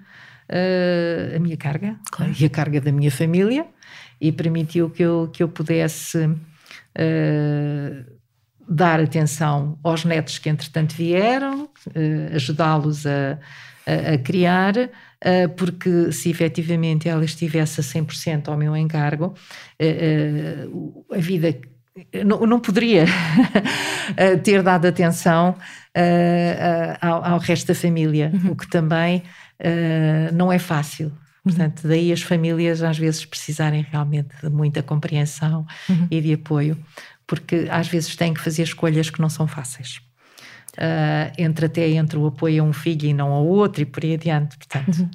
a 1.35 1.39
minha 1.39 1.57
carga 1.57 1.99
claro. 2.09 2.31
e 2.39 2.45
a 2.45 2.49
carga 2.49 2.79
da 2.79 2.93
minha 2.93 3.11
família, 3.11 3.65
e 4.21 4.31
permitiu 4.31 4.89
que 4.89 5.03
eu, 5.03 5.29
que 5.33 5.43
eu 5.43 5.49
pudesse 5.49 6.33
uh, 6.97 8.19
dar 8.67 8.99
atenção 8.99 9.77
aos 9.83 10.05
netos 10.05 10.37
que 10.37 10.49
entretanto 10.49 10.93
vieram, 10.95 11.63
uh, 11.63 12.35
ajudá-los 12.35 13.05
a, 13.05 13.39
a, 13.85 14.13
a, 14.13 14.17
criar, 14.17 14.75
uh, 14.77 15.49
porque 15.57 16.11
se 16.11 16.29
efetivamente 16.29 17.09
ela 17.09 17.25
estivesse 17.25 17.81
a 17.81 17.83
100% 17.83 18.47
ao 18.47 18.57
meu 18.57 18.75
encargo, 18.75 19.33
a 21.11 21.17
vida 21.17 21.59
não, 22.25 22.45
não, 22.45 22.59
poderia 22.59 23.05
ter 24.43 24.63
dado 24.63 24.87
atenção 24.87 25.55
uh, 25.97 26.97
ao, 27.05 27.25
ao, 27.25 27.39
resto 27.39 27.67
da 27.67 27.75
família, 27.75 28.31
uhum. 28.33 28.51
o 28.51 28.55
que 28.55 28.69
também 28.69 29.23
uh, 29.59 30.33
não 30.33 30.51
é 30.51 30.59
fácil. 30.59 31.11
Portanto, 31.43 31.87
daí 31.87 32.11
as 32.11 32.21
famílias 32.21 32.83
às 32.83 32.97
vezes 32.97 33.25
precisarem 33.25 33.85
realmente 33.89 34.35
de 34.41 34.49
muita 34.49 34.83
compreensão 34.83 35.65
uhum. 35.89 36.07
e 36.11 36.21
de 36.21 36.33
apoio, 36.33 36.77
porque 37.25 37.67
às 37.69 37.87
vezes 37.87 38.15
têm 38.15 38.33
que 38.33 38.41
fazer 38.41 38.63
escolhas 38.63 39.09
que 39.09 39.21
não 39.21 39.29
são 39.29 39.47
fáceis. 39.47 40.01
Uh, 40.77 41.33
entre 41.37 41.65
até 41.65 41.89
entre 41.89 42.17
o 42.17 42.27
apoio 42.27 42.63
a 42.63 42.65
um 42.65 42.71
filho 42.71 43.05
e 43.05 43.13
não 43.13 43.31
ao 43.31 43.45
outro 43.45 43.81
e 43.81 43.85
por 43.85 44.03
aí 44.03 44.13
adiante. 44.13 44.57
Portanto, 44.57 44.99
uhum. 44.99 45.09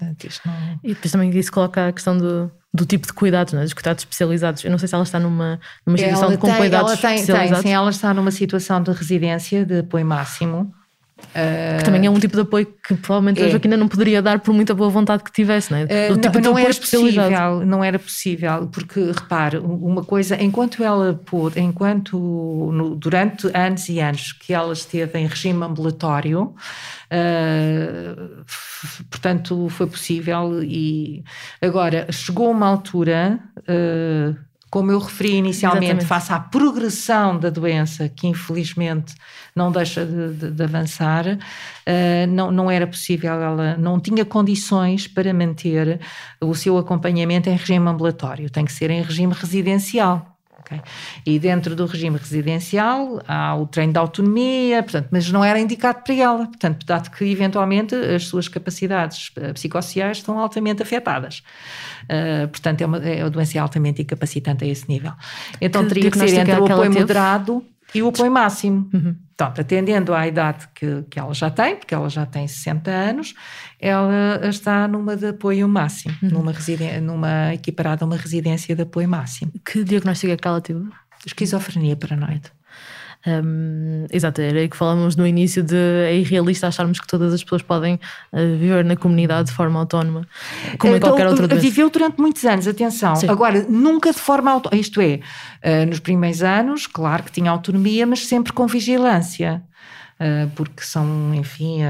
não... 0.45 0.81
E 0.83 0.89
depois 0.89 1.13
também 1.13 1.31
isso 1.31 1.53
coloca 1.53 1.89
a 1.89 1.93
questão 1.93 2.19
do, 2.19 2.51
do 2.73 2.85
tipo 2.85 3.07
de 3.07 3.13
cuidados, 3.13 3.55
é? 3.55 3.63
dos 3.63 3.73
cuidados 3.73 4.03
especializados. 4.03 4.65
Eu 4.65 4.71
não 4.71 4.79
sei 4.79 4.89
se 4.89 4.95
ela 4.95 5.05
está 5.05 5.21
numa, 5.21 5.61
numa 5.87 5.97
situação 5.97 6.29
ela 6.29 6.37
com 6.37 6.47
tem, 6.49 6.57
cuidados 6.57 6.91
ela 6.91 7.01
tem, 7.01 7.15
especializados. 7.15 7.63
Tem, 7.63 7.71
sim, 7.71 7.75
ela 7.75 7.91
está 7.91 8.13
numa 8.13 8.31
situação 8.31 8.83
de 8.83 8.91
residência 8.91 9.65
de 9.65 9.79
apoio 9.79 10.05
máximo. 10.05 10.75
Uh, 11.17 11.79
que 11.79 11.85
também 11.85 12.05
é 12.05 12.11
um 12.11 12.19
tipo 12.19 12.35
de 12.35 12.43
apoio 12.43 12.67
que 12.67 12.95
provavelmente 12.95 13.41
é. 13.41 13.47
a 13.47 13.49
Joaquina 13.49 13.77
não 13.77 13.87
poderia 13.87 14.21
dar 14.21 14.41
por 14.41 14.53
muita 14.53 14.75
boa 14.75 14.91
vontade 14.91 15.23
que 15.23 15.31
tivesse, 15.31 15.71
não 15.71 15.79
é? 15.79 15.85
Uh, 15.85 16.19
tipo 16.19 16.41
não, 16.41 16.53
não 16.53 16.59
era 16.59 16.75
possível, 16.75 17.65
não 17.65 17.85
era 17.85 17.99
possível, 18.01 18.69
porque 18.73 19.01
repare, 19.13 19.59
uma 19.59 20.05
coisa, 20.05 20.41
enquanto 20.43 20.83
ela 20.83 21.15
pôde, 21.25 21.61
enquanto 21.61 22.19
no, 22.19 22.97
durante 22.97 23.49
anos 23.55 23.89
e 23.89 24.01
anos 24.01 24.33
que 24.33 24.53
ela 24.53 24.73
esteve 24.73 25.17
em 25.19 25.27
regime 25.27 25.63
ambulatório, 25.65 26.53
uh, 27.13 28.45
portanto 29.09 29.69
foi 29.69 29.87
possível 29.87 30.65
e 30.65 31.23
agora 31.63 32.11
chegou 32.11 32.51
uma 32.51 32.67
altura 32.67 33.39
como 34.75 34.91
eu 34.91 34.99
referi 34.99 35.37
inicialmente, 35.37 35.85
Exatamente. 35.85 36.09
face 36.09 36.33
à 36.33 36.41
progressão 36.41 37.39
da 37.39 37.49
doença, 37.49 38.09
que 38.09 38.27
infelizmente 38.27 39.15
não 39.55 39.71
deixa 39.71 40.05
de, 40.05 40.35
de, 40.35 40.51
de 40.51 40.63
avançar, 40.65 41.25
uh, 41.29 42.27
não, 42.29 42.51
não 42.51 42.69
era 42.69 42.85
possível, 42.85 43.35
ela 43.35 43.77
não 43.77 44.01
tinha 44.01 44.25
condições 44.25 45.07
para 45.07 45.33
manter 45.33 46.01
o 46.41 46.57
seu 46.57 46.77
acompanhamento 46.77 47.49
em 47.49 47.55
regime 47.55 47.89
ambulatório, 47.89 48.51
tem 48.51 48.65
que 48.65 48.73
ser 48.73 48.91
em 48.91 49.01
regime 49.01 49.33
residencial. 49.33 50.34
Okay? 50.65 50.81
E 51.27 51.39
dentro 51.39 51.77
do 51.77 51.85
regime 51.85 52.17
residencial 52.17 53.21
há 53.29 53.55
o 53.55 53.67
treino 53.67 53.93
de 53.93 53.99
autonomia, 53.99 54.83
portanto, 54.83 55.09
mas 55.11 55.31
não 55.31 55.45
era 55.45 55.61
indicado 55.61 56.03
para 56.03 56.15
ela, 56.15 56.47
portanto, 56.47 56.87
dado 56.87 57.11
que 57.11 57.25
eventualmente 57.25 57.95
as 57.95 58.27
suas 58.27 58.49
capacidades 58.49 59.31
eh, 59.37 59.53
psicossociais 59.53 60.19
estão 60.19 60.39
altamente 60.39 60.83
afetadas. 60.83 61.43
Uh, 62.05 62.49
portanto, 62.49 62.81
é 62.81 62.87
uma, 62.87 62.99
é 62.99 63.23
uma 63.23 63.31
doença 63.31 63.61
altamente 63.61 64.03
incapacitante 64.03 64.65
a 64.65 64.67
esse 64.67 64.89
nível. 64.89 65.13
Então 65.61 65.83
que 65.83 65.89
teria 65.89 66.11
que 66.11 66.19
ser 66.19 66.41
entre 66.41 66.59
o 66.59 66.65
apoio 66.65 66.93
moderado 66.93 67.65
e 67.95 68.03
o 68.03 68.09
apoio 68.09 68.31
máximo. 68.31 68.89
Uhum. 68.93 69.17
Portanto, 69.37 69.61
atendendo 69.61 70.15
à 70.15 70.27
idade 70.27 70.69
que, 70.75 71.03
que 71.11 71.19
ela 71.19 71.35
já 71.35 71.51
tem, 71.51 71.77
porque 71.77 71.95
ela 71.95 72.09
já 72.09 72.25
tem 72.25 72.47
60 72.47 72.91
anos, 72.91 73.35
ela 73.81 74.41
está 74.49 74.87
numa 74.87 75.17
de 75.17 75.29
apoio 75.29 75.69
máximo, 75.69 76.15
uhum. 76.23 76.31
numa, 76.31 76.53
numa 77.03 77.55
equiparada 77.55 78.05
a 78.05 78.07
uma 78.07 78.17
residência 78.17 78.75
de 78.75 78.83
apoio 78.83 79.09
máximo. 79.09 79.53
Que 79.65 79.83
diagnóstico 79.83 80.33
é 80.33 80.37
que 80.37 80.47
ela 80.47 80.61
teve? 80.61 80.89
Esquizofrenia 81.27 81.97
paranoide. 81.97 82.53
Um, 83.27 84.05
exato, 84.13 84.43
era 84.43 84.59
aí 84.59 84.69
que 84.69 84.77
falávamos 84.77 85.17
no 85.17 85.27
início 85.27 85.63
de 85.63 85.77
é 85.77 86.15
irrealista 86.15 86.67
acharmos 86.67 87.01
que 87.01 87.07
todas 87.07 87.33
as 87.33 87.43
pessoas 87.43 87.63
podem 87.63 87.95
uh, 87.95 88.59
viver 88.59 88.85
na 88.85 88.97
comunidade 88.97 89.49
de 89.49 89.55
forma 89.55 89.81
autónoma, 89.81 90.29
como 90.79 90.93
em 90.93 90.97
então, 90.97 91.11
qualquer 91.11 91.29
outra 91.29 91.49
doença. 91.49 91.63
Viveu 91.63 91.89
durante 91.89 92.21
muitos 92.21 92.45
anos, 92.45 92.69
atenção. 92.69 93.17
Sim. 93.17 93.29
Agora, 93.29 93.65
nunca 93.67 94.13
de 94.13 94.19
forma 94.19 94.51
autónoma, 94.51 94.79
isto 94.79 95.01
é, 95.01 95.21
uh, 95.65 95.87
nos 95.89 96.01
primeiros 96.01 96.43
anos, 96.43 96.87
claro 96.87 97.23
que 97.23 97.33
tinha 97.33 97.51
autonomia, 97.51 98.07
mas 98.07 98.27
sempre 98.27 98.53
com 98.53 98.67
vigilância, 98.67 99.63
uh, 100.21 100.51
porque 100.55 100.83
são, 100.83 101.35
enfim 101.35 101.81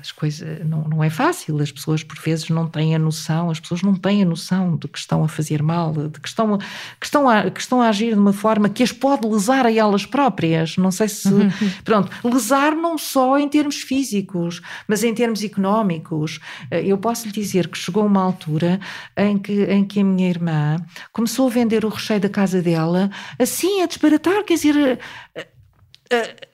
as 0.00 0.12
coisas 0.12 0.64
não, 0.66 0.84
não 0.84 1.04
é 1.04 1.10
fácil, 1.10 1.60
as 1.60 1.72
pessoas 1.72 2.02
por 2.02 2.18
vezes 2.18 2.48
não 2.50 2.66
têm 2.66 2.94
a 2.94 2.98
noção, 2.98 3.50
as 3.50 3.60
pessoas 3.60 3.82
não 3.82 3.94
têm 3.94 4.22
a 4.22 4.26
noção 4.26 4.76
de 4.76 4.88
que 4.88 4.98
estão 4.98 5.24
a 5.24 5.28
fazer 5.28 5.62
mal, 5.62 5.92
de 5.92 6.20
que 6.20 6.28
estão, 6.28 6.58
que 6.58 7.06
estão, 7.06 7.28
a, 7.28 7.50
que 7.50 7.60
estão 7.60 7.80
a 7.82 7.88
agir 7.88 8.14
de 8.14 8.20
uma 8.20 8.32
forma 8.32 8.68
que 8.68 8.82
as 8.82 8.92
pode 8.92 9.26
lesar 9.26 9.66
a 9.66 9.72
elas 9.72 10.06
próprias. 10.06 10.76
Não 10.76 10.90
sei 10.90 11.08
se. 11.08 11.28
Uhum. 11.28 11.50
Pronto, 11.84 12.10
lesar 12.24 12.74
não 12.74 12.98
só 12.98 13.38
em 13.38 13.48
termos 13.48 13.76
físicos, 13.76 14.60
mas 14.86 15.02
em 15.02 15.14
termos 15.14 15.42
económicos. 15.42 16.40
Eh, 16.70 16.86
eu 16.86 16.98
posso 16.98 17.26
lhe 17.26 17.32
dizer 17.32 17.68
que 17.68 17.78
chegou 17.78 18.04
uma 18.04 18.22
altura 18.22 18.80
em 19.16 19.38
que, 19.38 19.64
em 19.64 19.84
que 19.84 20.00
a 20.00 20.04
minha 20.04 20.28
irmã 20.28 20.76
começou 21.12 21.46
a 21.46 21.50
vender 21.50 21.84
o 21.84 21.88
recheio 21.88 22.20
da 22.20 22.28
casa 22.28 22.62
dela 22.62 23.10
assim, 23.38 23.82
a 23.82 23.86
desbaratar, 23.86 24.44
quer 24.44 24.54
dizer. 24.54 24.98
Uh, 26.12 26.47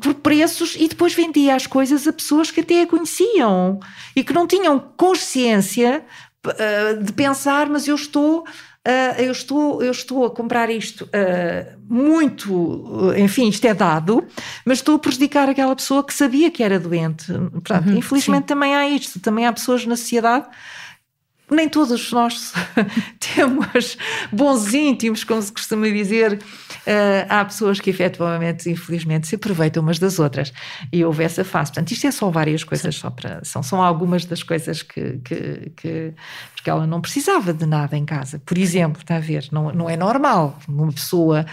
por 0.00 0.14
preços 0.14 0.76
e 0.78 0.88
depois 0.88 1.14
vendia 1.14 1.54
as 1.54 1.66
coisas 1.66 2.06
a 2.06 2.12
pessoas 2.12 2.50
que 2.50 2.60
até 2.60 2.82
a 2.82 2.86
conheciam 2.86 3.80
e 4.14 4.24
que 4.24 4.32
não 4.32 4.46
tinham 4.46 4.78
consciência 4.96 6.04
uh, 6.46 7.02
de 7.02 7.12
pensar, 7.12 7.68
mas 7.68 7.86
eu 7.86 7.94
estou 7.94 8.44
Uh, 8.84 9.14
eu, 9.22 9.30
estou, 9.30 9.80
eu 9.80 9.92
estou 9.92 10.26
a 10.26 10.30
comprar 10.32 10.68
isto 10.68 11.04
uh, 11.04 11.78
muito, 11.88 13.12
enfim, 13.16 13.48
isto 13.48 13.64
é 13.64 13.72
dado, 13.72 14.26
mas 14.64 14.78
estou 14.78 14.96
a 14.96 14.98
prejudicar 14.98 15.48
aquela 15.48 15.76
pessoa 15.76 16.02
que 16.02 16.12
sabia 16.12 16.50
que 16.50 16.64
era 16.64 16.80
doente. 16.80 17.32
Portanto, 17.32 17.90
uhum, 17.90 17.98
infelizmente 17.98 18.42
sim. 18.42 18.46
também 18.48 18.74
há 18.74 18.88
isto, 18.88 19.20
também 19.20 19.46
há 19.46 19.52
pessoas 19.52 19.86
na 19.86 19.94
sociedade 19.94 20.46
nem 21.52 21.68
todos 21.68 22.10
nós 22.12 22.52
temos 23.18 23.96
bons 24.32 24.72
íntimos, 24.74 25.24
como 25.24 25.42
se 25.42 25.52
costuma 25.52 25.88
dizer. 25.88 26.34
Uh, 26.34 27.26
há 27.28 27.44
pessoas 27.44 27.80
que 27.80 27.90
efetivamente, 27.90 28.68
infelizmente, 28.68 29.26
se 29.26 29.36
aproveitam 29.36 29.82
umas 29.82 29.98
das 29.98 30.18
outras 30.18 30.52
e 30.92 31.04
houve 31.04 31.22
essa 31.22 31.44
fase. 31.44 31.70
Portanto, 31.70 31.92
isto 31.92 32.06
é 32.06 32.10
só 32.10 32.30
várias 32.30 32.64
coisas, 32.64 32.94
só 32.96 33.10
para, 33.10 33.44
são, 33.44 33.62
são 33.62 33.82
algumas 33.82 34.24
das 34.24 34.42
coisas 34.42 34.82
que, 34.82 35.18
que, 35.24 35.72
que, 35.76 36.14
Porque 36.54 36.68
ela 36.68 36.86
não 36.86 37.00
precisava 37.00 37.52
de 37.52 37.66
nada 37.66 37.96
em 37.96 38.04
casa. 38.04 38.40
Por 38.44 38.58
exemplo, 38.58 39.00
está 39.00 39.16
a 39.16 39.20
ver, 39.20 39.48
não, 39.52 39.72
não 39.72 39.88
é 39.88 39.96
normal 39.96 40.58
uma 40.68 40.92
pessoa 40.92 41.46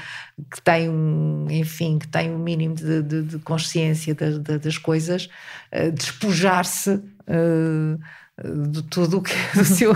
que 0.49 0.61
tem 0.61 0.89
um, 0.89 1.47
enfim, 1.49 1.99
que 1.99 2.07
tem 2.07 2.31
um 2.31 2.39
mínimo 2.39 2.75
de, 2.75 3.03
de, 3.03 3.23
de 3.23 3.39
consciência 3.39 4.15
das, 4.15 4.39
das 4.39 4.77
coisas, 4.77 5.29
uh, 5.73 5.91
despojar-se. 5.91 6.91
Uh, 7.27 7.99
de 8.43 8.83
tudo 8.83 9.17
o 9.17 9.21
que 9.21 9.33
do 9.55 9.65
seu, 9.65 9.93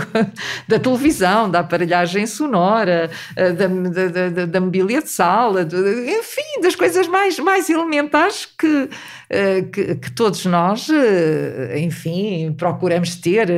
da 0.68 0.78
televisão, 0.78 1.50
da 1.50 1.60
aparelhagem 1.60 2.26
sonora, 2.26 3.10
eh, 3.36 3.52
da, 3.52 3.66
da, 3.66 4.28
da, 4.28 4.46
da 4.46 4.60
mobília 4.60 5.02
de 5.02 5.08
sala, 5.08 5.64
de, 5.64 5.76
enfim, 6.18 6.60
das 6.62 6.76
coisas 6.76 7.06
mais, 7.08 7.38
mais 7.38 7.70
elementares 7.70 8.46
que, 8.46 8.88
eh, 9.30 9.62
que, 9.62 9.94
que, 9.96 10.10
todos 10.12 10.44
nós, 10.46 10.88
eh, 10.90 11.78
enfim, 11.78 12.54
procuramos 12.56 13.16
ter, 13.16 13.48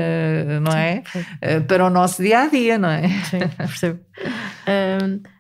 não 0.61 0.72
é? 0.72 1.03
Para 1.66 1.87
o 1.87 1.91
nosso 1.91 2.22
dia 2.22 2.41
a 2.43 2.47
dia, 2.47 2.78
não 2.78 2.89
é? 2.89 3.09
Sim, 3.30 3.39
percebo. 3.57 4.01
um, 5.03 5.37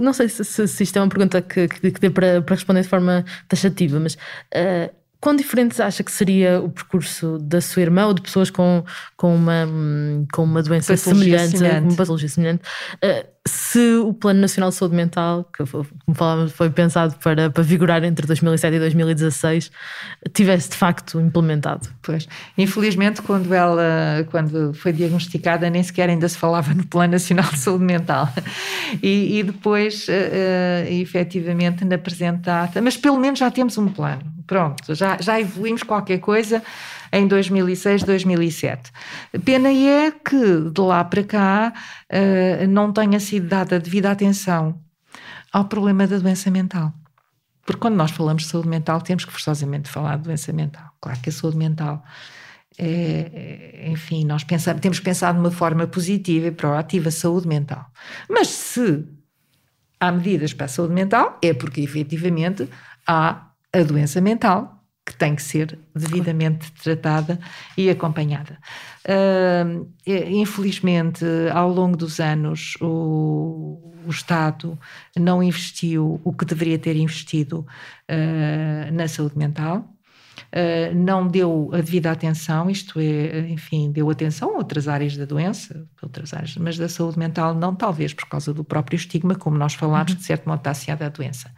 não 0.00 0.12
sei 0.12 0.28
se, 0.28 0.44
se, 0.44 0.82
isto 0.82 0.96
é 0.96 1.02
uma 1.02 1.08
pergunta 1.08 1.42
que, 1.42 1.68
que, 1.68 1.90
que 1.90 2.00
dê 2.00 2.10
para, 2.10 2.40
para 2.40 2.54
responder 2.54 2.82
de 2.82 2.88
forma 2.88 3.24
taxativa, 3.46 4.00
mas 4.00 4.14
uh, 4.14 4.90
Quão 5.20 5.34
diferentes 5.34 5.80
acha 5.80 6.04
que 6.04 6.12
seria 6.12 6.60
o 6.60 6.70
percurso 6.70 7.38
da 7.38 7.60
sua 7.60 7.82
irmã 7.82 8.06
ou 8.06 8.14
de 8.14 8.22
pessoas 8.22 8.50
com, 8.50 8.84
com, 9.16 9.34
uma, 9.34 9.66
com 10.32 10.44
uma 10.44 10.62
doença 10.62 10.96
semelhante, 10.96 11.58
semelhante, 11.58 11.88
uma 11.88 11.96
patologia 11.96 12.28
semelhante? 12.28 12.62
Uh, 12.96 13.26
se 13.48 13.96
o 13.96 14.12
Plano 14.12 14.40
Nacional 14.40 14.70
de 14.70 14.76
Saúde 14.76 14.94
Mental, 14.94 15.44
que 15.44 15.64
como 15.64 16.14
falávamos 16.14 16.52
foi 16.52 16.70
pensado 16.70 17.16
para, 17.16 17.50
para 17.50 17.62
vigorar 17.62 18.04
entre 18.04 18.26
2007 18.26 18.76
e 18.76 18.78
2016, 18.78 19.70
tivesse 20.32 20.70
de 20.70 20.76
facto 20.76 21.20
implementado. 21.20 21.88
Pois, 22.02 22.28
infelizmente 22.56 23.22
quando 23.22 23.52
ela 23.52 24.26
quando 24.30 24.72
foi 24.74 24.92
diagnosticada 24.92 25.68
nem 25.70 25.82
sequer 25.82 26.08
ainda 26.08 26.28
se 26.28 26.36
falava 26.36 26.72
no 26.74 26.86
Plano 26.86 27.12
Nacional 27.12 27.50
de 27.50 27.58
Saúde 27.58 27.84
Mental. 27.84 28.28
E, 29.02 29.38
e 29.38 29.42
depois 29.42 30.06
uh, 30.08 30.92
efetivamente 30.92 31.84
na 31.84 31.96
apresentada, 31.96 32.80
mas 32.80 32.96
pelo 32.96 33.18
menos 33.18 33.38
já 33.38 33.50
temos 33.50 33.76
um 33.76 33.88
plano, 33.88 34.22
pronto, 34.46 34.94
já, 34.94 35.16
já 35.20 35.40
evoluímos 35.40 35.82
qualquer 35.82 36.18
coisa 36.18 36.62
em 37.12 37.26
2006, 37.26 38.02
2007. 38.02 38.90
Pena 39.44 39.68
é 39.68 40.10
que 40.10 40.70
de 40.70 40.80
lá 40.80 41.04
para 41.04 41.24
cá 41.24 41.72
uh, 42.12 42.66
não 42.68 42.92
tenha 42.92 43.20
sido 43.20 43.48
dada 43.48 43.78
devida 43.78 44.10
atenção 44.10 44.80
ao 45.52 45.64
problema 45.64 46.06
da 46.06 46.18
doença 46.18 46.50
mental. 46.50 46.92
Porque 47.64 47.80
quando 47.80 47.96
nós 47.96 48.10
falamos 48.10 48.44
de 48.44 48.48
saúde 48.48 48.68
mental, 48.68 49.00
temos 49.00 49.24
que 49.24 49.32
forçosamente 49.32 49.90
falar 49.90 50.16
de 50.16 50.24
doença 50.24 50.52
mental. 50.52 50.90
Claro 51.00 51.20
que 51.20 51.28
a 51.28 51.32
saúde 51.32 51.56
mental 51.56 52.02
é, 52.78 53.84
é 53.84 53.90
enfim, 53.90 54.24
nós 54.24 54.44
pensamos, 54.44 54.80
temos 54.80 55.00
pensado 55.00 55.38
de 55.38 55.44
uma 55.44 55.50
forma 55.50 55.86
positiva 55.86 56.46
e 56.46 56.50
proativa 56.50 57.08
a 57.08 57.12
saúde 57.12 57.46
mental. 57.46 57.84
Mas 58.28 58.48
se 58.48 59.04
há 60.00 60.12
medidas 60.12 60.54
para 60.54 60.66
a 60.66 60.68
saúde 60.68 60.94
mental, 60.94 61.38
é 61.42 61.52
porque 61.52 61.80
efetivamente 61.80 62.68
há 63.06 63.48
a 63.72 63.82
doença 63.82 64.20
mental 64.20 64.74
que 64.76 64.77
tem 65.18 65.34
que 65.34 65.42
ser 65.42 65.78
devidamente 65.94 66.70
tratada 66.72 67.38
e 67.76 67.90
acompanhada. 67.90 68.58
Uh, 69.04 69.88
infelizmente, 70.06 71.24
ao 71.52 71.68
longo 71.68 71.96
dos 71.96 72.20
anos, 72.20 72.76
o, 72.80 73.94
o, 74.06 74.10
Estado 74.10 74.78
não 75.16 75.42
investiu 75.42 76.20
o 76.24 76.32
que 76.32 76.44
deveria 76.44 76.78
ter 76.78 76.96
investido 76.96 77.66
uh, 78.08 78.92
na 78.92 79.08
saúde 79.08 79.36
mental. 79.36 79.92
Uh, 80.52 80.94
não 80.94 81.26
deu 81.26 81.68
a 81.72 81.78
devida 81.78 82.10
atenção, 82.10 82.70
isto 82.70 83.00
é, 83.00 83.48
enfim, 83.50 83.90
deu 83.90 84.08
atenção 84.08 84.54
a 84.54 84.58
outras 84.58 84.88
áreas 84.88 85.16
da 85.16 85.24
doença, 85.24 85.86
outras 86.00 86.32
áreas, 86.32 86.56
mas 86.56 86.78
da 86.78 86.88
saúde 86.88 87.18
mental 87.18 87.54
não, 87.54 87.74
talvez 87.74 88.14
por 88.14 88.26
causa 88.28 88.54
do 88.54 88.62
próprio 88.62 88.96
estigma, 88.96 89.34
como 89.34 89.58
nós 89.58 89.74
falámos, 89.74 90.12
uhum. 90.12 90.18
de 90.18 90.24
certo 90.24 90.48
modo 90.48 90.58
está 90.58 90.70
associada 90.70 91.06
à 91.06 91.08
doença. 91.08 91.50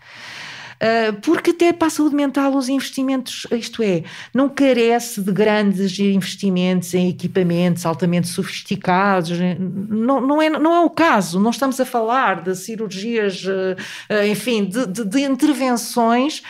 Ah, 0.81 1.15
porque 1.21 1.51
até 1.51 1.73
para 1.75 1.89
a 1.89 1.91
saúde 1.91 2.15
mental 2.15 2.55
os 2.55 2.69
investimentos, 2.71 3.47
isto 3.51 3.83
é, 3.83 4.03
não 4.33 4.49
carece 4.49 5.21
de 5.21 5.31
grandes 5.31 5.99
investimentos 5.99 6.95
em 6.95 7.11
equipamentos 7.11 7.85
altamente 7.85 8.29
sofisticados, 8.29 9.39
não, 9.59 10.21
não, 10.23 10.41
é, 10.41 10.49
não 10.49 10.75
é 10.75 10.81
o 10.81 10.89
caso, 10.89 11.39
não 11.39 11.51
estamos 11.51 11.79
a 11.81 11.85
falar 11.85 12.43
de 12.43 12.55
cirurgias, 12.55 13.45
ah, 13.47 13.77
ah, 14.09 14.27
enfim, 14.27 14.65
de, 14.65 14.87
de, 14.87 15.05
de 15.05 15.21
intervenções 15.21 16.43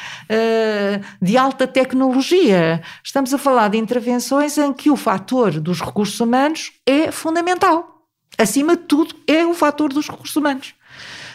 de 1.21 1.37
alta 1.37 1.67
tecnologia, 1.67 2.81
estamos 3.03 3.35
a 3.35 3.39
falar 3.39 3.69
de 3.69 3.79
intervenções 3.79 4.57
em 4.59 4.73
que 4.73 4.91
o 4.91 4.97
fator 4.97 5.59
dos 5.59 5.81
recursos 5.81 6.21
humanos 6.21 6.73
é 6.87 7.11
fundamental. 7.11 8.07
Acima 8.39 8.77
de 8.77 8.85
tudo, 8.85 9.15
é 9.27 9.45
o 9.45 9.55
fator 9.55 9.93
dos 9.93 10.09
recursos 10.09 10.37
humanos. 10.37 10.75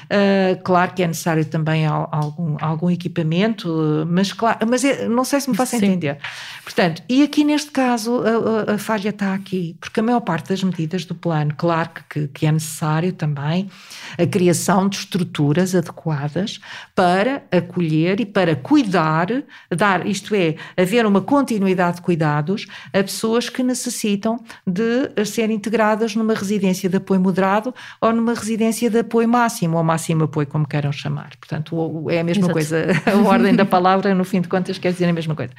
Uh, 0.05 0.61
claro 0.63 0.93
que 0.93 1.01
é 1.01 1.07
necessário 1.07 1.43
também 1.45 1.85
algum, 1.85 2.57
algum 2.61 2.89
equipamento, 2.89 4.05
mas, 4.07 4.31
claro, 4.31 4.59
mas 4.69 4.83
é, 4.83 5.07
não 5.07 5.23
sei 5.23 5.41
se 5.41 5.49
me 5.49 5.55
faço 5.55 5.75
entender. 5.75 6.17
Portanto, 6.63 7.01
e 7.09 7.23
aqui 7.23 7.43
neste 7.43 7.71
caso 7.71 8.21
a, 8.21 8.71
a, 8.71 8.75
a, 8.75 8.77
falha 8.77 9.09
está 9.09 9.33
aqui, 9.33 9.75
porque 9.79 9.99
a 9.99 10.03
maior 10.03 10.19
parte 10.21 10.49
das 10.49 10.63
medidas 10.63 11.05
do 11.05 11.15
plano, 11.15 11.53
claro 11.57 11.89
que, 12.09 12.27
que 12.27 12.45
é 12.45 12.51
necessário 12.51 13.13
também 13.13 13.69
a 14.17 14.25
criação 14.25 14.87
de 14.87 14.97
estruturas 14.97 15.73
adequadas 15.73 16.59
para 16.93 17.43
acolher 17.51 18.19
e 18.19 18.25
para 18.25 18.55
cuidar, 18.55 19.27
dar, 19.75 20.05
isto 20.05 20.35
é, 20.35 20.55
haver 20.77 21.05
uma 21.05 21.21
continuidade 21.21 21.97
de 21.97 22.01
cuidados 22.03 22.67
a 22.93 23.01
pessoas 23.01 23.49
que 23.49 23.63
necessitam 23.63 24.39
de 24.65 25.25
ser 25.25 25.49
integradas 25.49 26.15
numa 26.15 26.33
residência 26.33 26.89
de 26.89 26.97
apoio 26.97 27.19
moderado 27.19 27.73
ou 27.99 28.13
numa 28.13 28.33
residência 28.33 28.89
de 28.89 28.99
apoio 28.99 29.27
máximo 29.27 29.77
ou 29.77 29.83
máximo 29.83 29.94
apoio, 30.25 30.47
como 30.47 30.67
queiram 30.67 30.91
chamar. 30.91 31.31
Portanto, 31.39 32.09
é 32.09 32.19
a 32.19 32.23
mesma 32.23 32.43
Exato. 32.43 32.53
coisa, 32.53 32.85
a 33.05 33.15
ordem 33.27 33.55
da 33.55 33.65
palavra, 33.65 34.13
no 34.13 34.23
fim 34.23 34.41
de 34.41 34.47
contas, 34.47 34.77
quer 34.77 34.91
dizer 34.91 35.05
a 35.05 35.13
mesma 35.13 35.35
coisa. 35.35 35.53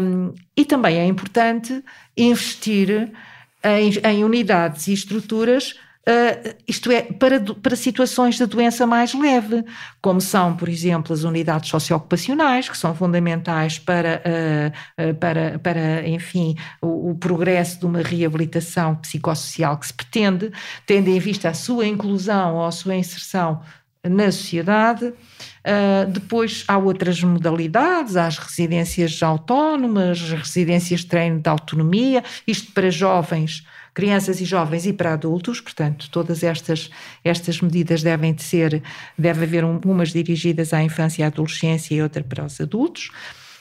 Um, 0.00 0.34
e 0.56 0.64
também 0.64 0.98
é 0.98 1.06
importante 1.06 1.82
investir 2.16 3.10
em, 3.62 3.90
em 4.04 4.24
unidades 4.24 4.88
e 4.88 4.92
estruturas 4.92 5.74
Uh, 6.06 6.56
isto 6.66 6.90
é, 6.90 7.02
para, 7.02 7.38
para 7.38 7.76
situações 7.76 8.36
de 8.36 8.46
doença 8.46 8.86
mais 8.86 9.12
leve, 9.12 9.62
como 10.00 10.22
são, 10.22 10.56
por 10.56 10.66
exemplo, 10.66 11.12
as 11.12 11.22
unidades 11.22 11.68
socioocupacionais, 11.68 12.66
que 12.66 12.78
são 12.78 12.94
fundamentais 12.94 13.78
para, 13.78 14.22
uh, 14.24 15.10
uh, 15.10 15.14
para, 15.16 15.58
para 15.58 16.08
enfim, 16.08 16.56
o, 16.80 17.10
o, 17.10 17.14
progresso 17.14 17.80
de 17.80 17.84
uma 17.84 18.00
reabilitação 18.00 18.96
psicossocial 18.96 19.76
que 19.76 19.86
se 19.86 19.92
pretende, 19.92 20.50
tendo 20.86 21.08
em 21.08 21.18
vista 21.18 21.50
a 21.50 21.54
sua 21.54 21.86
inclusão 21.86 22.54
ou 22.54 22.64
a 22.64 22.72
sua 22.72 22.96
inserção 22.96 23.60
na 24.02 24.32
sociedade. 24.32 25.06
Uh, 25.06 26.10
depois 26.10 26.64
há 26.66 26.78
outras 26.78 27.22
modalidades, 27.22 28.16
há 28.16 28.26
as 28.26 28.38
residências 28.38 29.22
autónomas, 29.22 30.22
residências 30.30 31.00
de 31.00 31.06
treino 31.06 31.40
de 31.40 31.50
autonomia, 31.50 32.24
isto 32.46 32.72
para 32.72 32.90
jovens 32.90 33.64
crianças 33.98 34.40
e 34.40 34.44
jovens 34.44 34.86
e 34.86 34.92
para 34.92 35.12
adultos, 35.12 35.60
portanto, 35.60 36.08
todas 36.12 36.44
estas, 36.44 36.88
estas 37.24 37.60
medidas 37.60 38.00
devem 38.00 38.32
de 38.32 38.44
ser, 38.44 38.80
deve 39.18 39.42
haver 39.42 39.64
um, 39.64 39.80
umas 39.84 40.12
dirigidas 40.12 40.72
à 40.72 40.80
infância 40.80 41.22
e 41.22 41.24
à 41.24 41.26
adolescência 41.26 41.96
e 41.96 42.00
outra 42.00 42.22
para 42.22 42.44
os 42.44 42.60
adultos. 42.60 43.10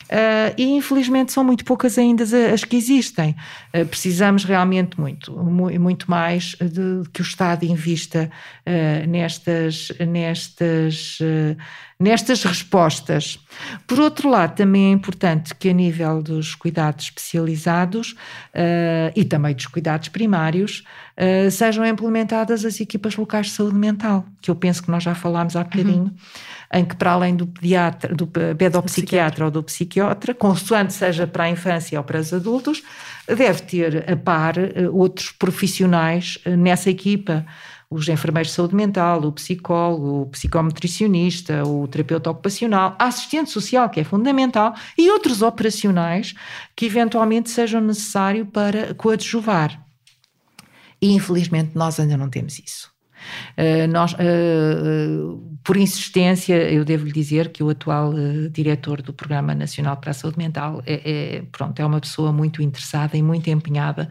Uh, 0.08 0.56
e 0.58 0.64
infelizmente 0.64 1.34
são 1.34 1.44
muito 1.44 1.66
poucas 1.66 1.98
ainda 1.98 2.24
as 2.54 2.64
que 2.64 2.78
existem. 2.78 3.36
Uh, 3.74 3.86
precisamos 3.86 4.46
realmente 4.46 5.00
muito, 5.00 5.34
muito 5.34 6.10
mais 6.10 6.56
de 6.62 7.04
que 7.12 7.22
o 7.22 7.24
Estado 7.24 7.66
invista 7.66 8.32
uh, 8.66 9.08
nestas, 9.08 9.92
nestas, 10.00 11.20
nestas 12.00 12.44
respostas. 12.44 13.38
Por 13.86 14.00
outro 14.00 14.30
lado, 14.30 14.56
também 14.56 14.92
é 14.92 14.92
importante 14.92 15.54
que 15.54 15.70
a 15.70 15.74
nível 15.74 16.22
dos 16.24 16.56
cuidados 16.56 17.06
especializados 17.06 18.16
e 19.16 19.26
também 19.26 19.56
dos 19.56 19.66
cuidados 19.66 20.08
primários 20.10 20.84
sejam 21.52 21.86
implementadas 21.86 22.64
as 22.64 22.80
equipas 22.80 23.16
locais 23.16 23.48
de 23.48 23.54
saúde 23.54 23.76
mental, 23.76 24.26
que 24.42 24.52
eu 24.52 24.56
penso 24.56 24.84
que 24.84 24.92
nós 24.92 25.04
já 25.04 25.16
falámos 25.16 25.56
há 25.56 25.64
bocadinho. 25.64 26.04
Uhum 26.04 26.16
em 26.74 26.84
que 26.84 26.96
para 26.96 27.12
além 27.12 27.36
do 27.36 27.48
pediatra, 27.48 28.14
do 28.14 28.28
pedopsiquiatra 28.28 29.46
ou 29.46 29.52
do 29.52 29.64
psiquiatra, 29.64 30.34
consoante 30.34 30.94
seja 30.94 31.26
para 31.26 31.46
a 31.46 31.50
infância 31.50 31.98
ou 31.98 32.04
para 32.04 32.20
os 32.20 32.34
adultos, 32.34 32.84
deve 33.26 33.62
ter 33.62 34.12
a 34.12 34.16
par 34.16 34.58
eh, 34.58 34.90
outros 34.92 35.32
profissionais 35.32 36.38
eh, 36.44 36.56
nessa 36.56 36.90
equipa, 36.90 37.46
os 37.90 38.10
enfermeiros 38.10 38.50
de 38.50 38.56
saúde 38.56 38.76
mental, 38.76 39.24
o 39.24 39.32
psicólogo, 39.32 40.24
o 40.24 40.26
psicometricionista, 40.28 41.64
o 41.66 41.88
terapeuta 41.88 42.30
ocupacional, 42.30 42.96
a 43.00 43.06
assistente 43.06 43.50
social, 43.50 43.90
que 43.90 44.02
é 44.02 44.04
fundamental, 44.04 44.76
e 44.98 45.10
outros 45.10 45.42
operacionais 45.42 46.34
que 46.76 46.86
eventualmente 46.86 47.50
sejam 47.50 47.80
necessários 47.80 48.48
para 48.52 48.94
coadjuvar. 48.94 49.82
E 51.02 51.14
infelizmente 51.14 51.72
nós 51.76 52.00
ainda 52.00 52.18
não 52.18 52.30
temos 52.30 52.60
isso. 52.60 52.97
Uh, 53.58 53.88
nós, 53.92 54.14
uh, 54.14 54.18
uh, 54.18 55.58
por 55.64 55.78
insistência, 55.78 56.56
eu 56.72 56.86
devo 56.86 57.06
lhe 57.06 57.12
dizer 57.12 57.50
que 57.50 57.64
o 57.64 57.70
atual 57.70 58.14
diretor 58.52 59.02
do 59.02 59.12
Programa 59.12 59.54
Nacional 59.54 59.98
para 59.98 60.12
a 60.12 60.14
Saúde 60.14 60.38
Mental 60.38 60.82
é, 60.86 61.02
é, 61.04 61.42
pronto, 61.52 61.80
é 61.80 61.86
uma 61.86 62.00
pessoa 62.00 62.32
muito 62.32 62.62
interessada 62.62 63.18
e 63.18 63.22
muito 63.22 63.50
empenhada 63.50 64.10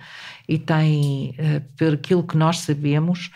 e 0.48 0.58
tem, 0.58 1.34
por 1.76 1.94
aquilo 1.94 2.22
que 2.22 2.36
nós 2.36 2.58
sabemos, 2.58 3.30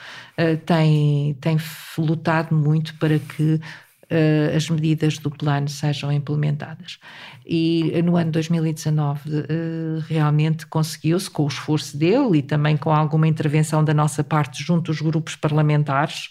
tem, 0.67 1.35
tem 1.41 1.57
lutado 1.99 2.55
muito 2.55 2.95
para 2.97 3.19
que 3.19 3.59
as 4.55 4.69
medidas 4.69 5.19
do 5.19 5.31
plano 5.31 5.69
sejam 5.69 6.13
implementadas. 6.13 6.99
E 7.53 8.01
no 8.03 8.17
ano 8.17 8.31
2019 8.31 9.29
uh, 9.29 9.41
eh, 9.41 10.05
realmente 10.07 10.65
conseguiu-se, 10.67 11.29
com 11.29 11.43
o 11.43 11.49
esforço 11.49 11.97
dele 11.97 12.39
e 12.39 12.43
também 12.43 12.77
com 12.77 12.91
alguma 12.91 13.27
intervenção 13.27 13.83
da 13.83 13.93
nossa 13.93 14.23
parte 14.23 14.63
junto 14.63 14.93
aos 14.93 15.01
grupos 15.01 15.35
parlamentares, 15.35 16.31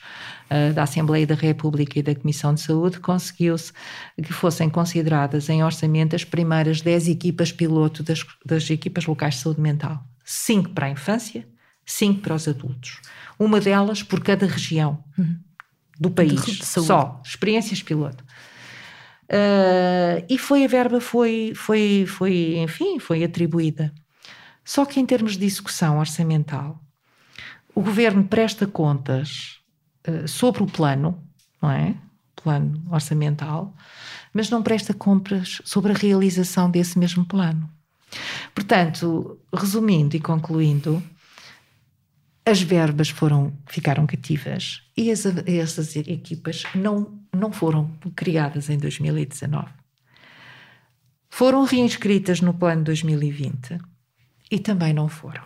uh, 0.50 0.74
da 0.74 0.84
Assembleia 0.84 1.28
da 1.28 1.36
República 1.36 2.00
e 2.00 2.02
da 2.02 2.16
Comissão 2.16 2.54
de 2.54 2.62
Saúde, 2.62 3.02
conseguiu-se 3.02 3.74
que 4.16 4.32
fossem 4.32 4.70
consideradas 4.70 5.50
em 5.50 5.62
orçamento 5.62 6.16
as 6.16 6.24
primeiras 6.24 6.80
10 6.80 7.10
equipas 7.10 7.52
piloto 7.52 8.02
das, 8.02 8.26
das 8.46 8.70
equipas 8.70 9.06
locais 9.06 9.34
de 9.34 9.42
saúde 9.42 9.60
mental. 9.60 10.02
Cinco 10.24 10.70
para 10.70 10.88
a 10.88 10.90
infância, 10.90 11.46
cinco 11.86 12.22
para 12.22 12.36
os 12.36 12.48
adultos. 12.48 13.02
Uma 13.38 13.60
delas 13.60 14.02
por 14.02 14.24
cada 14.24 14.46
região. 14.46 15.04
Uhum 15.18 15.36
do 16.00 16.10
país, 16.10 16.42
só, 16.64 17.22
experiências 17.26 17.84
piloto. 17.84 18.24
Uh, 19.30 20.26
e 20.28 20.40
foi 20.40 20.66
a 20.66 20.68
verba 20.68 21.00
foi, 21.00 21.54
foi, 21.56 22.06
foi, 22.08 22.58
enfim, 22.58 22.98
foi 22.98 23.24
atribuída. 23.24 23.94
Só 24.66 24.86
que 24.86 25.00
em 25.00 25.06
termos 25.06 25.38
de 25.38 25.46
execução 25.46 26.00
orçamental, 26.00 26.82
o 27.76 27.82
governo 27.82 28.24
presta 28.24 28.66
contas 28.66 29.60
uh, 30.08 30.28
sobre 30.28 30.64
o 30.64 30.66
plano, 30.66 31.24
não 31.62 31.70
é? 31.70 31.96
Plano 32.36 32.84
orçamental, 32.90 33.76
mas 34.34 34.50
não 34.50 34.64
presta 34.64 34.94
contas 34.94 35.62
sobre 35.64 35.92
a 35.92 35.96
realização 35.96 36.70
desse 36.72 36.98
mesmo 36.98 37.24
plano. 37.24 37.70
Portanto, 38.56 39.40
resumindo 39.54 40.16
e 40.16 40.20
concluindo, 40.20 41.04
as 42.44 42.62
verbas 42.62 43.10
foram, 43.10 43.54
ficaram 43.68 44.08
cativas 44.08 44.82
e 44.98 45.12
as, 45.12 45.24
essas 45.46 45.96
equipas 45.96 46.64
não, 46.74 47.19
não 47.34 47.52
foram 47.52 47.92
criadas 48.16 48.70
em 48.70 48.78
2019. 48.78 49.68
Foram 51.30 51.64
reinscritas 51.64 52.42
no 52.42 52.54
plano 52.54 52.84
2020 52.84 53.78
e 54.52 54.60
também 54.60 54.94
não 54.94 55.08
foram. 55.08 55.44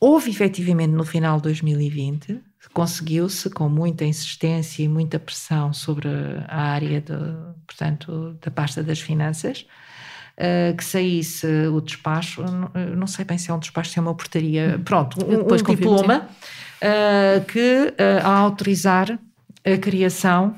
Houve 0.00 0.30
efetivamente 0.30 0.90
no 0.90 1.04
final 1.04 1.36
de 1.36 1.44
2020, 1.44 2.40
conseguiu-se 2.72 3.50
com 3.50 3.68
muita 3.68 4.04
insistência 4.04 4.82
e 4.82 4.88
muita 4.88 5.18
pressão 5.18 5.72
sobre 5.72 6.08
a 6.48 6.60
área 6.60 7.00
de, 7.00 7.14
portanto, 7.66 8.36
da 8.40 8.50
pasta 8.50 8.82
das 8.82 9.00
finanças, 9.00 9.66
uh, 10.38 10.76
que 10.76 10.84
saísse 10.84 11.46
o 11.66 11.80
despacho, 11.80 12.42
não, 12.42 12.70
não, 12.96 13.06
sei 13.06 13.24
bem 13.24 13.38
se 13.38 13.50
é 13.50 13.54
um 13.54 13.58
despacho, 13.58 13.90
se 13.90 13.98
é 13.98 14.02
uma 14.02 14.14
portaria, 14.14 14.76
hum. 14.78 14.82
pronto, 14.82 15.18
um, 15.24 15.42
um 15.42 15.74
diploma 15.74 16.28
uh, 16.82 17.44
que 17.44 17.94
uh, 17.98 18.26
a 18.26 18.38
autorizar 18.38 19.18
a 19.64 19.76
criação 19.78 20.56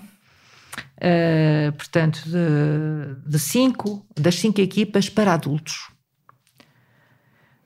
Uh, 0.97 1.73
portanto, 1.73 2.23
de, 2.25 3.31
de, 3.31 3.39
cinco, 3.39 4.07
das 4.19 4.37
cinco 4.37 4.61
equipas 4.61 5.09
para 5.09 5.35
adultos. 5.35 5.89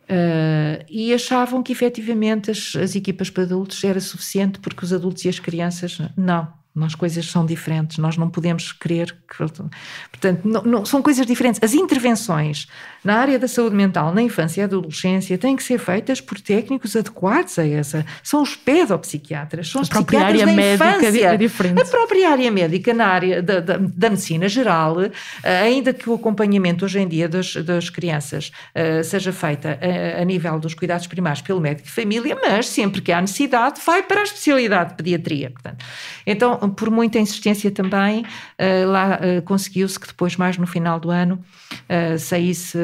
Uh, 0.05 0.83
e 0.89 1.13
achavam 1.13 1.63
que 1.63 1.71
efetivamente 1.71 2.51
as, 2.51 2.75
as, 2.75 2.97
equipas 2.97 3.29
para 3.29 3.43
adultos 3.43 3.85
era 3.85 4.01
suficiente 4.01 4.59
porque 4.59 4.83
os 4.83 4.93
adultos 4.93 5.25
e 5.25 5.29
as 5.29 5.39
crianças 5.39 5.99
não. 6.17 6.53
Nós 6.79 6.95
coisas 6.95 7.27
são 7.27 7.45
diferentes, 7.45 7.99
nós 7.99 8.17
não 8.17 8.31
podemos 8.31 8.73
querer 8.73 9.17
que. 9.29 9.37
Portanto, 9.39 10.41
não, 10.45 10.63
não, 10.63 10.85
são 10.85 11.03
coisas 11.03 11.27
diferentes. 11.27 11.61
As 11.63 11.75
intervenções 11.75 12.69
na 13.05 13.17
área 13.17 13.39
da 13.39 13.47
saúde 13.47 13.77
mental, 13.77 14.13
na 14.13 14.23
infância 14.23 14.61
e 14.61 14.65
adolescência, 14.65 15.39
têm 15.39 15.57
que 15.57 15.63
ser 15.63 15.79
feitas 15.79 16.21
por 16.21 16.41
técnicos 16.41 16.97
adequados 16.97 17.59
a 17.59 17.67
essa. 17.67 18.05
São 18.23 18.43
os 18.43 18.57
pedopsiquiatras, 18.57 19.69
são 19.69 19.81
a 19.81 19.83
os 19.83 19.89
própria 19.89 20.21
área 20.21 20.47
da 20.47 20.53
médica 20.53 20.97
infância. 20.97 21.27
é 21.27 21.37
diferente. 21.37 21.81
A 21.81 21.85
própria 21.85 22.31
área 22.31 22.51
médica 22.51 22.93
na 22.93 23.07
área 23.07 23.43
da, 23.43 23.61
da, 23.61 23.77
da, 23.77 24.11
medicina 24.11 24.49
geral, 24.49 25.01
eh, 25.01 25.13
ainda 25.43 25.93
que 25.93 26.11
o 26.11 26.15
acompanhamento 26.15 26.85
hoje 26.85 26.99
em 26.99 27.09
dia 27.09 27.29
das, 27.29 27.55
das 27.57 27.89
crianças 27.89 28.51
uh, 28.75 29.03
seja 29.05 29.33
feita 29.33 29.79
a, 29.81 30.23
a, 30.23 30.25
nível 30.25 30.59
dos 30.59 30.75
cuidados 30.75 31.07
primários 31.07 31.43
pelo 31.43 31.61
médico 31.61 31.87
de 31.87 31.93
família, 31.93 32.37
mas 32.41 32.67
sempre 32.67 33.01
que 33.01 33.13
há 33.13 33.21
necessidade, 33.21 33.81
vai 33.85 34.03
para 34.03 34.21
a 34.21 34.25
especialidade 34.25 34.91
de 34.91 34.97
pediatria. 34.97 35.51
Portanto, 35.51 35.85
então, 36.27 36.59
por 36.71 36.91
muita 36.91 37.19
insistência 37.19 37.71
também, 37.71 38.23
uh, 38.23 38.91
lá 38.91 39.19
uh, 39.19 39.43
conseguiu-se 39.43 39.99
que 39.99 40.07
depois, 40.07 40.37
mais 40.37 40.57
no 40.57 40.67
final 40.67 40.99
do 40.99 41.11
ano, 41.11 41.43
uh, 41.73 42.19
saísse 42.19 42.79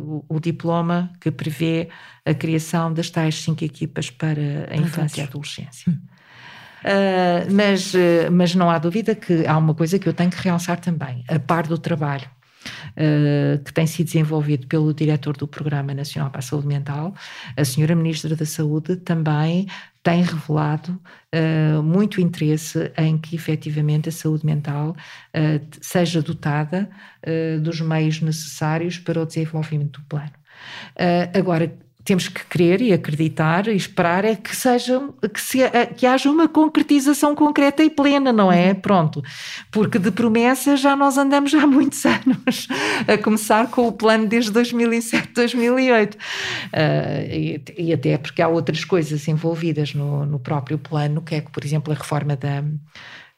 o, 0.00 0.24
o, 0.28 0.40
diploma 0.40 1.10
que 1.20 1.30
prevê 1.30 1.88
a 2.24 2.34
criação 2.34 2.92
das 2.92 3.10
tais 3.10 3.34
cinco 3.36 3.64
equipas 3.64 4.10
para 4.10 4.68
a 4.70 4.76
infância 4.76 5.20
e 5.20 5.24
a 5.24 5.26
adolescência. 5.26 5.92
Uh, 6.80 7.52
mas, 7.52 7.92
uh, 7.92 8.32
mas 8.32 8.54
não 8.54 8.70
há 8.70 8.78
dúvida 8.78 9.14
que 9.14 9.46
há 9.46 9.56
uma 9.56 9.74
coisa 9.74 9.98
que 9.98 10.08
eu 10.08 10.14
tenho 10.14 10.30
que 10.30 10.42
realçar 10.42 10.80
também, 10.80 11.24
a 11.28 11.38
par 11.38 11.66
do 11.66 11.76
trabalho 11.76 12.26
uh, 12.96 13.62
que 13.62 13.72
tem 13.72 13.86
sido 13.86 14.06
desenvolvido 14.06 14.66
pelo 14.66 14.92
diretor 14.94 15.36
do 15.36 15.46
Programa 15.46 15.94
Nacional 15.94 16.30
para 16.30 16.40
a 16.40 16.42
Saúde 16.42 16.66
Mental, 16.66 17.14
a 17.56 17.64
senhora 17.64 17.94
Ministra 17.94 18.34
da 18.34 18.46
Saúde 18.46 18.96
também 18.96 19.66
tem 20.02 20.22
revelado 20.22 21.00
uh, 21.34 21.82
muito 21.82 22.20
interesse 22.20 22.90
em 22.96 23.18
que 23.18 23.36
efetivamente 23.36 24.08
a 24.08 24.12
saúde 24.12 24.46
mental 24.46 24.90
uh, 24.90 25.66
seja 25.80 26.22
dotada 26.22 26.88
uh, 27.26 27.60
dos 27.60 27.80
meios 27.80 28.20
necessários 28.20 28.98
para 28.98 29.20
o 29.20 29.26
desenvolvimento 29.26 30.00
do 30.00 30.06
plano. 30.06 30.32
agora, 31.34 31.72
temos 32.04 32.28
que 32.28 32.44
crer 32.44 32.80
e 32.80 32.92
acreditar 32.92 33.68
e 33.68 33.76
esperar 33.76 34.24
é 34.24 34.34
que 34.34 34.54
seja 34.54 35.00
que, 35.32 35.40
se, 35.40 35.58
que 35.96 36.06
haja 36.06 36.30
uma 36.30 36.48
concretização 36.48 37.34
concreta 37.34 37.82
e 37.82 37.90
plena, 37.90 38.32
não 38.32 38.50
é? 38.50 38.74
Pronto. 38.74 39.22
Porque 39.70 39.98
de 39.98 40.10
promessas 40.10 40.80
já 40.80 40.96
nós 40.96 41.18
andamos 41.18 41.54
há 41.54 41.66
muitos 41.66 42.04
anos, 42.06 42.68
a 43.06 43.18
começar 43.18 43.70
com 43.70 43.86
o 43.86 43.92
plano 43.92 44.26
desde 44.26 44.50
2007, 44.50 45.32
2008. 45.34 46.14
Uh, 46.14 46.18
e, 47.30 47.64
e, 47.76 47.92
até 47.92 48.16
porque 48.16 48.40
há 48.42 48.48
outras 48.48 48.84
coisas 48.84 49.26
envolvidas 49.28 49.94
no, 49.94 50.24
no 50.24 50.38
próprio 50.38 50.78
plano, 50.78 51.20
que 51.22 51.34
é 51.34 51.40
por 51.40 51.64
exemplo, 51.64 51.92
a 51.92 51.96
reforma 51.96 52.36
da 52.36 52.62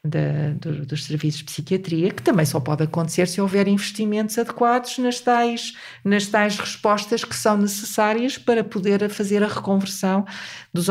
da, 0.05 0.49
do, 0.59 0.85
dos 0.85 1.05
serviços 1.05 1.39
de 1.39 1.45
psiquiatria, 1.45 2.11
que 2.11 2.21
também 2.21 2.45
só 2.45 2.59
pode 2.59 2.83
acontecer 2.83 3.25
se 3.25 3.39
houver 3.39 3.69
investimentos 3.69 4.37
adequados 4.37 4.97
nas 4.97 5.21
tais, 5.21 5.73
nas 6.03 6.27
tais 6.27 6.59
respostas 6.59 7.23
que 7.23 7.33
são 7.33 7.55
necessárias 7.55 8.37
para 8.37 8.65
poder 8.65 9.09
fazer 9.09 9.41
a 9.41 9.47
reconversão 9.47 10.25
dos, 10.73 10.87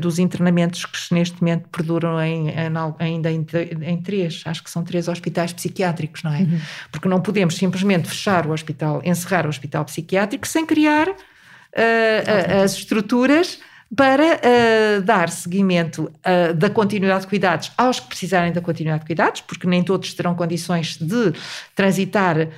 dos 0.00 0.18
internamentos 0.18 0.84
que 0.84 1.14
neste 1.14 1.40
momento 1.40 1.68
perduram 1.68 2.20
em, 2.20 2.48
em, 2.48 2.72
ainda 2.98 3.30
em, 3.30 3.46
em, 3.82 4.02
três, 4.02 4.42
acho 4.44 4.64
que 4.64 4.70
são 4.70 4.82
três 4.82 5.06
hospitais 5.06 5.52
psiquiátricos, 5.52 6.24
não 6.24 6.34
é? 6.34 6.40
Uhum. 6.40 6.60
Porque 6.90 7.08
não 7.08 7.20
podemos 7.20 7.54
simplesmente 7.54 8.08
fechar 8.08 8.48
o 8.48 8.52
hospital, 8.52 9.00
encerrar 9.04 9.46
o 9.46 9.48
hospital 9.48 9.84
psiquiátrico 9.84 10.46
sem 10.46 10.66
criar 10.66 11.08
uh, 11.08 12.62
as 12.64 12.72
estruturas 12.72 13.60
para 13.94 14.34
uh, 14.34 15.02
dar 15.02 15.28
seguimento 15.28 16.04
uh, 16.04 16.52
da 16.54 16.68
continuidade 16.68 17.20
de 17.22 17.26
cuidados 17.28 17.72
aos 17.78 18.00
que 18.00 18.08
precisarem 18.08 18.52
da 18.52 18.60
continuidade 18.60 19.00
de 19.00 19.06
cuidados, 19.06 19.40
porque 19.42 19.66
nem 19.66 19.82
todos 19.82 20.12
terão 20.14 20.34
condições 20.34 20.96
de 20.96 21.32
transitar 21.74 22.36
uh, 22.38 22.48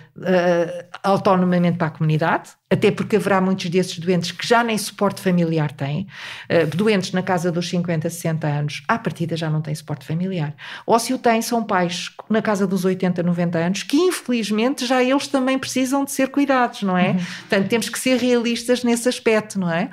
autonomamente 1.02 1.76
para 1.76 1.88
a 1.88 1.90
comunidade, 1.90 2.50
até 2.70 2.90
porque 2.90 3.16
haverá 3.16 3.40
muitos 3.40 3.68
desses 3.70 3.98
doentes 3.98 4.30
que 4.30 4.46
já 4.46 4.62
nem 4.62 4.76
suporte 4.76 5.20
familiar 5.20 5.72
têm, 5.72 6.06
uh, 6.50 6.76
doentes 6.76 7.12
na 7.12 7.22
casa 7.22 7.50
dos 7.50 7.68
50, 7.68 8.08
60 8.10 8.46
anos, 8.46 8.82
à 8.86 8.98
partida 8.98 9.36
já 9.36 9.48
não 9.48 9.62
têm 9.62 9.74
suporte 9.74 10.06
familiar. 10.06 10.54
Ou 10.84 10.98
se 10.98 11.14
o 11.14 11.18
têm, 11.18 11.40
são 11.40 11.64
pais 11.64 12.10
na 12.28 12.42
casa 12.42 12.66
dos 12.66 12.84
80, 12.84 13.22
90 13.22 13.58
anos, 13.58 13.82
que 13.82 13.96
infelizmente 13.96 14.86
já 14.86 15.02
eles 15.02 15.26
também 15.26 15.58
precisam 15.58 16.04
de 16.04 16.12
ser 16.12 16.28
cuidados, 16.28 16.82
não 16.82 16.96
é? 16.96 17.10
Uhum. 17.10 17.16
Portanto, 17.16 17.68
temos 17.68 17.88
que 17.88 17.98
ser 17.98 18.18
realistas 18.18 18.84
nesse 18.84 19.08
aspecto, 19.08 19.58
não 19.58 19.72
é? 19.72 19.88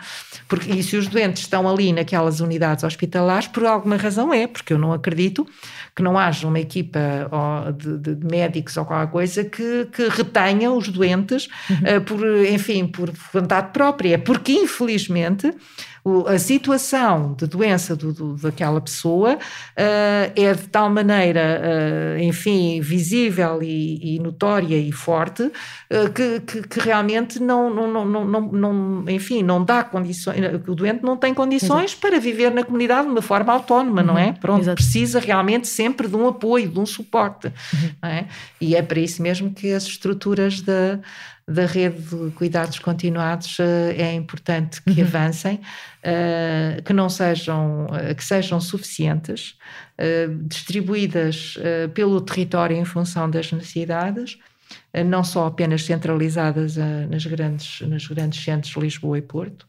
Porque, 0.48 0.72
e 0.72 0.84
se 0.84 0.98
os 0.98 1.08
doentes 1.08 1.44
estão 1.44 1.68
ali 1.68 1.94
naquelas 1.94 2.40
unidades 2.40 2.84
hospitalares, 2.84 3.48
por 3.48 3.66
alguma 3.66 3.96
razão 3.96 4.34
é, 4.34 4.48
porque 4.48 4.74
eu 4.74 4.78
não 4.78 4.92
acredito 4.92 5.48
que 5.96 6.04
não 6.04 6.20
haja 6.20 6.46
uma 6.46 6.60
equipa 6.60 7.00
de, 7.78 8.16
de, 8.16 8.26
médicos 8.26 8.76
ou 8.76 8.84
qualquer 8.84 9.10
coisa 9.10 9.46
que, 9.46 9.88
que 9.94 10.10
retenha 10.10 10.70
os 10.70 10.90
doentes 10.90 11.48
uhum. 11.70 11.98
uh, 11.98 12.02
por, 12.02 12.46
enfim, 12.46 12.65
por 12.88 13.12
vontade 13.34 13.72
própria, 13.72 14.18
porque 14.18 14.52
infelizmente 14.52 15.54
a 16.28 16.38
situação 16.38 17.34
de 17.34 17.48
doença 17.48 17.96
do, 17.96 18.14
do, 18.14 18.36
daquela 18.36 18.80
pessoa 18.80 19.34
uh, 19.34 20.32
é 20.36 20.54
de 20.54 20.68
tal 20.68 20.88
maneira, 20.88 21.60
uh, 21.64 22.20
enfim, 22.22 22.80
visível 22.80 23.64
e, 23.64 24.16
e, 24.16 24.20
notória 24.20 24.78
e 24.78 24.92
forte 24.92 25.42
uh, 25.42 26.12
que, 26.14 26.42
que, 26.42 26.68
que, 26.68 26.80
realmente 26.80 27.40
não, 27.40 27.74
não, 27.74 28.06
não, 28.06 28.24
não, 28.24 28.42
não, 28.42 29.06
enfim, 29.10 29.42
não 29.42 29.64
dá 29.64 29.84
condições, 29.84 30.38
o 30.68 30.76
doente 30.76 31.02
não 31.02 31.18
tem 31.18 31.34
condições 31.34 31.92
Exato. 31.92 32.02
para 32.02 32.20
viver 32.20 32.52
na 32.52 32.64
comunidade 32.64 33.08
de 33.08 33.12
uma 33.12 33.22
forma 33.24 33.52
autónoma, 33.52 34.02
uhum. 34.02 34.08
não 34.08 34.18
é? 34.18 34.32
Pronto, 34.34 34.62
Exato. 34.62 34.76
precisa 34.76 35.20
realmente 35.20 35.68
sempre 35.68 36.08
de 36.08 36.16
um 36.16 36.28
apoio, 36.28 36.70
de 36.70 36.80
um 36.80 36.86
suporte, 36.86 37.48
uhum. 37.48 38.08
é? 38.08 38.26
E 38.62 38.76
é 38.76 38.82
para 38.84 39.00
isso 39.00 39.24
mesmo 39.24 39.52
que 39.52 39.74
as 39.74 39.86
estruturas 39.86 40.62
da 40.62 41.00
da 41.48 41.66
rede 41.66 42.02
de 42.02 42.32
cuidados 42.32 42.80
continuados 42.80 43.58
eh, 43.60 43.96
é 43.98 44.14
importante 44.14 44.82
que 44.82 45.00
uhum. 45.00 45.08
avancem, 45.08 45.62
eh, 46.02 46.82
que 46.84 46.92
não 46.92 47.08
sejam, 47.08 47.88
eh, 47.94 48.16
que 48.16 48.24
sejam 48.24 48.60
suficientes, 48.60 49.58
distribuídas 50.42 51.58
pelo 51.94 52.20
território 52.20 52.76
em 52.76 52.84
função 52.84 53.30
das 53.30 53.50
necessidades, 53.50 54.38
não 55.06 55.24
só 55.24 55.48
apenas 55.48 55.86
centralizadas 55.86 56.76
nas 57.10 57.26
grandes, 57.26 57.80
nos 57.80 58.06
grandes 58.06 58.44
centros 58.44 58.74
de 58.74 58.80
Lisboa 58.82 59.18
e 59.18 59.22
Porto, 59.22 59.66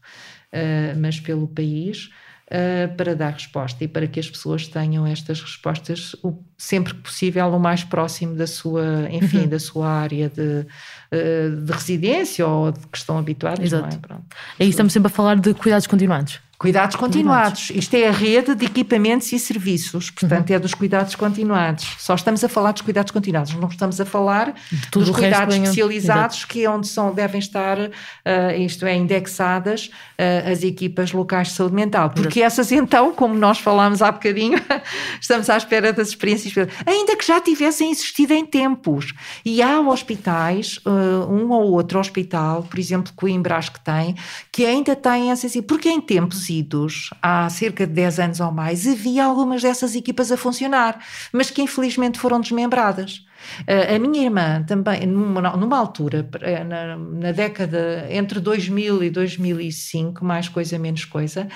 mas 0.99 1.17
pelo 1.17 1.47
país. 1.47 2.09
Uh, 2.49 2.95
para 2.95 3.13
dar 3.13 3.33
resposta 3.33 3.83
e 3.83 3.89
para 3.89 4.07
que 4.07 4.21
as 4.21 4.29
pessoas 4.29 4.69
tenham 4.69 5.05
estas 5.05 5.41
respostas 5.41 6.15
o, 6.23 6.41
sempre 6.57 6.93
que 6.93 7.01
possível 7.01 7.45
o 7.49 7.59
mais 7.59 7.83
próximo 7.83 8.35
da 8.35 8.47
sua, 8.47 9.09
enfim, 9.11 9.39
uhum. 9.39 9.47
da 9.49 9.59
sua 9.59 9.89
área 9.89 10.29
de, 10.29 10.65
uh, 11.11 11.61
de 11.61 11.71
residência 11.73 12.47
ou 12.47 12.71
de 12.71 12.79
que 12.87 12.97
estão 12.97 13.17
habituados. 13.17 13.65
Exato. 13.65 13.89
Não 13.89 13.97
é? 13.97 13.99
Pronto. 13.99 14.25
Aí 14.57 14.69
estamos 14.69 14.93
sempre 14.93 15.07
a 15.07 15.09
falar 15.09 15.35
de 15.35 15.53
cuidados 15.55 15.87
continuados. 15.87 16.39
Cuidados 16.59 16.95
continuados. 16.95 17.69
Isto 17.69 17.95
é 17.97 18.07
a 18.07 18.11
rede 18.11 18.55
de 18.55 18.65
equipamentos 18.65 19.31
e 19.31 19.37
serviços, 19.37 20.09
portanto, 20.09 20.49
uhum. 20.49 20.55
é 20.55 20.59
dos 20.59 20.73
cuidados 20.73 21.13
continuados. 21.13 21.87
Só 21.99 22.15
estamos 22.15 22.43
a 22.43 22.49
falar 22.49 22.71
dos 22.71 22.81
cuidados 22.81 23.11
continuados, 23.11 23.53
não 23.53 23.67
estamos 23.67 24.01
a 24.01 24.05
falar 24.05 24.55
dos 24.91 25.11
cuidados 25.11 25.53
especializados, 25.53 26.45
que 26.45 26.65
é 26.65 26.69
onde 26.69 26.87
são, 26.87 27.13
devem 27.13 27.37
estar, 27.37 27.77
uh, 27.77 27.91
isto 28.57 28.87
é, 28.87 28.95
indexadas 28.95 29.91
uh, 30.17 30.51
as 30.51 30.63
equipas 30.63 31.11
locais 31.11 31.49
de 31.49 31.53
saúde 31.53 31.75
mental. 31.75 32.09
Porque 32.09 32.39
Exato. 32.39 32.61
essas, 32.61 32.71
então, 32.71 33.13
como 33.13 33.35
nós 33.35 33.59
falámos 33.59 34.01
há 34.01 34.11
bocadinho, 34.11 34.59
estamos 35.21 35.51
à 35.51 35.57
espera 35.57 35.93
das 35.93 36.07
experiências, 36.07 36.67
ainda 36.87 37.15
que 37.15 37.27
já 37.27 37.39
tivessem 37.39 37.91
existido 37.91 38.33
em 38.33 38.43
tempos. 38.43 39.13
E 39.45 39.61
há 39.61 39.79
hospitais, 39.79 40.79
uh, 40.87 41.31
um 41.31 41.51
ou 41.51 41.73
outro 41.73 41.99
hospital, 41.99 42.63
por 42.63 42.79
exemplo, 42.79 43.13
Coimbra, 43.15 43.57
acho 43.57 43.73
que 43.73 43.79
tem, 43.79 44.15
que 44.51 44.65
ainda 44.65 44.95
têm 44.95 45.29
essas. 45.29 45.55
Porque 45.67 45.87
em 45.87 46.01
tempos 46.01 46.46
há 47.21 47.49
cerca 47.49 47.85
de 47.85 47.93
10 47.93 48.19
anos 48.19 48.39
ou 48.39 48.51
mais, 48.51 48.87
havia 48.87 49.25
algumas 49.25 49.61
dessas 49.61 49.95
equipas 49.95 50.31
a 50.31 50.37
funcionar, 50.37 50.99
mas 51.31 51.49
que 51.49 51.61
infelizmente 51.61 52.19
foram 52.19 52.39
desmembradas. 52.39 53.25
Uh, 53.61 53.95
a 53.95 53.99
minha 53.99 54.23
irmã 54.23 54.63
também, 54.63 55.05
numa, 55.05 55.55
numa 55.55 55.77
altura, 55.77 56.27
eh, 56.41 56.63
na, 56.63 56.97
na, 56.97 57.31
década 57.31 58.07
entre 58.09 58.39
2000 58.39 59.03
e 59.03 59.09
2005, 59.09 60.25
mais 60.25 60.49
coisa, 60.49 60.77
menos 60.79 61.05
coisa, 61.05 61.47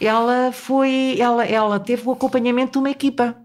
ela 0.00 0.52
foi, 0.52 1.16
ela, 1.18 1.44
ela 1.44 1.80
teve 1.80 2.08
o 2.08 2.12
acompanhamento 2.12 2.72
de 2.72 2.78
uma 2.78 2.90
equipa. 2.90 3.36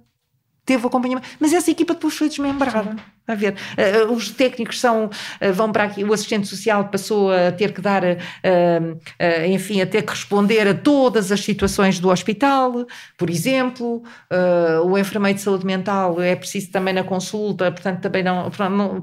Teve 0.65 0.83
o 0.83 0.87
acompanhamento, 0.87 1.27
mas 1.39 1.53
essa 1.53 1.71
equipa 1.71 1.93
depois 1.93 2.15
foi 2.15 2.29
desmembrada. 2.29 2.95
A 3.29 3.35
ver, 3.35 3.53
uh, 3.53 4.11
os 4.11 4.31
técnicos 4.31 4.79
são, 4.79 5.05
uh, 5.05 5.53
vão 5.53 5.71
para 5.71 5.83
aqui, 5.83 6.03
o 6.03 6.11
assistente 6.11 6.47
social 6.47 6.85
passou 6.85 7.31
a 7.31 7.51
ter 7.51 7.73
que 7.73 7.79
dar, 7.79 8.03
uh, 8.03 8.99
enfim, 9.47 9.81
a 9.81 9.85
ter 9.85 10.01
que 10.01 10.09
responder 10.09 10.67
a 10.67 10.73
todas 10.73 11.31
as 11.31 11.39
situações 11.41 11.99
do 11.99 12.09
hospital, 12.09 12.87
por 13.15 13.29
exemplo, 13.29 14.01
o 14.83 14.97
enfermeiro 14.97 15.37
de 15.37 15.43
saúde 15.43 15.65
mental 15.65 16.19
é 16.21 16.35
preciso 16.35 16.71
também 16.71 16.93
na 16.93 17.03
consulta, 17.03 17.71
portanto 17.71 18.01
também 18.01 18.23
não, 18.23 18.49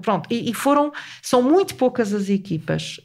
pronto, 0.02 0.26
e, 0.28 0.50
e 0.50 0.54
foram, 0.54 0.92
são 1.22 1.42
muito 1.42 1.76
poucas 1.76 2.12
as 2.12 2.28
equipas 2.28 3.00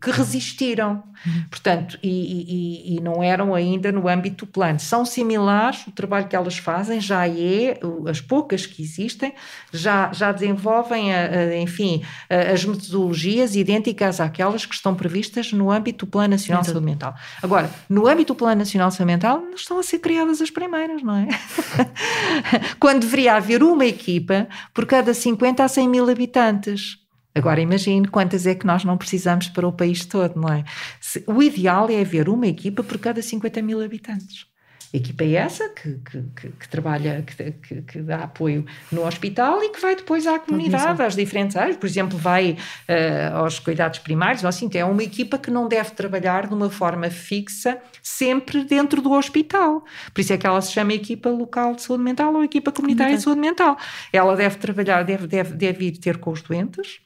que 0.00 0.10
resistiram, 0.10 1.02
portanto, 1.50 1.98
e, 2.02 2.08
e, 2.08 2.96
e, 2.96 3.00
não 3.00 3.22
eram 3.22 3.54
ainda 3.54 3.92
no 3.92 4.08
âmbito 4.08 4.46
do 4.46 4.52
plano, 4.52 4.78
são 4.78 5.04
similares, 5.04 5.86
o 5.86 5.92
trabalho 5.92 6.28
que 6.28 6.36
elas 6.36 6.56
fazem 6.56 7.00
já 7.00 7.28
é, 7.28 7.78
as 8.08 8.20
poucas 8.20 8.64
que 8.64 8.82
existem, 8.82 9.34
já, 9.72 10.10
já 10.12 10.32
desenvolvem, 10.46 11.08
enfim, 11.60 12.02
as 12.30 12.64
metodologias 12.64 13.56
idênticas 13.56 14.20
àquelas 14.20 14.64
que 14.64 14.74
estão 14.74 14.94
previstas 14.94 15.52
no 15.52 15.70
âmbito 15.70 16.06
do 16.06 16.10
Plano 16.10 16.30
Nacional 16.30 16.62
de 16.62 16.68
Saúde 16.68 16.84
Mental. 16.84 17.14
Agora, 17.42 17.70
no 17.88 18.06
âmbito 18.06 18.32
do 18.32 18.36
Plano 18.36 18.58
Nacional 18.60 18.88
de 18.88 18.94
Saúde 18.94 19.12
Mental, 19.12 19.40
não 19.40 19.54
estão 19.54 19.78
a 19.78 19.82
ser 19.82 19.98
criadas 19.98 20.40
as 20.40 20.50
primeiras, 20.50 21.02
não 21.02 21.16
é? 21.16 21.28
Quando 22.78 23.00
deveria 23.00 23.34
haver 23.34 23.62
uma 23.62 23.84
equipa 23.84 24.48
por 24.72 24.86
cada 24.86 25.12
50 25.12 25.64
a 25.64 25.68
100 25.68 25.88
mil 25.88 26.08
habitantes. 26.08 26.98
Agora 27.34 27.60
imagine 27.60 28.08
quantas 28.08 28.46
é 28.46 28.54
que 28.54 28.66
nós 28.66 28.82
não 28.82 28.96
precisamos 28.96 29.48
para 29.48 29.66
o 29.68 29.72
país 29.72 30.06
todo, 30.06 30.40
não 30.40 30.48
é? 30.48 30.64
O 31.26 31.42
ideal 31.42 31.90
é 31.90 32.00
haver 32.00 32.28
uma 32.28 32.46
equipa 32.46 32.82
por 32.82 32.98
cada 32.98 33.20
50 33.20 33.60
mil 33.60 33.82
habitantes. 33.82 34.46
A 34.92 34.96
equipa 34.96 35.24
é 35.24 35.32
essa 35.32 35.68
que, 35.68 35.98
que, 35.98 36.22
que, 36.40 36.48
que 36.48 36.68
trabalha, 36.68 37.22
que, 37.22 37.82
que, 37.82 38.00
dá 38.00 38.24
apoio 38.24 38.64
no 38.90 39.06
hospital 39.06 39.62
e 39.62 39.70
que 39.70 39.80
vai 39.80 39.96
depois 39.96 40.26
à 40.26 40.38
comunidade, 40.38 41.02
às 41.02 41.16
diferentes 41.16 41.56
áreas. 41.56 41.76
Por 41.76 41.86
exemplo, 41.86 42.16
vai 42.16 42.52
uh, 42.52 43.36
aos 43.36 43.58
cuidados 43.58 43.98
primários, 43.98 44.42
ou 44.42 44.48
assim, 44.48 44.68
é 44.74 44.84
uma 44.84 45.02
equipa 45.02 45.38
que 45.38 45.50
não 45.50 45.68
deve 45.68 45.90
trabalhar 45.90 46.46
de 46.46 46.54
uma 46.54 46.70
forma 46.70 47.10
fixa 47.10 47.78
sempre 48.02 48.64
dentro 48.64 49.02
do 49.02 49.12
hospital. 49.12 49.84
Por 50.14 50.20
isso 50.20 50.32
é 50.32 50.38
que 50.38 50.46
ela 50.46 50.60
se 50.60 50.72
chama 50.72 50.92
equipa 50.92 51.28
local 51.30 51.74
de 51.74 51.82
saúde 51.82 52.02
mental 52.02 52.34
ou 52.34 52.44
equipa 52.44 52.70
comunitária 52.72 53.16
de 53.16 53.22
saúde 53.22 53.40
mental. 53.40 53.76
Ela 54.12 54.36
deve 54.36 54.56
trabalhar, 54.56 55.02
deve, 55.02 55.26
deve, 55.26 55.54
deve 55.54 55.86
ir 55.86 55.98
ter 55.98 56.18
com 56.18 56.30
os 56.30 56.42
doentes, 56.42 57.00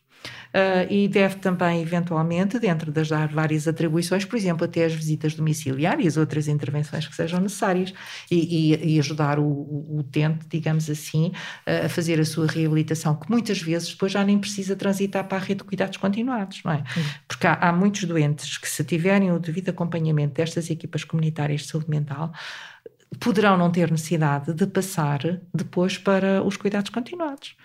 uh, 0.54 0.92
e 0.92 1.08
deve 1.08 1.36
também, 1.36 1.82
eventualmente, 1.82 2.58
dentro 2.58 2.90
das 2.92 3.08
várias 3.08 3.66
atribuições, 3.66 4.24
por 4.24 4.36
exemplo, 4.36 4.64
até 4.64 4.84
as 4.84 4.94
visitas 4.94 5.34
domiciliárias, 5.34 6.16
outras 6.16 6.48
intervenções 6.48 7.06
que 7.06 7.14
sejam 7.14 7.40
necessárias 7.40 7.92
e, 8.30 8.74
e, 8.74 8.94
e 8.94 8.98
ajudar 8.98 9.38
o, 9.38 9.44
o, 9.44 9.98
utente, 9.98 10.46
digamos 10.48 10.88
assim, 10.90 11.32
uh, 11.66 11.86
a 11.86 11.88
fazer 11.88 12.20
a 12.20 12.24
sua 12.24 12.46
reabilitação, 12.46 13.14
que 13.14 13.30
muitas 13.30 13.60
vezes 13.60 13.90
depois 13.90 14.12
já 14.12 14.24
nem 14.24 14.38
precisa 14.38 14.76
transitar 14.76 15.26
para 15.26 15.38
a 15.38 15.40
rede 15.40 15.58
de 15.58 15.64
cuidados 15.64 15.96
continuados, 15.96 16.62
não 16.64 16.72
é? 16.72 16.84
Porque 17.26 17.46
há, 17.46 17.54
há 17.54 17.72
muitos 17.72 18.04
doentes 18.04 18.58
que, 18.58 18.68
se 18.68 18.84
tiverem 18.84 19.32
o 19.32 19.38
devido 19.38 19.70
acompanhamento 19.70 20.34
destas 20.34 20.70
equipas 20.70 21.04
comunitárias 21.04 21.62
de 21.62 21.68
saúde 21.68 21.88
mental, 21.88 22.32
poderão 23.18 23.56
não 23.56 23.70
ter 23.70 23.90
necessidade 23.90 24.52
de 24.54 24.66
passar 24.66 25.20
depois 25.52 25.98
para 25.98 26.42
os 26.42 26.56
cuidados 26.56 26.90
continuados. 26.90 27.56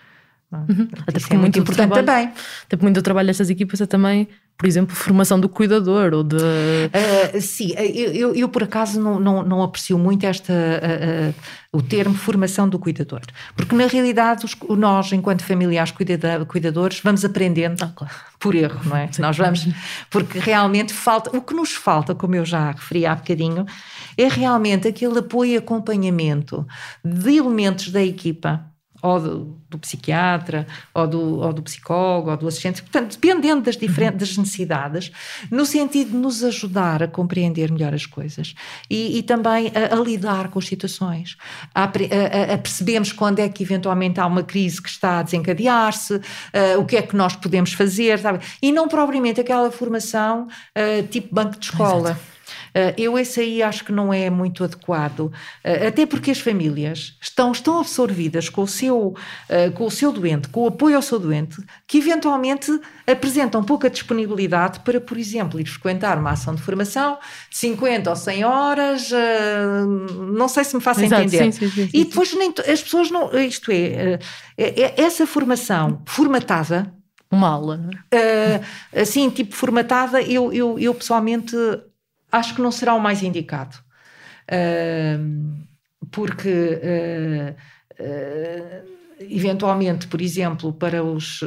Uhum. 0.52 0.88
Até 1.06 1.18
porque 1.18 1.34
é 1.34 1.36
muito 1.36 1.58
importante 1.58 1.88
trabalho, 1.88 2.06
também. 2.06 2.32
Até 2.64 2.76
muito 2.80 2.94
do 2.94 3.02
trabalho 3.02 3.26
destas 3.26 3.50
equipas 3.50 3.80
é 3.80 3.86
também, 3.86 4.28
por 4.56 4.66
exemplo, 4.66 4.94
formação 4.94 5.40
do 5.40 5.48
cuidador 5.48 6.14
ou 6.14 6.22
de. 6.22 6.36
Uh, 6.36 7.40
sim, 7.40 7.74
eu, 7.76 8.12
eu, 8.12 8.34
eu, 8.34 8.48
por 8.48 8.62
acaso 8.62 9.00
não, 9.00 9.18
não, 9.18 9.42
não 9.42 9.62
aprecio 9.62 9.98
muito 9.98 10.24
esta, 10.24 10.52
uh, 10.52 11.30
uh, 11.30 11.34
o 11.72 11.82
termo 11.82 12.14
formação 12.14 12.68
do 12.68 12.78
cuidador, 12.78 13.22
porque 13.56 13.74
na 13.74 13.88
realidade 13.88 14.44
os, 14.44 14.56
nós, 14.78 15.12
enquanto 15.12 15.42
familiares 15.42 15.92
cuidadores, 16.46 17.00
vamos 17.02 17.24
aprendendo 17.24 17.82
ah, 17.82 18.08
por 18.38 18.54
erro, 18.54 18.80
não 18.84 18.96
é? 18.96 19.10
Sim. 19.10 19.22
Nós 19.22 19.36
vamos, 19.36 19.66
porque 20.08 20.38
realmente 20.38 20.94
falta, 20.94 21.36
o 21.36 21.42
que 21.42 21.54
nos 21.54 21.72
falta, 21.72 22.14
como 22.14 22.36
eu 22.36 22.44
já 22.44 22.70
referi 22.70 23.04
há 23.04 23.16
bocadinho, 23.16 23.66
é 24.16 24.28
realmente 24.28 24.86
aquele 24.86 25.18
apoio 25.18 25.54
e 25.54 25.56
acompanhamento 25.56 26.64
de 27.04 27.36
elementos 27.36 27.90
da 27.90 28.02
equipa 28.02 28.64
ou 29.06 29.20
do, 29.20 29.58
do 29.70 29.78
psiquiatra, 29.78 30.66
ou 30.92 31.06
do, 31.06 31.38
ou 31.38 31.52
do, 31.52 31.62
psicólogo, 31.62 32.30
ou 32.30 32.36
do 32.36 32.48
assistente, 32.48 32.82
portanto, 32.82 33.12
dependendo 33.12 33.62
das 33.62 33.76
diferentes 33.76 34.28
das 34.28 34.36
necessidades, 34.36 35.12
no 35.50 35.64
sentido 35.64 36.10
de 36.10 36.16
nos 36.16 36.42
ajudar 36.42 37.02
a 37.02 37.08
compreender 37.08 37.70
melhor 37.70 37.94
as 37.94 38.06
coisas 38.06 38.54
e, 38.90 39.18
e 39.18 39.22
também 39.22 39.70
a, 39.74 39.94
a, 39.94 40.00
lidar 40.00 40.48
com 40.48 40.58
as 40.58 40.66
situações, 40.66 41.36
a, 41.74 41.84
a, 41.84 42.54
a, 42.54 42.58
percebermos 42.58 43.12
quando 43.12 43.38
é 43.38 43.48
que 43.48 43.62
eventualmente 43.62 44.18
há 44.18 44.26
uma 44.26 44.42
crise 44.42 44.82
que 44.82 44.88
está 44.88 45.20
a 45.20 45.22
desencadear-se, 45.22 46.14
uh, 46.14 46.20
o 46.78 46.84
que 46.84 46.96
é 46.96 47.02
que 47.02 47.14
nós 47.14 47.36
podemos 47.36 47.72
fazer, 47.72 48.18
sabe? 48.18 48.44
e 48.60 48.72
não 48.72 48.88
propriamente 48.88 49.40
aquela 49.40 49.70
formação 49.70 50.46
uh, 50.46 51.06
tipo 51.08 51.34
banco 51.34 51.58
de 51.58 51.66
escola. 51.66 52.10
Exato 52.10 52.26
eh, 52.32 52.35
eu 52.96 53.18
esse 53.18 53.40
aí 53.40 53.62
acho 53.62 53.84
que 53.84 53.92
não 53.92 54.12
é 54.12 54.28
muito 54.28 54.62
adequado, 54.62 55.32
eh, 55.64 55.86
até 55.86 56.04
porque 56.04 56.30
as 56.30 56.40
famílias 56.40 57.16
estão, 57.20 57.52
estão 57.52 57.80
absorvidas 57.80 58.48
com 58.48 58.62
o, 58.62 58.68
seu, 58.68 59.14
eh, 59.48 59.70
com 59.70 59.86
o 59.86 59.90
seu 59.90 60.12
doente, 60.12 60.48
com 60.48 60.64
o 60.64 60.66
apoio 60.66 60.96
ao 60.96 61.02
seu 61.02 61.18
doente, 61.18 61.56
que 61.86 61.98
eventualmente 61.98 62.70
apresentam 63.06 63.64
pouca 63.64 63.88
disponibilidade 63.88 64.80
para, 64.80 65.00
por 65.00 65.16
exemplo, 65.16 65.58
ir 65.58 65.66
frequentar 65.66 66.18
uma 66.18 66.30
ação 66.30 66.54
de 66.54 66.62
formação 66.62 67.18
de 67.50 67.56
50 67.56 68.10
ou 68.10 68.16
100 68.16 68.44
horas, 68.44 69.10
não 70.36 70.48
sei 70.48 70.64
se 70.64 70.76
me 70.76 70.82
faço 70.82 71.02
Exato, 71.02 71.22
entender. 71.22 71.52
Sim, 71.52 71.68
sim, 71.68 71.70
sim, 71.70 71.90
e 71.92 72.04
depois 72.04 72.34
nem, 72.34 72.52
as 72.58 72.82
pessoas 72.82 73.10
não, 73.10 73.30
isto 73.38 73.70
é, 73.72 74.18
essa 74.96 75.26
formação 75.26 76.02
formatada, 76.06 76.92
uma 77.30 77.48
aula, 77.48 77.80
uh, 78.14 79.00
assim, 79.00 79.28
tipo 79.30 79.54
formatada, 79.54 80.22
eu, 80.22 80.52
eu, 80.52 80.78
eu 80.78 80.94
pessoalmente 80.94 81.56
acho 82.30 82.54
que 82.54 82.62
não 82.62 82.72
será 82.72 82.94
o 82.94 83.00
mais 83.00 83.22
indicado. 83.22 83.76
Uh, 84.50 85.66
porque 86.10 86.48
uh, 86.48 87.56
eventualmente, 89.18 90.06
por 90.06 90.20
exemplo, 90.20 90.72
para 90.72 91.02
os, 91.02 91.40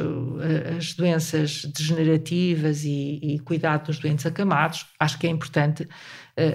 as 0.76 0.92
doenças 0.94 1.64
degenerativas 1.66 2.84
e, 2.84 3.20
e, 3.22 3.38
cuidado 3.38 3.86
dos 3.86 3.98
doentes 4.00 4.26
acamados, 4.26 4.86
acho 4.98 5.18
que 5.18 5.26
é 5.26 5.30
importante 5.30 5.88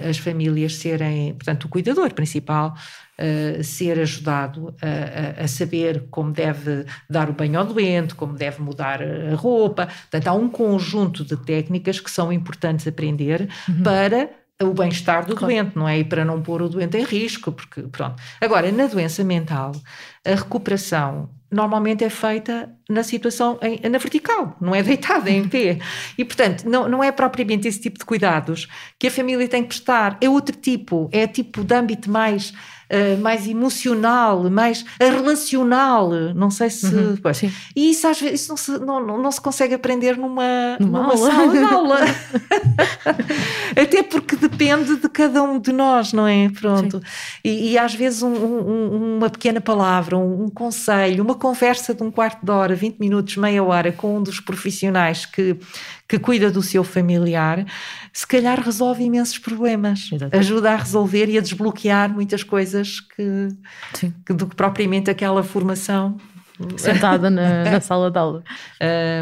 as 0.08 0.18
famílias 0.18 0.76
serem, 0.76 1.32
portanto, 1.32 1.64
o 1.64 1.68
cuidador 1.68 2.12
principal 2.12 2.74
Uh, 3.18 3.64
ser 3.64 3.98
ajudado 3.98 4.74
a, 4.82 5.40
a, 5.40 5.44
a, 5.44 5.48
saber 5.48 6.06
como 6.10 6.32
deve 6.32 6.84
dar 7.08 7.30
o 7.30 7.32
banho 7.32 7.58
ao 7.58 7.64
doente, 7.64 8.14
como 8.14 8.34
deve 8.34 8.60
mudar 8.60 9.00
a 9.02 9.34
roupa. 9.34 9.86
Portanto, 9.86 10.28
há 10.28 10.34
um 10.34 10.50
conjunto 10.50 11.24
de 11.24 11.34
técnicas 11.34 11.98
que 11.98 12.10
são 12.10 12.30
importantes 12.30 12.86
aprender 12.86 13.48
uhum. 13.66 13.82
para 13.82 14.28
o 14.62 14.72
bem-estar 14.72 15.26
do 15.26 15.34
claro. 15.34 15.54
doente, 15.54 15.76
não 15.76 15.88
é? 15.88 15.98
E 15.98 16.04
para 16.04 16.24
não 16.24 16.42
pôr 16.42 16.62
o 16.62 16.68
doente 16.68 16.96
em 16.96 17.04
risco, 17.04 17.52
porque 17.52 17.82
pronto. 17.82 18.22
Agora, 18.40 18.70
na 18.72 18.86
doença 18.86 19.22
mental, 19.22 19.72
a 20.24 20.34
recuperação 20.34 21.30
normalmente 21.50 22.02
é 22.04 22.10
feita 22.10 22.70
na 22.88 23.02
situação 23.02 23.58
em, 23.62 23.88
na 23.88 23.98
vertical, 23.98 24.56
não 24.60 24.74
é 24.74 24.82
deitada 24.82 25.30
em 25.30 25.46
pé. 25.48 25.78
E, 26.16 26.24
portanto, 26.24 26.64
não, 26.68 26.88
não 26.88 27.04
é 27.04 27.12
propriamente 27.12 27.68
esse 27.68 27.80
tipo 27.80 27.98
de 27.98 28.04
cuidados 28.04 28.66
que 28.98 29.06
a 29.06 29.10
família 29.10 29.46
tem 29.46 29.62
que 29.62 29.68
prestar, 29.68 30.16
é 30.20 30.28
outro 30.28 30.56
tipo, 30.56 31.08
é 31.12 31.26
tipo 31.26 31.62
de 31.62 31.74
âmbito 31.74 32.10
mais 32.10 32.52
uh, 32.90 33.20
mais 33.20 33.46
emocional, 33.46 34.48
mais 34.50 34.84
relacional, 35.00 36.10
não 36.34 36.50
sei 36.50 36.70
se. 36.70 36.86
Uhum, 36.86 37.16
e 37.74 37.90
isso 37.90 38.06
às 38.06 38.20
vezes 38.20 38.40
isso 38.40 38.50
não, 38.50 38.56
se, 38.56 38.70
não, 38.78 39.06
não, 39.06 39.22
não 39.22 39.30
se 39.30 39.40
consegue 39.40 39.74
aprender 39.74 40.16
numa, 40.16 40.76
numa, 40.78 41.00
numa 41.00 41.14
aula. 41.14 41.30
sala 41.30 41.52
de 41.52 41.58
aula. 41.64 41.98
Até 43.76 44.02
porque 44.02 44.36
depende 44.36 44.96
de 44.96 45.08
cada 45.08 45.42
um 45.42 45.58
de 45.58 45.72
nós, 45.72 46.12
não 46.12 46.26
é? 46.26 46.48
Pronto. 46.48 47.00
E, 47.44 47.72
e, 47.72 47.78
às 47.78 47.94
vezes 47.94 48.22
um, 48.22 48.32
um, 48.32 49.16
uma 49.16 49.30
pequena 49.30 49.60
palavra, 49.60 50.16
um, 50.16 50.44
um, 50.44 50.48
conselho, 50.48 51.22
uma 51.22 51.34
conversa 51.34 51.94
de 51.94 52.02
um 52.02 52.10
quarto 52.10 52.44
de 52.44 52.50
hora, 52.50 52.74
20 52.74 52.98
minutos, 52.98 53.36
meia 53.36 53.62
hora 53.62 53.92
com 53.92 54.16
um 54.16 54.22
dos 54.22 54.40
profissionais 54.40 55.26
que, 55.26 55.56
que 56.08 56.18
cuida 56.18 56.50
do 56.50 56.62
seu 56.62 56.84
familiar, 56.84 57.64
se 58.12 58.26
calhar 58.26 58.60
resolve 58.60 59.02
imensos 59.02 59.38
problemas, 59.38 60.08
Exatamente. 60.12 60.36
ajuda 60.36 60.72
a 60.72 60.76
resolver 60.76 61.28
e 61.28 61.38
a 61.38 61.40
desbloquear 61.40 62.10
muitas 62.10 62.42
coisas 62.42 63.00
que, 63.00 63.48
que 64.24 64.32
do 64.32 64.46
que 64.46 64.54
propriamente 64.54 65.10
aquela 65.10 65.42
formação 65.42 66.16
sentada 66.76 67.28
na, 67.30 67.64
na, 67.70 67.80
sala 67.80 68.10
de 68.10 68.18
aula. 68.18 68.42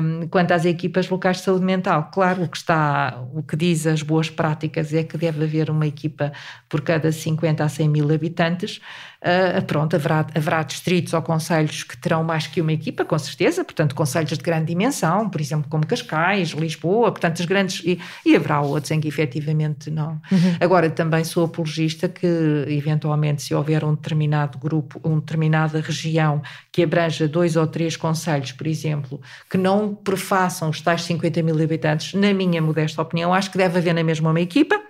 Um, 0.03 0.29
quanto 0.29 0.53
às 0.53 0.65
equipas 0.65 1.09
locais 1.09 1.39
de 1.39 1.43
saúde 1.43 1.65
mental, 1.65 2.11
claro, 2.13 2.45
o 2.45 2.49
que 2.49 2.57
está, 2.57 3.21
o 3.33 3.43
que 3.43 3.57
diz 3.57 3.87
as 3.87 4.03
boas 4.03 4.31
práticas 4.31 4.93
é 4.95 5.03
que 5.03 5.19
deve 5.19 5.45
haver 5.45 5.71
uma 5.71 5.87
equipa 5.87 6.33
por 6.69 6.81
cada 6.83 7.11
50 7.11 7.65
a 7.65 7.69
100 7.69 7.89
mil 7.89 8.13
habitantes, 8.13 8.81
uh, 9.25 9.63
pronto, 9.65 9.97
haverá, 9.97 10.27
haverá 10.35 10.63
distritos 10.63 11.13
ou 11.15 11.23
conselhos 11.23 11.83
que 11.83 11.97
terão 11.97 12.23
mais 12.23 12.47
que 12.47 12.61
uma 12.61 12.73
equipa, 12.73 13.05
com 13.05 13.19
certeza, 13.19 13.65
portanto, 13.65 13.95
conselhos 13.95 14.37
de 14.37 14.45
grande 14.45 14.67
dimensão, 14.67 15.29
por 15.31 15.41
exemplo, 15.41 15.69
como 15.69 15.87
Cascais, 15.87 16.51
Lisboa, 16.51 17.11
portanto, 17.11 17.41
as 17.41 17.47
grandes. 17.47 17.83
E, 17.85 17.99
e 18.25 18.37
haverá 18.37 18.61
outros 18.61 18.91
em 18.91 19.01
que 19.01 19.09
efetivamente 19.09 19.91
não. 19.91 20.21
Uhum. 20.31 20.57
Agora, 20.61 20.91
também 20.91 21.25
sou 21.25 21.45
apologista 21.45 22.09
que, 22.09 22.27
eventualmente, 22.69 23.43
se 23.43 23.55
houver 23.55 23.85
um 23.85 23.95
determinado 23.95 24.59
grupo, 24.59 25.01
uma 25.03 25.21
determinada 25.21 25.81
região 25.81 26.43
que 26.71 26.83
abranja 26.83 27.27
dois 27.27 27.57
ou 27.57 27.67
três 27.67 27.97
conselhos, 27.97 28.53
por 28.53 28.67
exemplo, 28.67 29.21
que 29.49 29.57
não 29.57 29.95
prefaçam 29.95 30.69
os 30.69 30.81
tais 30.81 31.03
50 31.03 31.43
mil 31.43 31.63
habitantes, 31.63 32.15
na 32.15 32.33
minha 32.35 32.61
modesta 32.61 33.01
opinião, 33.01 33.33
acho 33.33 33.51
que 33.51 33.59
deve 33.59 33.79
haver 33.79 33.95
na 33.95 34.03
mesma 34.03 34.31
uma 34.31 34.41
equipa, 34.41 34.81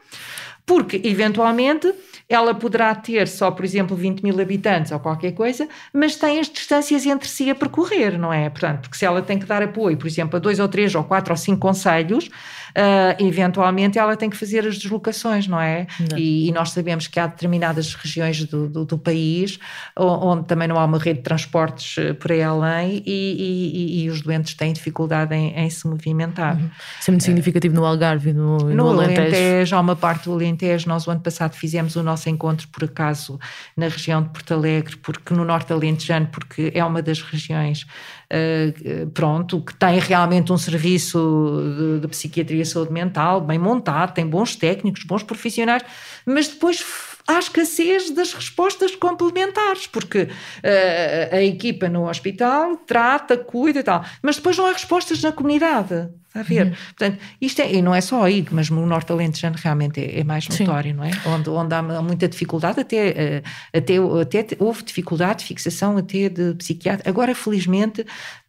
porque, 0.66 1.00
eventualmente, 1.04 1.92
ela 2.34 2.54
poderá 2.54 2.94
ter 2.94 3.28
só, 3.28 3.50
por 3.50 3.64
exemplo, 3.64 3.96
20 3.96 4.22
mil 4.22 4.40
habitantes 4.40 4.92
ou 4.92 5.00
qualquer 5.00 5.32
coisa, 5.32 5.68
mas 5.92 6.16
tem 6.16 6.40
as 6.40 6.48
distâncias 6.48 7.06
entre 7.06 7.28
si 7.28 7.50
a 7.50 7.54
percorrer, 7.54 8.18
não 8.18 8.32
é? 8.32 8.48
Portanto, 8.50 8.82
porque 8.82 8.96
se 8.96 9.04
ela 9.04 9.22
tem 9.22 9.38
que 9.38 9.46
dar 9.46 9.62
apoio, 9.62 9.96
por 9.96 10.06
exemplo, 10.06 10.36
a 10.36 10.38
dois 10.38 10.58
ou 10.58 10.68
três 10.68 10.94
ou 10.94 11.04
quatro 11.04 11.32
ou 11.32 11.36
cinco 11.36 11.60
conselhos, 11.60 12.28
uh, 12.76 13.24
eventualmente 13.24 13.98
ela 13.98 14.16
tem 14.16 14.28
que 14.28 14.36
fazer 14.36 14.66
as 14.66 14.78
deslocações, 14.78 15.46
não 15.46 15.60
é? 15.60 15.86
E, 16.16 16.48
e, 16.48 16.52
nós 16.52 16.70
sabemos 16.70 17.06
que 17.06 17.18
há 17.18 17.26
determinadas 17.26 17.94
regiões 17.94 18.44
do, 18.44 18.68
do, 18.68 18.84
do, 18.84 18.98
país 18.98 19.58
onde 19.96 20.46
também 20.46 20.66
não 20.66 20.78
há 20.78 20.84
uma 20.84 20.98
rede 20.98 21.18
de 21.18 21.24
transportes 21.24 21.96
ah, 21.98 22.14
por 22.14 22.32
aí 22.32 22.42
além 22.42 23.02
e, 23.04 24.00
e, 24.00 24.04
e 24.04 24.10
os 24.10 24.20
doentes 24.22 24.54
têm 24.54 24.72
dificuldade 24.72 25.34
em, 25.34 25.54
em 25.54 25.70
se 25.70 25.86
movimentar. 25.86 26.56
Uhum. 26.56 26.70
Isso 27.00 27.10
é 27.10 27.12
muito 27.12 27.24
significativo 27.24 27.74
no 27.74 27.84
Algarve 27.84 28.30
e 28.30 28.32
no, 28.32 28.58
no, 28.58 28.74
no 28.74 28.88
Alentejo. 28.88 29.20
Alentejo. 29.20 29.76
Há 29.76 29.80
uma 29.80 29.96
parte 29.96 30.24
do 30.24 30.32
Alentejo, 30.32 30.88
nós 30.88 31.06
o 31.06 31.10
ano 31.10 31.20
passado 31.20 31.54
fizemos 31.54 31.96
o 31.96 32.02
nosso 32.02 32.28
encontro 32.28 32.66
por 32.68 32.84
acaso 32.84 33.38
na 33.76 33.88
região 33.88 34.22
de 34.22 34.30
Porto 34.30 34.54
Alegre, 34.54 34.96
porque 34.96 35.34
no 35.34 35.44
Norte 35.44 35.72
Alentejano, 35.72 36.26
porque 36.26 36.72
é 36.74 36.84
uma 36.84 37.02
das 37.02 37.20
regiões 37.20 37.86
uh, 38.34 39.10
pronto, 39.10 39.60
que 39.60 39.74
tem 39.74 39.98
realmente 39.98 40.52
um 40.52 40.58
serviço 40.58 41.62
de, 41.78 42.00
de 42.00 42.08
psiquiatria 42.08 42.62
e 42.62 42.66
saúde 42.66 42.92
mental 42.92 43.40
bem 43.40 43.58
montado, 43.58 44.14
tem 44.14 44.26
bons 44.26 44.56
técnicos, 44.56 45.04
bons 45.04 45.22
profissionais, 45.22 45.82
mas 46.26 46.48
depois 46.48 46.82
há 47.26 47.38
escassez 47.38 48.10
das 48.10 48.32
respostas 48.32 48.94
complementares, 48.94 49.86
porque 49.86 50.22
uh, 50.22 51.34
a 51.34 51.42
equipa 51.42 51.88
no 51.88 52.08
hospital 52.08 52.76
trata, 52.76 53.36
cuida 53.36 53.80
e 53.80 53.82
tal, 53.82 54.04
mas 54.22 54.36
depois 54.36 54.56
não 54.56 54.66
há 54.66 54.72
respostas 54.72 55.22
na 55.22 55.32
comunidade. 55.32 56.08
Está 56.34 56.40
a 56.40 56.42
ver? 56.42 56.66
Uhum. 56.66 56.72
Portanto, 56.72 57.18
isto 57.40 57.62
é, 57.62 57.72
e 57.74 57.80
não 57.80 57.94
é 57.94 58.00
só 58.00 58.24
aí, 58.24 58.44
mas 58.50 58.68
no 58.68 58.84
Norte 58.84 59.12
Alentejano 59.12 59.54
realmente 59.56 60.00
é, 60.00 60.18
é 60.18 60.24
mais 60.24 60.48
notório, 60.48 60.90
Sim. 60.90 60.96
não 60.96 61.04
é? 61.04 61.10
Onde, 61.26 61.48
onde 61.48 61.72
há 61.72 61.80
muita 61.80 62.26
dificuldade, 62.26 62.80
até, 62.80 63.08
eh, 63.10 63.42
até, 63.72 63.98
até 64.20 64.56
houve 64.58 64.82
dificuldade 64.82 65.40
de 65.40 65.44
fixação 65.44 65.96
até 65.96 66.28
de 66.28 66.54
psiquiatra. 66.54 67.08
Agora, 67.08 67.36
felizmente, 67.36 68.04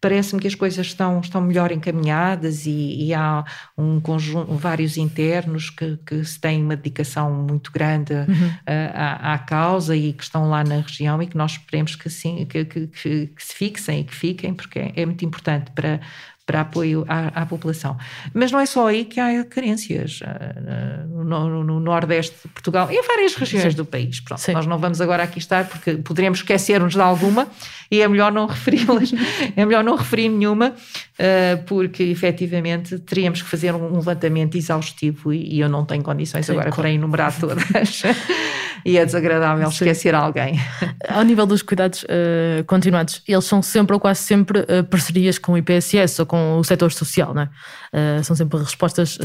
parece-me 0.06 0.40
que 0.40 0.48
as 0.48 0.54
coisas 0.54 0.86
estão, 0.86 1.20
estão 1.20 1.42
melhor 1.42 1.72
encaminhadas 1.72 2.68
e, 2.68 3.06
e 3.06 3.12
há 3.12 3.44
um 3.76 4.00
conjunto, 4.00 4.54
vários 4.54 4.98
internos 4.98 5.72
que, 5.72 5.98
que 6.06 6.24
se 6.24 6.40
têm 6.40 6.62
uma 6.62 6.76
dedicação 6.76 7.34
muito 7.34 7.72
grande 7.72 8.14
uhum. 8.14 8.52
à, 8.68 9.34
à, 9.34 9.40
causa 9.40 9.96
e 9.96 10.14
que 10.14 10.22
estão 10.22 10.48
lá 10.48 10.64
na 10.64 10.76
região 10.76 11.20
e 11.24 11.26
que 11.26 11.36
nós 11.36 11.54
esperemos 11.54 11.96
que, 11.96 12.08
assim, 12.08 12.46
que, 12.46 12.66
que, 12.66 12.86
que, 12.86 13.28
que 13.36 13.44
se 13.44 13.56
fixem 13.56 14.02
e 14.02 14.04
que 14.04 14.14
fiquem, 14.14 14.54
porque 14.54 14.78
é, 14.78 14.94
é 14.96 15.06
muito 15.08 15.26
importante 15.26 15.72
para 15.72 16.00
para 16.46 16.62
apoio 16.62 17.06
à, 17.08 17.42
à, 17.42 17.46
população. 17.46 17.98
Mas 18.34 18.52
não 18.52 18.60
é 18.60 18.66
só 18.66 18.88
aí 18.88 19.06
que 19.06 19.20
há 19.20 19.44
carências. 19.44 20.20
Eh, 20.24 21.06
no, 21.08 21.50
no, 21.50 21.64
no 21.64 21.80
Nordeste 21.80 22.36
de 22.44 22.50
Portugal 22.50 22.90
em 22.92 23.02
várias 23.02 23.36
regiões 23.36 23.74
Sim. 23.74 23.78
do 23.78 23.86
país. 23.86 24.20
Pronto, 24.20 24.42
nós 24.52 24.66
não 24.66 24.78
vamos 24.78 25.02
agora 25.02 25.24
aqui 25.24 25.40
estar 25.40 25.68
porque 25.68 25.96
poderemos 25.96 26.40
esquecer-nos 26.40 26.94
de 26.94 27.02
alguma 27.02 27.48
e 27.90 28.02
é 28.02 28.08
melhor 28.08 28.32
não 28.32 28.46
referi-las, 28.48 29.12
é 29.56 29.66
melhor 29.66 29.84
não 29.84 29.96
referir 29.96 30.30
nenhuma, 30.30 30.74
eh, 31.18 31.58
porque 31.66 32.04
efetivamente 32.04 33.00
teríamos 33.00 33.42
que 33.42 33.48
fazer 33.48 33.74
um 33.74 33.96
levantamento 33.96 34.56
exaustivo 34.56 35.34
e 35.34 35.60
eu 35.60 35.70
não 35.70 35.86
tenho 35.86 36.04
condições 36.04 36.46
Sim, 36.46 36.54
agora 36.54 36.70
claro. 36.70 36.82
para 36.82 36.92
enumerar 36.92 37.40
todas. 37.40 38.04
e 38.86 38.98
é 38.98 39.06
desagradável 39.06 39.66
Sim. 39.72 39.86
esquecer 39.86 40.14
alguém. 40.14 40.60
Ao 41.08 41.24
nível 41.24 41.46
dos 41.46 41.62
cuidados 41.62 42.04
uh, 42.04 42.64
continuados, 42.68 43.22
eles 43.28 43.46
são 43.46 43.62
sempre 43.62 43.96
ou 43.96 44.00
quase 44.00 44.22
sempre 44.22 44.60
uh, 44.60 44.84
parcerias 44.84 45.40
com 45.40 45.54
o 45.54 45.58
IPSS 45.58 46.22
ou 46.22 46.26
com 46.26 46.35
o 46.58 46.64
setor 46.64 46.92
social, 46.92 47.34
não 47.34 47.44
é? 47.44 47.50
Uh, 47.94 48.24
são 48.24 48.36
sempre 48.36 48.60
respostas 48.60 49.18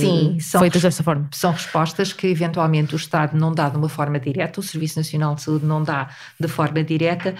Sim, 0.00 0.38
feitas 0.58 0.82
desta 0.82 1.02
forma. 1.02 1.28
São 1.32 1.52
respostas 1.52 2.12
que 2.12 2.26
eventualmente 2.26 2.94
o 2.94 2.96
Estado 2.96 3.36
não 3.36 3.52
dá 3.52 3.68
de 3.68 3.76
uma 3.76 3.88
forma 3.88 4.18
direta, 4.18 4.60
o 4.60 4.62
Serviço 4.62 4.98
Nacional 4.98 5.34
de 5.34 5.42
Saúde 5.42 5.64
não 5.64 5.82
dá 5.82 6.08
de 6.38 6.48
forma 6.48 6.82
direta, 6.82 7.34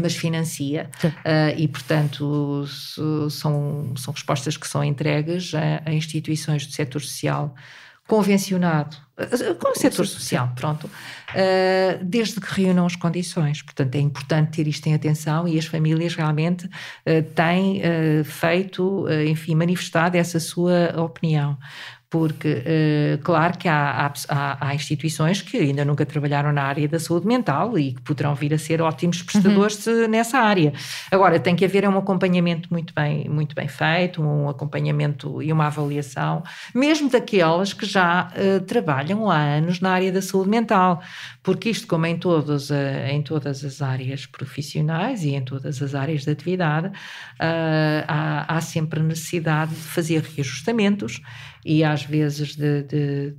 mas 0.00 0.14
financia. 0.14 0.90
e, 1.56 1.66
portanto, 1.68 2.64
são, 3.30 3.92
são 3.96 4.12
respostas 4.12 4.56
que 4.56 4.66
são 4.66 4.82
entregues 4.82 5.54
a, 5.54 5.82
a 5.84 5.92
instituições 5.92 6.66
do 6.66 6.72
setor 6.72 7.02
social 7.02 7.54
convencionado 8.08 8.96
com 9.58 9.72
o 9.72 9.74
setor 9.74 10.06
social, 10.06 10.52
pronto, 10.54 10.88
eh, 11.34 11.98
desde 12.02 12.40
que 12.40 12.62
reúnam 12.62 12.86
as 12.86 12.94
condições. 12.94 13.62
Portanto, 13.62 13.94
é 13.96 13.98
importante 13.98 14.56
ter 14.56 14.68
isto 14.68 14.86
em 14.86 14.94
atenção 14.94 15.48
e 15.48 15.58
as 15.58 15.66
famílias 15.66 16.14
realmente 16.14 16.68
eh, 17.04 17.22
têm 17.22 17.80
eh, 17.82 18.22
feito, 18.24 19.06
enfim, 19.26 19.56
manifestado 19.56 20.16
essa 20.16 20.38
sua 20.38 20.94
opinião 21.00 21.58
porque, 22.10 22.48
uh, 22.48 23.22
claro 23.22 23.58
que 23.58 23.68
há, 23.68 24.10
há, 24.30 24.68
há, 24.68 24.74
instituições 24.74 25.42
que 25.42 25.58
ainda 25.58 25.84
nunca 25.84 26.06
trabalharam 26.06 26.50
na 26.52 26.62
área 26.62 26.88
da 26.88 26.98
saúde 26.98 27.26
mental 27.26 27.78
e 27.78 27.92
que 27.92 28.00
poderão 28.00 28.34
vir 28.34 28.54
a 28.54 28.58
ser 28.58 28.80
ótimos 28.80 29.20
prestadores 29.22 29.86
uhum. 29.86 30.08
nessa 30.08 30.38
área. 30.38 30.72
Agora, 31.12 31.38
tem 31.38 31.54
que 31.54 31.66
haver 31.66 31.86
um 31.86 31.98
acompanhamento 31.98 32.72
muito 32.72 32.94
bem, 32.94 33.28
muito 33.28 33.54
bem 33.54 33.68
feito, 33.68 34.22
um 34.22 34.48
acompanhamento 34.48 35.42
e 35.42 35.52
uma 35.52 35.66
avaliação, 35.66 36.42
mesmo 36.74 37.10
daquelas 37.10 37.74
que 37.74 37.84
já 37.84 38.28
uh, 38.28 38.60
trabalham 38.64 39.30
há 39.30 39.36
anos 39.36 39.80
na 39.80 39.90
área 39.90 40.10
da 40.10 40.22
saúde 40.22 40.48
mental, 40.48 41.02
porque 41.42 41.68
isto, 41.68 41.86
como 41.86 42.06
em 42.06 42.16
todas, 42.16 42.70
uh, 42.70 42.74
em 43.10 43.20
todas 43.20 43.62
as 43.62 43.82
áreas 43.82 44.24
profissionais 44.24 45.24
e 45.24 45.34
em 45.34 45.42
todas 45.42 45.82
as 45.82 45.94
áreas 45.94 46.22
de 46.22 46.30
atividade, 46.30 46.90
há, 47.38 48.56
há 48.56 48.60
sempre 48.62 49.00
necessidade 49.00 49.74
de 49.74 49.80
fazer 49.82 50.22
reajustamentos 50.22 51.20
e 51.64 51.84
às 51.84 52.02
vezes 52.04 52.56
de, 52.56 52.82
de, 52.82 53.30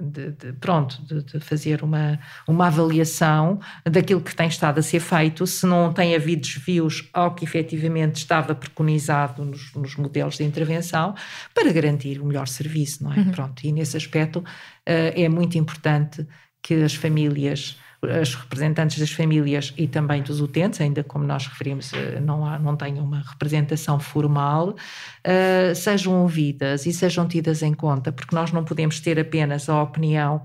de, 0.00 0.30
de 0.30 0.52
pronto, 0.54 1.00
de, 1.02 1.40
fazer 1.40 1.82
uma, 1.82 2.18
uma 2.46 2.66
avaliação 2.66 3.60
daquilo 3.84 4.20
que 4.20 4.34
tem 4.34 4.48
estado 4.48 4.78
a 4.78 4.82
ser 4.82 5.00
feito, 5.00 5.46
se 5.46 5.66
não 5.66 5.92
tem 5.92 6.14
havido 6.14 6.42
desvios 6.42 7.08
ao 7.12 7.34
que 7.34 7.44
efetivamente 7.44 8.16
estava 8.16 8.54
preconizado 8.54 9.44
nos, 9.44 9.74
nos 9.74 9.96
modelos 9.96 10.36
de 10.36 10.44
intervenção, 10.44 11.14
para 11.54 11.72
garantir 11.72 12.20
o 12.20 12.26
melhor 12.26 12.48
serviço, 12.48 13.04
não 13.04 13.12
é? 13.12 13.18
Uhum. 13.18 13.30
Pronto, 13.30 13.64
e 13.64 13.72
nesse 13.72 13.96
aspecto 13.96 14.38
uh, 14.38 14.44
é 14.86 15.28
muito 15.28 15.58
importante 15.58 16.26
que 16.62 16.74
as 16.74 16.94
famílias 16.94 17.78
as 18.10 18.34
representantes 18.34 18.98
das 18.98 19.10
famílias 19.10 19.72
e 19.76 19.86
também 19.86 20.22
dos 20.22 20.40
utentes, 20.40 20.80
ainda 20.80 21.02
como 21.04 21.24
nós 21.24 21.46
referimos, 21.46 21.92
eh, 21.92 22.20
não, 22.20 22.46
há, 22.46 22.58
não 22.58 22.76
tenham 22.76 23.04
uma 23.04 23.20
representação 23.20 23.98
formal, 23.98 24.70
uh, 24.70 25.74
sejam 25.74 26.22
ouvidas 26.22 26.86
e 26.86 26.92
sejam 26.92 27.26
tidas 27.26 27.62
em 27.62 27.74
conta, 27.74 28.12
porque 28.12 28.34
nós 28.34 28.52
não 28.52 28.64
podemos 28.64 29.00
ter 29.00 29.18
apenas 29.18 29.68
a 29.68 29.82
opinião 29.82 30.42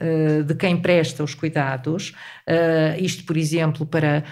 uh, 0.00 0.42
de 0.42 0.54
quem 0.54 0.76
presta 0.76 1.22
os 1.24 1.34
cuidados, 1.34 2.14
uh, 2.48 3.02
isto, 3.02 3.24
por 3.24 3.36
exemplo, 3.36 3.86
para 3.86 4.24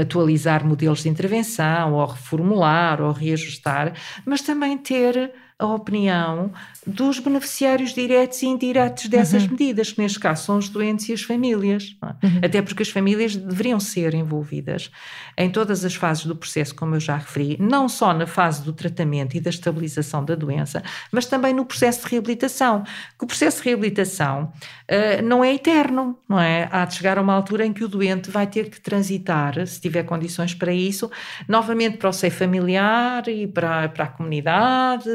atualizar 0.00 0.64
modelos 0.64 1.02
de 1.02 1.08
intervenção, 1.08 1.94
ou 1.94 2.06
reformular, 2.06 3.00
ou 3.00 3.12
reajustar, 3.12 3.92
mas 4.24 4.40
também 4.42 4.78
ter 4.78 5.32
a 5.58 5.66
opinião 5.66 6.52
dos 6.86 7.18
beneficiários 7.18 7.92
diretos 7.92 8.40
e 8.42 8.46
indiretos 8.46 9.06
dessas 9.06 9.42
uhum. 9.42 9.50
medidas, 9.50 9.92
que 9.92 10.00
neste 10.00 10.20
caso 10.20 10.44
são 10.44 10.56
os 10.56 10.68
doentes 10.68 11.08
e 11.08 11.12
as 11.12 11.22
famílias. 11.22 11.96
É? 12.00 12.26
Uhum. 12.26 12.40
Até 12.44 12.62
porque 12.62 12.82
as 12.82 12.88
famílias 12.88 13.34
deveriam 13.34 13.80
ser 13.80 14.14
envolvidas 14.14 14.90
em 15.36 15.50
todas 15.50 15.84
as 15.84 15.94
fases 15.94 16.26
do 16.26 16.36
processo, 16.36 16.74
como 16.74 16.94
eu 16.94 17.00
já 17.00 17.16
referi, 17.16 17.56
não 17.60 17.88
só 17.88 18.14
na 18.14 18.26
fase 18.26 18.62
do 18.62 18.72
tratamento 18.72 19.36
e 19.36 19.40
da 19.40 19.50
estabilização 19.50 20.24
da 20.24 20.34
doença, 20.34 20.82
mas 21.10 21.26
também 21.26 21.52
no 21.52 21.64
processo 21.64 22.04
de 22.04 22.12
reabilitação. 22.12 22.84
Que 23.18 23.24
o 23.24 23.26
processo 23.26 23.58
de 23.58 23.64
reabilitação 23.64 24.44
uh, 24.44 25.22
não 25.24 25.42
é 25.42 25.54
eterno, 25.54 26.16
não 26.28 26.38
é? 26.38 26.68
Há 26.70 26.84
de 26.84 26.94
chegar 26.94 27.18
a 27.18 27.20
uma 27.20 27.34
altura 27.34 27.66
em 27.66 27.72
que 27.72 27.82
o 27.82 27.88
doente 27.88 28.30
vai 28.30 28.46
ter 28.46 28.70
que 28.70 28.80
transitar, 28.80 29.66
se 29.66 29.80
tiver 29.80 30.04
condições 30.04 30.54
para 30.54 30.72
isso, 30.72 31.10
novamente 31.48 31.98
para 31.98 32.08
o 32.08 32.12
seio 32.12 32.32
familiar 32.32 33.26
e 33.28 33.46
para, 33.46 33.88
para 33.88 34.04
a 34.04 34.08
comunidade, 34.08 35.10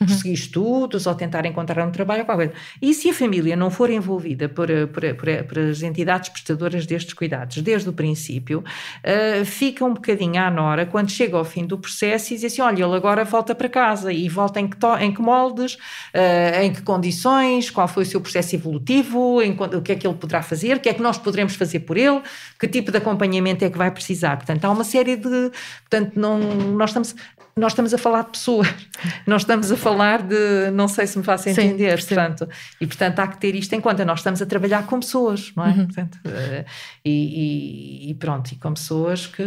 uhum. 0.00 0.06
prosseguir 0.06 0.34
estudos 0.34 1.06
ou 1.06 1.14
tentar 1.14 1.44
encontrar 1.46 1.86
um 1.86 1.90
trabalho. 1.90 2.24
Qualquer 2.24 2.48
coisa. 2.48 2.62
E 2.80 2.94
se 2.94 3.10
a 3.10 3.14
família 3.14 3.56
não 3.56 3.70
for 3.70 3.90
envolvida 3.90 4.48
por, 4.48 4.68
por, 4.92 5.02
por, 5.14 5.44
por 5.44 5.58
as 5.58 5.82
entidades 5.82 6.28
prestadoras 6.28 6.86
destes 6.86 7.14
cuidados 7.14 7.58
desde 7.58 7.88
o 7.88 7.92
princípio, 7.92 8.60
uh, 8.60 9.44
fica 9.44 9.84
um 9.84 9.94
bocadinho 9.94 10.40
à 10.40 10.50
nora 10.50 10.86
quando 10.86 11.10
chega 11.10 11.36
ao 11.36 11.44
fim 11.44 11.66
do 11.66 11.78
processo 11.78 12.32
e 12.32 12.36
diz 12.36 12.44
assim: 12.44 12.62
olha, 12.62 12.84
ele 12.84 12.94
agora 12.94 13.24
volta 13.24 13.54
para 13.54 13.68
casa 13.68 14.12
e 14.12 14.28
volta 14.28 14.60
em 14.60 14.68
que, 14.68 14.76
em 15.00 15.12
que 15.12 15.20
moldes, 15.20 15.74
uh, 15.74 16.62
em 16.62 16.72
que 16.72 16.82
condições, 16.82 17.70
qual 17.70 17.88
foi 17.88 18.02
o 18.02 18.06
seu 18.06 18.20
processo 18.20 18.54
evolutivo, 18.54 19.42
em, 19.42 19.52
o 19.52 19.82
que 19.82 19.92
é 19.92 19.94
que 19.94 20.06
ele 20.06 20.16
poderá 20.16 20.42
fazer, 20.42 20.76
o 20.76 20.80
que 20.80 20.88
é 20.88 20.94
que 20.94 21.02
nós 21.02 21.18
poderemos 21.18 21.54
fazer 21.54 21.80
por 21.80 21.96
ele, 21.96 22.20
que 22.58 22.66
tipo 22.66 22.90
de 22.90 22.98
acompanhamento 22.98 23.64
é 23.64 23.70
que 23.70 23.78
vai 23.78 23.90
precisar. 23.90 24.36
Portanto, 24.36 24.64
há 24.64 24.70
uma 24.70 24.84
série 24.84 25.16
de. 25.16 25.50
Portanto, 25.88 26.12
não, 26.16 26.38
nós 26.38 26.90
estamos 26.90 27.14
nós 27.58 27.72
estamos 27.72 27.92
a 27.92 27.98
falar 27.98 28.22
de 28.22 28.30
pessoas, 28.30 28.68
nós 29.26 29.42
estamos 29.42 29.70
a 29.70 29.76
falar 29.76 30.22
de, 30.22 30.70
não 30.72 30.88
sei 30.88 31.06
se 31.06 31.18
me 31.18 31.24
faço 31.24 31.48
entender, 31.48 32.00
Sim, 32.00 32.14
portanto, 32.14 32.48
e 32.80 32.86
portanto 32.86 33.18
há 33.18 33.26
que 33.26 33.38
ter 33.38 33.54
isto 33.54 33.72
em 33.74 33.80
conta, 33.80 34.04
nós 34.04 34.20
estamos 34.20 34.40
a 34.40 34.46
trabalhar 34.46 34.86
com 34.86 35.00
pessoas, 35.00 35.52
não 35.56 35.64
é? 35.64 35.70
Uhum. 35.70 35.86
Portanto, 35.86 36.18
uh, 36.24 36.64
e, 37.04 38.10
e, 38.10 38.14
pronto, 38.14 38.52
e 38.52 38.56
com 38.56 38.72
pessoas 38.72 39.26
que, 39.26 39.44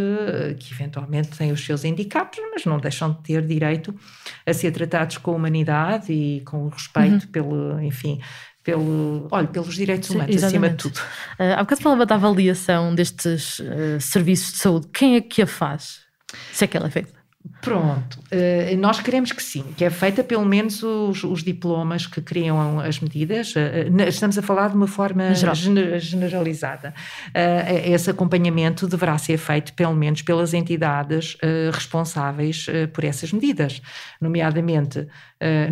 que 0.59 0.73
eventualmente 0.73 1.29
têm 1.29 1.51
os 1.51 1.63
seus 1.63 1.83
handicaps, 1.83 2.39
mas 2.51 2.65
não 2.65 2.77
deixam 2.77 3.13
de 3.13 3.19
ter 3.19 3.45
direito 3.45 3.95
a 4.45 4.53
ser 4.53 4.71
tratados 4.71 5.17
com 5.17 5.35
humanidade 5.35 6.11
e 6.11 6.41
com 6.41 6.67
respeito 6.67 7.25
uhum. 7.25 7.31
pelo, 7.31 7.81
enfim, 7.81 8.19
pelo, 8.63 9.27
olha, 9.31 9.47
pelos 9.47 9.75
direitos 9.75 10.09
humanos, 10.09 10.39
Sim, 10.39 10.45
acima 10.45 10.69
de 10.69 10.75
tudo. 10.75 10.97
Uh, 11.39 11.53
há 11.55 11.63
bocado 11.63 11.81
falava 11.81 12.05
da 12.05 12.15
avaliação 12.15 12.93
destes 12.93 13.59
uh, 13.59 13.99
serviços 13.99 14.53
de 14.53 14.57
saúde. 14.59 14.87
Quem 14.93 15.15
é 15.15 15.21
que 15.21 15.41
a 15.41 15.47
faz? 15.47 16.01
Se 16.53 16.65
é 16.65 16.67
que 16.67 16.77
ela 16.77 16.87
é 16.87 16.91
feita? 16.91 17.20
Pronto, 17.61 18.19
uh, 18.19 18.77
nós 18.77 18.99
queremos 18.99 19.31
que 19.31 19.41
sim, 19.41 19.63
que 19.77 19.85
é 19.85 19.89
feita 19.89 20.23
pelo 20.23 20.45
menos 20.45 20.81
os, 20.81 21.23
os 21.23 21.43
diplomas 21.43 22.07
que 22.07 22.19
criam 22.19 22.79
as 22.79 22.99
medidas. 22.99 23.53
Uh, 23.55 24.01
estamos 24.07 24.37
a 24.37 24.41
falar 24.41 24.69
de 24.69 24.75
uma 24.75 24.87
forma 24.87 25.33
Geral. 25.35 25.55
generalizada. 25.55 26.93
Uh, 27.27 27.91
esse 27.93 28.09
acompanhamento 28.09 28.87
deverá 28.87 29.17
ser 29.17 29.37
feito 29.37 29.73
pelo 29.73 29.93
menos 29.93 30.21
pelas 30.23 30.53
entidades 30.53 31.37
responsáveis 31.71 32.65
por 32.93 33.03
essas 33.03 33.31
medidas, 33.31 33.81
nomeadamente 34.19 35.07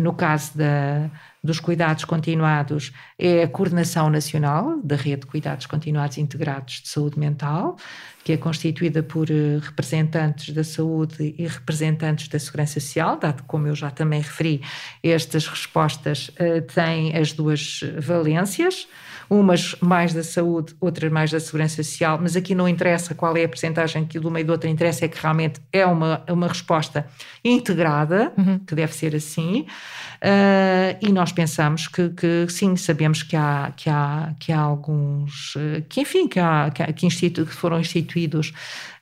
no 0.00 0.12
caso 0.12 0.56
da 0.56 1.10
dos 1.42 1.58
cuidados 1.58 2.04
continuados 2.04 2.92
é 3.18 3.42
a 3.42 3.48
Coordenação 3.48 4.10
Nacional 4.10 4.80
da 4.82 4.96
Rede 4.96 5.22
de 5.22 5.26
Cuidados 5.26 5.66
Continuados 5.66 6.18
Integrados 6.18 6.82
de 6.82 6.88
Saúde 6.88 7.18
Mental, 7.18 7.76
que 8.22 8.32
é 8.32 8.36
constituída 8.36 9.02
por 9.02 9.30
eh, 9.30 9.58
representantes 9.60 10.54
da 10.54 10.62
saúde 10.62 11.34
e 11.38 11.46
representantes 11.46 12.28
da 12.28 12.38
segurança 12.38 12.78
social, 12.78 13.18
dado 13.18 13.42
como 13.44 13.66
eu 13.66 13.74
já 13.74 13.90
também 13.90 14.20
referi, 14.20 14.60
estas 15.02 15.46
respostas 15.46 16.28
uh, 16.28 16.60
têm 16.72 17.16
as 17.16 17.32
duas 17.32 17.80
valências 17.98 18.86
umas 19.30 19.76
mais 19.80 20.12
da 20.12 20.24
saúde, 20.24 20.74
outras 20.80 21.10
mais 21.10 21.30
da 21.30 21.38
segurança 21.38 21.80
social, 21.84 22.18
mas 22.20 22.34
aqui 22.34 22.52
não 22.52 22.68
interessa 22.68 23.14
qual 23.14 23.36
é 23.36 23.44
a 23.44 23.48
percentagem 23.48 24.04
que 24.04 24.18
de 24.18 24.26
uma 24.26 24.40
e 24.40 24.44
do 24.44 24.50
outro 24.50 24.68
interessa, 24.68 25.04
é 25.04 25.08
que 25.08 25.16
realmente 25.22 25.60
é 25.72 25.86
uma, 25.86 26.24
uma 26.28 26.48
resposta 26.48 27.06
integrada, 27.44 28.32
uhum. 28.36 28.58
que 28.58 28.74
deve 28.74 28.92
ser 28.92 29.14
assim, 29.14 29.60
uh, 29.60 30.98
e 31.00 31.12
nós 31.12 31.30
pensamos 31.30 31.86
que, 31.86 32.10
que, 32.10 32.46
sim, 32.48 32.74
sabemos 32.74 33.22
que 33.22 33.36
há, 33.36 33.72
que 33.76 33.88
há, 33.88 34.34
que 34.40 34.50
há 34.50 34.58
alguns, 34.58 35.54
uh, 35.54 35.80
que 35.88 36.00
enfim, 36.00 36.26
que, 36.26 36.40
há, 36.40 36.68
que, 36.74 36.92
que, 36.92 37.06
institu 37.06 37.46
que 37.46 37.54
foram 37.54 37.78
instituídos 37.78 38.52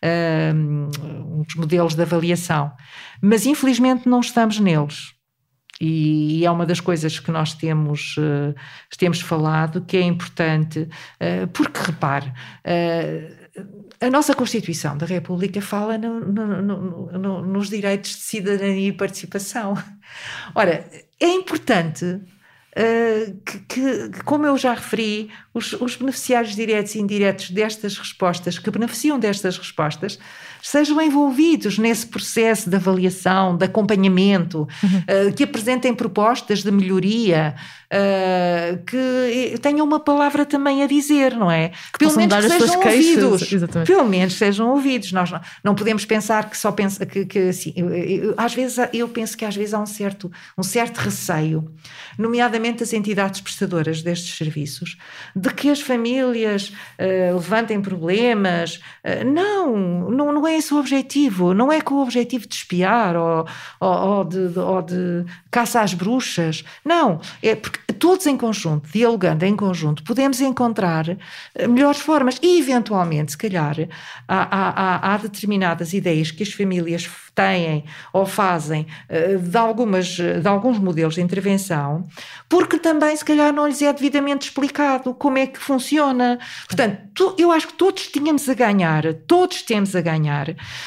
uh, 0.04 1.40
uns 1.40 1.54
modelos 1.56 1.94
de 1.94 2.02
avaliação, 2.02 2.70
mas 3.22 3.46
infelizmente 3.46 4.06
não 4.06 4.20
estamos 4.20 4.60
neles. 4.60 5.17
E 5.80 6.44
é 6.44 6.50
uma 6.50 6.66
das 6.66 6.80
coisas 6.80 7.20
que 7.20 7.30
nós 7.30 7.54
temos, 7.54 8.16
uh, 8.16 8.54
temos 8.96 9.20
falado 9.20 9.80
que 9.82 9.96
é 9.96 10.02
importante, 10.02 10.80
uh, 10.80 11.46
porque 11.52 11.80
repare, 11.80 12.26
uh, 12.26 13.48
a 14.00 14.10
nossa 14.10 14.34
Constituição 14.34 14.96
da 14.96 15.06
República 15.06 15.60
fala 15.62 15.96
no, 15.96 16.20
no, 16.20 16.62
no, 17.18 17.42
nos 17.42 17.68
direitos 17.68 18.10
de 18.10 18.22
cidadania 18.22 18.88
e 18.88 18.92
participação. 18.92 19.76
Ora, 20.54 20.88
é 21.20 21.28
importante 21.28 22.20
que, 23.44 23.58
que, 23.68 24.22
como 24.22 24.46
eu 24.46 24.56
já 24.56 24.72
referi, 24.72 25.28
os, 25.52 25.72
os, 25.72 25.96
beneficiários 25.96 26.54
diretos 26.54 26.94
e 26.94 27.00
indiretos 27.00 27.50
destas 27.50 27.98
respostas, 27.98 28.56
que 28.56 28.70
beneficiam 28.70 29.18
destas 29.18 29.58
respostas, 29.58 30.16
sejam 30.62 31.00
envolvidos 31.00 31.78
nesse 31.78 32.06
processo 32.06 32.68
de 32.68 32.76
avaliação, 32.76 33.56
de 33.56 33.64
acompanhamento, 33.64 34.68
uhum. 34.82 35.28
uh, 35.28 35.32
que 35.32 35.44
apresentem 35.44 35.94
propostas 35.94 36.62
de 36.62 36.70
melhoria, 36.70 37.54
uh, 37.92 38.78
que 38.84 39.58
tenham 39.60 39.86
uma 39.86 40.00
palavra 40.00 40.44
também 40.44 40.82
a 40.82 40.86
dizer, 40.86 41.34
não 41.34 41.50
é? 41.50 41.70
Que 41.92 41.98
Pelo 41.98 42.16
menos 42.16 42.34
que 42.34 42.50
sejam 42.50 42.80
ouvidos. 42.80 43.52
Exatamente. 43.52 43.86
Pelo 43.86 44.08
menos 44.08 44.34
sejam 44.34 44.70
ouvidos. 44.70 45.12
Nós 45.12 45.30
não, 45.30 45.40
não 45.64 45.74
podemos 45.74 46.04
pensar 46.04 46.48
que 46.50 46.56
só 46.56 46.70
pensa 46.72 47.04
que, 47.06 47.24
que 47.24 47.38
assim, 47.38 47.72
eu, 47.76 47.88
eu, 47.90 48.34
às 48.36 48.54
vezes 48.54 48.78
eu 48.92 49.08
penso 49.08 49.36
que 49.36 49.44
às 49.44 49.56
vezes 49.56 49.74
há 49.74 49.78
um 49.78 49.86
certo, 49.86 50.30
um 50.56 50.62
certo 50.62 50.98
receio, 50.98 51.70
nomeadamente 52.18 52.82
as 52.82 52.92
entidades 52.92 53.40
prestadoras 53.40 54.02
destes 54.02 54.36
serviços, 54.36 54.96
de 55.34 55.50
que 55.50 55.70
as 55.70 55.80
famílias 55.80 56.72
uh, 56.98 57.34
levantem 57.34 57.80
problemas. 57.80 58.80
Uh, 59.04 59.24
não, 59.24 59.76
não, 60.10 60.32
não 60.32 60.47
é 60.48 60.56
esse 60.56 60.72
o 60.72 60.78
objetivo. 60.78 61.52
Não 61.54 61.70
é 61.70 61.80
com 61.80 61.96
o 61.96 62.02
objetivo 62.02 62.46
de 62.46 62.54
espiar 62.54 63.16
ou, 63.16 63.46
ou, 63.80 63.88
ou, 63.88 64.24
de, 64.24 64.58
ou 64.58 64.82
de 64.82 65.24
caça 65.50 65.80
às 65.80 65.94
bruxas. 65.94 66.64
Não, 66.84 67.20
é 67.42 67.54
porque 67.54 67.78
todos 67.98 68.26
em 68.26 68.36
conjunto, 68.36 68.88
dialogando 68.90 69.44
em 69.44 69.54
conjunto, 69.54 70.02
podemos 70.02 70.40
encontrar 70.40 71.08
eh, 71.54 71.66
melhores 71.66 72.00
formas 72.00 72.38
e, 72.42 72.58
eventualmente, 72.58 73.32
se 73.32 73.38
calhar, 73.38 73.76
há, 74.26 74.48
há, 74.50 75.14
há 75.14 75.16
determinadas 75.18 75.92
ideias 75.92 76.30
que 76.30 76.42
as 76.42 76.52
famílias 76.52 77.08
têm 77.34 77.84
ou 78.12 78.26
fazem 78.26 78.86
eh, 79.08 79.36
de, 79.36 79.56
algumas, 79.56 80.06
de 80.06 80.46
alguns 80.46 80.78
modelos 80.78 81.14
de 81.14 81.20
intervenção, 81.22 82.06
porque 82.48 82.78
também, 82.78 83.14
se 83.16 83.24
calhar, 83.24 83.52
não 83.52 83.66
lhes 83.66 83.82
é 83.82 83.92
devidamente 83.92 84.48
explicado 84.48 85.14
como 85.14 85.38
é 85.38 85.46
que 85.46 85.58
funciona. 85.58 86.38
Portanto, 86.66 87.34
eu 87.38 87.50
acho 87.52 87.68
que 87.68 87.74
todos 87.74 88.06
tínhamos 88.08 88.48
a 88.48 88.54
ganhar, 88.54 89.14
todos 89.26 89.62
temos 89.62 89.94
a 89.94 90.00
ganhar, 90.00 90.37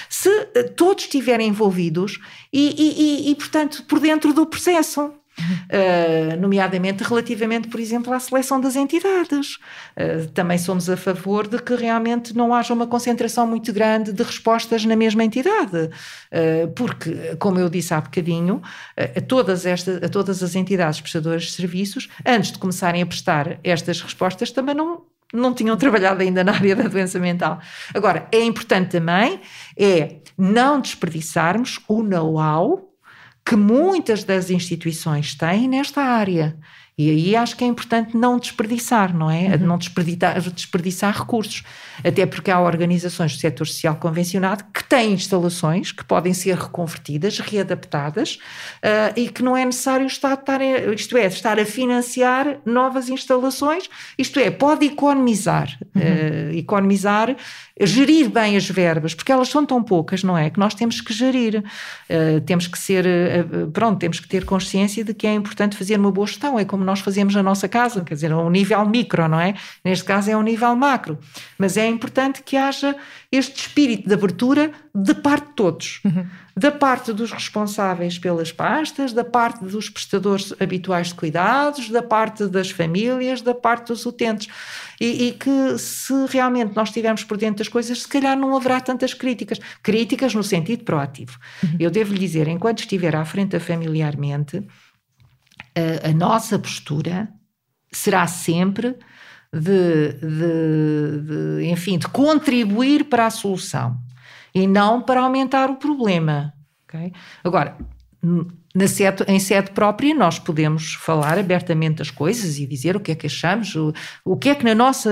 se 0.10 0.30
eh, 0.56 0.64
todos 0.64 1.04
estiverem 1.04 1.48
envolvidos 1.48 2.20
e, 2.52 2.76
e, 2.78 3.32
e, 3.32 3.36
portanto, 3.36 3.84
por 3.88 4.00
dentro 4.00 4.34
do 4.34 4.46
processo. 4.46 5.14
Uh, 5.42 6.40
nomeadamente 6.40 7.04
relativamente, 7.04 7.70
por 7.70 7.80
exemplo, 7.80 8.14
à 8.14 8.20
seleção 8.20 8.60
das 8.60 8.76
entidades. 8.76 9.56
Uh, 9.98 10.30
também 10.34 10.58
somos 10.58 10.90
a 10.90 10.98
favor 10.98 11.48
de 11.48 11.58
que 11.58 11.74
realmente 11.74 12.36
não 12.36 12.54
haja 12.54 12.74
uma 12.74 12.86
concentração 12.86 13.48
muito 13.48 13.72
grande 13.72 14.12
de 14.12 14.22
respostas 14.22 14.86
na 14.86 14.96
mesma 14.96 15.24
entidade, 15.24 15.86
uh, 15.86 16.68
porque, 16.76 17.36
como 17.40 17.58
eu 17.60 17.70
disse 17.70 17.94
há 17.94 18.02
bocadinho, 18.02 18.62
a, 18.96 19.22
todas 19.22 19.66
estas, 19.66 20.04
a 20.04 20.10
todas 20.10 20.44
as 20.44 20.54
entidades 20.54 21.00
prestadoras 21.00 21.44
de 21.44 21.52
serviços, 21.52 22.10
antes 22.26 22.52
de 22.52 22.60
começarem 22.60 23.02
a 23.02 23.06
prestar 23.06 23.58
estas 23.64 24.02
respostas, 24.02 24.52
também 24.52 24.76
não 24.76 25.02
não 25.34 25.54
tinham 25.54 25.78
trabalhado 25.78 26.22
ainda 26.22 26.44
na 26.44 26.54
área 26.54 26.76
da 26.76 26.88
doença 26.88 27.20
mental. 27.20 27.60
Agora, 27.94 28.28
é 28.32 28.44
importante 28.44 28.92
também 28.92 29.42
é 29.78 30.22
não 30.38 30.80
desperdiçarmos 30.82 31.80
o 31.88 32.04
know-how 32.04 32.90
que 33.46 33.56
muitas 33.56 34.24
das 34.24 34.50
instituições 34.50 35.36
têm 35.36 35.68
nesta 35.68 36.02
área. 36.02 36.58
E 36.98 37.10
aí 37.10 37.36
acho 37.36 37.56
que 37.56 37.64
é 37.64 37.68
importante 37.68 38.16
não 38.16 38.38
desperdiçar, 38.38 39.16
não 39.16 39.32
é? 39.32 39.56
Uhum. 39.56 39.66
Não 39.66 39.78
desperdiçar, 39.78 40.40
desperdiçar 40.52 41.18
recursos. 41.18 41.64
Até 42.04 42.26
porque 42.26 42.52
há 42.52 42.60
organizações 42.60 43.34
do 43.34 43.40
setor 43.40 43.66
social 43.66 43.96
convencionado 43.96 44.66
que 44.74 44.84
têm 44.84 45.14
instalações 45.14 45.92
que 45.92 46.04
podem 46.04 46.34
ser 46.34 46.56
reconvertidas, 46.56 47.40
readaptadas 47.40 48.40
uh, 48.84 49.20
e 49.20 49.30
que 49.30 49.42
não 49.42 49.56
é 49.56 49.66
necessário 49.66 50.06
estar, 50.06 50.34
estar, 50.34 50.62
isto 50.94 51.18
é, 51.18 51.26
estar 51.26 51.60
a 51.60 51.66
financiar 51.66 52.60
novas 52.66 53.10
instalações, 53.10 53.90
isto 54.18 54.40
é, 54.40 54.52
pode 54.52 54.86
economizar. 54.86 55.78
Uhum. 55.96 56.02
Uh, 56.02 56.58
economizar 56.58 57.36
gerir 57.80 58.30
bem 58.30 58.58
as 58.58 58.70
verbas, 58.70 59.14
porque 59.14 59.32
elas 59.32 59.50
são 59.50 59.66
tão 59.66 59.84
poucas, 59.84 60.24
não 60.24 60.38
é? 60.38 60.50
Que 60.50 60.60
nós 60.60 60.74
temos 60.74 61.02
que 61.02 61.14
gerir, 61.14 61.64
uh, 61.64 62.42
temos 62.42 62.68
que 62.68 62.78
ser, 62.78 63.06
uh, 63.06 63.72
pronto, 63.72 64.00
temos 64.00 64.20
que 64.20 64.28
ter 64.28 64.46
consciência 64.46 65.04
de 65.04 65.14
que 65.14 65.26
é 65.26 65.34
importante 65.34 65.78
fazer 65.78 66.00
uma 66.00 66.12
boa 66.12 66.28
gestão, 66.28 66.60
é 66.60 66.66
como 66.66 66.84
nós 66.84 67.00
fazemos 67.00 67.34
na 67.36 67.44
nossa 67.44 67.68
casa, 67.68 68.04
quer 68.04 68.14
dizer, 68.14 68.32
a 68.32 68.38
um 68.38 68.50
nível 68.50 68.86
micro, 68.86 69.28
não 69.28 69.40
é? 69.40 69.56
Neste 69.84 70.06
caso 70.06 70.30
é 70.30 70.38
um 70.38 70.44
nível 70.44 70.76
macro, 70.76 71.18
mas 71.58 71.78
é 71.78 71.88
importante 71.88 72.44
que 72.44 72.58
haja 72.58 72.96
este 73.32 73.62
espírito 73.62 74.08
de 74.08 74.14
abertura 74.14 74.72
de 74.94 75.14
parte 75.14 75.48
de 75.48 75.54
todos. 75.54 76.02
Uhum. 76.04 76.26
Da 76.56 76.70
parte 76.70 77.14
dos 77.14 77.32
responsáveis 77.32 78.20
pelas 78.20 78.52
pastas, 78.52 79.14
da 79.14 79.24
parte 79.24 79.64
dos 79.64 79.90
prestadores 79.90 80.54
habituais 80.60 81.08
de 81.08 81.16
cuidados, 81.16 81.90
da 81.90 82.04
parte 82.04 82.46
das 82.48 82.70
famílias, 82.70 83.42
da 83.42 83.56
parte 83.56 83.88
dos 83.88 84.06
utentes. 84.06 84.50
E, 85.04 85.30
e, 85.30 85.32
que 85.32 85.80
se 85.80 86.14
realmente 86.30 86.76
nós 86.76 86.90
estivermos 86.90 87.24
por 87.24 87.36
dentro 87.36 87.58
das 87.58 87.68
coisas, 87.68 88.04
se 88.04 88.08
calhar 88.08 88.38
não 88.38 88.56
haverá 88.56 88.80
tantas 88.80 89.16
críticas. 89.16 89.60
Críticas 89.82 90.36
no 90.36 90.44
sentido 90.44 90.84
proativo. 90.84 91.40
Uhum. 91.64 91.76
Eu 91.80 91.90
devo 91.90 92.14
lhe 92.14 92.20
dizer, 92.20 92.48
enquanto 92.48 92.82
estiver 92.82 93.16
à 93.16 93.26
frente 93.26 93.60
familiarmente, 93.60 94.64
a, 95.76 96.10
a 96.10 96.14
nossa 96.14 96.60
postura 96.60 97.30
será 97.92 98.28
sempre 98.28 98.96
de, 99.52 100.14
de, 100.14 101.22
de, 101.60 101.66
enfim, 101.72 101.98
de 101.98 102.08
contribuir 102.08 103.06
para 103.06 103.26
a 103.26 103.32
solução 103.32 103.98
e 104.54 104.68
não 104.68 105.02
para 105.02 105.22
aumentar 105.22 105.72
o 105.72 105.78
problema. 105.78 106.54
Okay? 106.84 107.12
Agora, 107.44 107.76
na 108.74 108.88
sede, 108.88 109.24
em 109.28 109.40
sede 109.40 109.72
própria, 109.72 110.14
nós 110.14 110.40
podemos 110.40 110.94
falar 110.94 111.38
abertamente 111.38 112.02
as 112.02 112.10
coisas 112.10 112.58
e 112.58 112.66
dizer 112.66 112.96
o 112.96 113.00
que 113.00 113.12
é 113.12 113.16
que 113.16 113.28
achamos, 113.28 113.76
o, 113.76 113.94
o 114.24 114.38
que 114.38 114.50
é 114.50 114.56
que, 114.56 114.64
na 114.64 114.74
nossa 114.74 115.12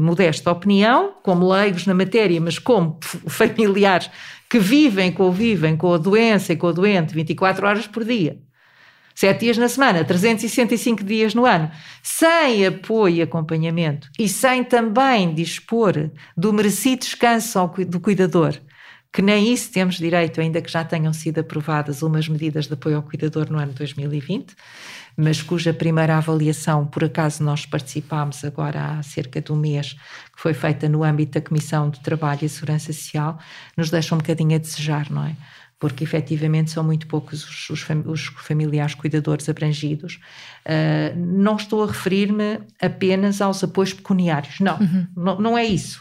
modesta 0.00 0.50
opinião, 0.50 1.14
como 1.22 1.48
leigos 1.48 1.86
na 1.86 1.94
matéria, 1.94 2.40
mas 2.40 2.58
como 2.58 2.98
familiares 3.28 4.08
que 4.48 4.58
vivem, 4.58 5.10
convivem 5.10 5.76
com 5.76 5.92
a 5.92 5.98
doença 5.98 6.52
e 6.52 6.56
com 6.56 6.68
o 6.68 6.72
doente 6.72 7.14
24 7.14 7.66
horas 7.66 7.86
por 7.86 8.04
dia, 8.04 8.38
sete 9.14 9.40
dias 9.40 9.58
na 9.58 9.68
semana, 9.68 10.04
365 10.04 11.02
dias 11.02 11.34
no 11.34 11.44
ano, 11.44 11.70
sem 12.02 12.66
apoio 12.66 13.16
e 13.16 13.22
acompanhamento 13.22 14.08
e 14.18 14.28
sem 14.28 14.62
também 14.62 15.34
dispor 15.34 16.10
do 16.36 16.52
merecido 16.52 17.00
descanso 17.00 17.58
do 17.88 17.98
cuidador, 17.98 18.54
que 19.12 19.20
nem 19.20 19.52
isso 19.52 19.70
temos 19.70 19.96
direito, 19.96 20.40
ainda 20.40 20.62
que 20.62 20.70
já 20.70 20.84
tenham 20.84 21.12
sido 21.12 21.40
aprovadas 21.40 22.02
umas 22.02 22.28
medidas 22.28 22.66
de 22.66 22.72
apoio 22.72 22.96
ao 22.96 23.02
cuidador 23.02 23.50
no 23.50 23.58
ano 23.58 23.72
2020, 23.72 24.54
mas 25.16 25.42
cuja 25.42 25.74
primeira 25.74 26.16
avaliação, 26.16 26.86
por 26.86 27.04
acaso 27.04 27.44
nós 27.44 27.66
participámos 27.66 28.42
agora 28.44 28.98
há 28.98 29.02
cerca 29.02 29.40
de 29.40 29.52
um 29.52 29.56
mês, 29.56 29.92
que 29.92 30.40
foi 30.40 30.54
feita 30.54 30.88
no 30.88 31.04
âmbito 31.04 31.32
da 31.38 31.46
Comissão 31.46 31.90
de 31.90 32.00
Trabalho 32.00 32.44
e 32.44 32.48
Segurança 32.48 32.92
Social, 32.92 33.38
nos 33.76 33.90
deixa 33.90 34.14
um 34.14 34.18
bocadinho 34.18 34.56
a 34.56 34.58
desejar, 34.58 35.10
não 35.10 35.24
é? 35.24 35.36
porque 35.82 36.04
efetivamente 36.04 36.70
são 36.70 36.84
muito 36.84 37.08
poucos 37.08 37.44
os, 37.44 37.70
os, 37.70 37.86
os 38.06 38.26
familiares 38.26 38.94
cuidadores 38.94 39.48
abrangidos. 39.48 40.20
Uh, 40.64 41.18
não 41.18 41.56
estou 41.56 41.82
a 41.82 41.88
referir-me 41.88 42.60
apenas 42.80 43.40
aos 43.40 43.64
apoios 43.64 43.92
pecuniários, 43.92 44.60
não, 44.60 44.78
uhum. 44.78 45.06
não, 45.16 45.40
não 45.40 45.58
é 45.58 45.64
isso. 45.64 46.00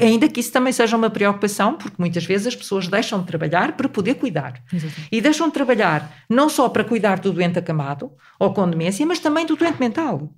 Ainda 0.00 0.28
que 0.28 0.40
isso 0.40 0.52
também 0.52 0.72
seja 0.72 0.96
uma 0.96 1.10
preocupação, 1.10 1.74
porque 1.74 1.96
muitas 1.98 2.24
vezes 2.24 2.46
as 2.48 2.56
pessoas 2.56 2.88
deixam 2.88 3.20
de 3.20 3.26
trabalhar 3.26 3.76
para 3.76 3.88
poder 3.88 4.14
cuidar. 4.14 4.62
E 5.10 5.20
deixam 5.20 5.48
de 5.48 5.54
trabalhar 5.54 6.24
não 6.28 6.48
só 6.48 6.68
para 6.68 6.84
cuidar 6.84 7.18
do 7.18 7.32
doente 7.32 7.58
acamado 7.58 8.12
ou 8.38 8.52
com 8.52 8.68
demência, 8.68 9.04
mas 9.06 9.18
também 9.18 9.46
do 9.46 9.56
doente 9.56 9.80
mental. 9.80 10.32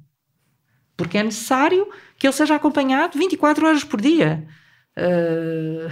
Porque 0.97 1.19
é 1.19 1.23
necessário 1.23 1.89
que 2.19 2.27
ele 2.27 2.33
seja 2.33 2.55
acompanhado 2.55 3.19
24 3.19 3.67
horas 3.67 3.85
por 3.85 4.01
dia. 4.01 4.47
Uh, 4.97 5.91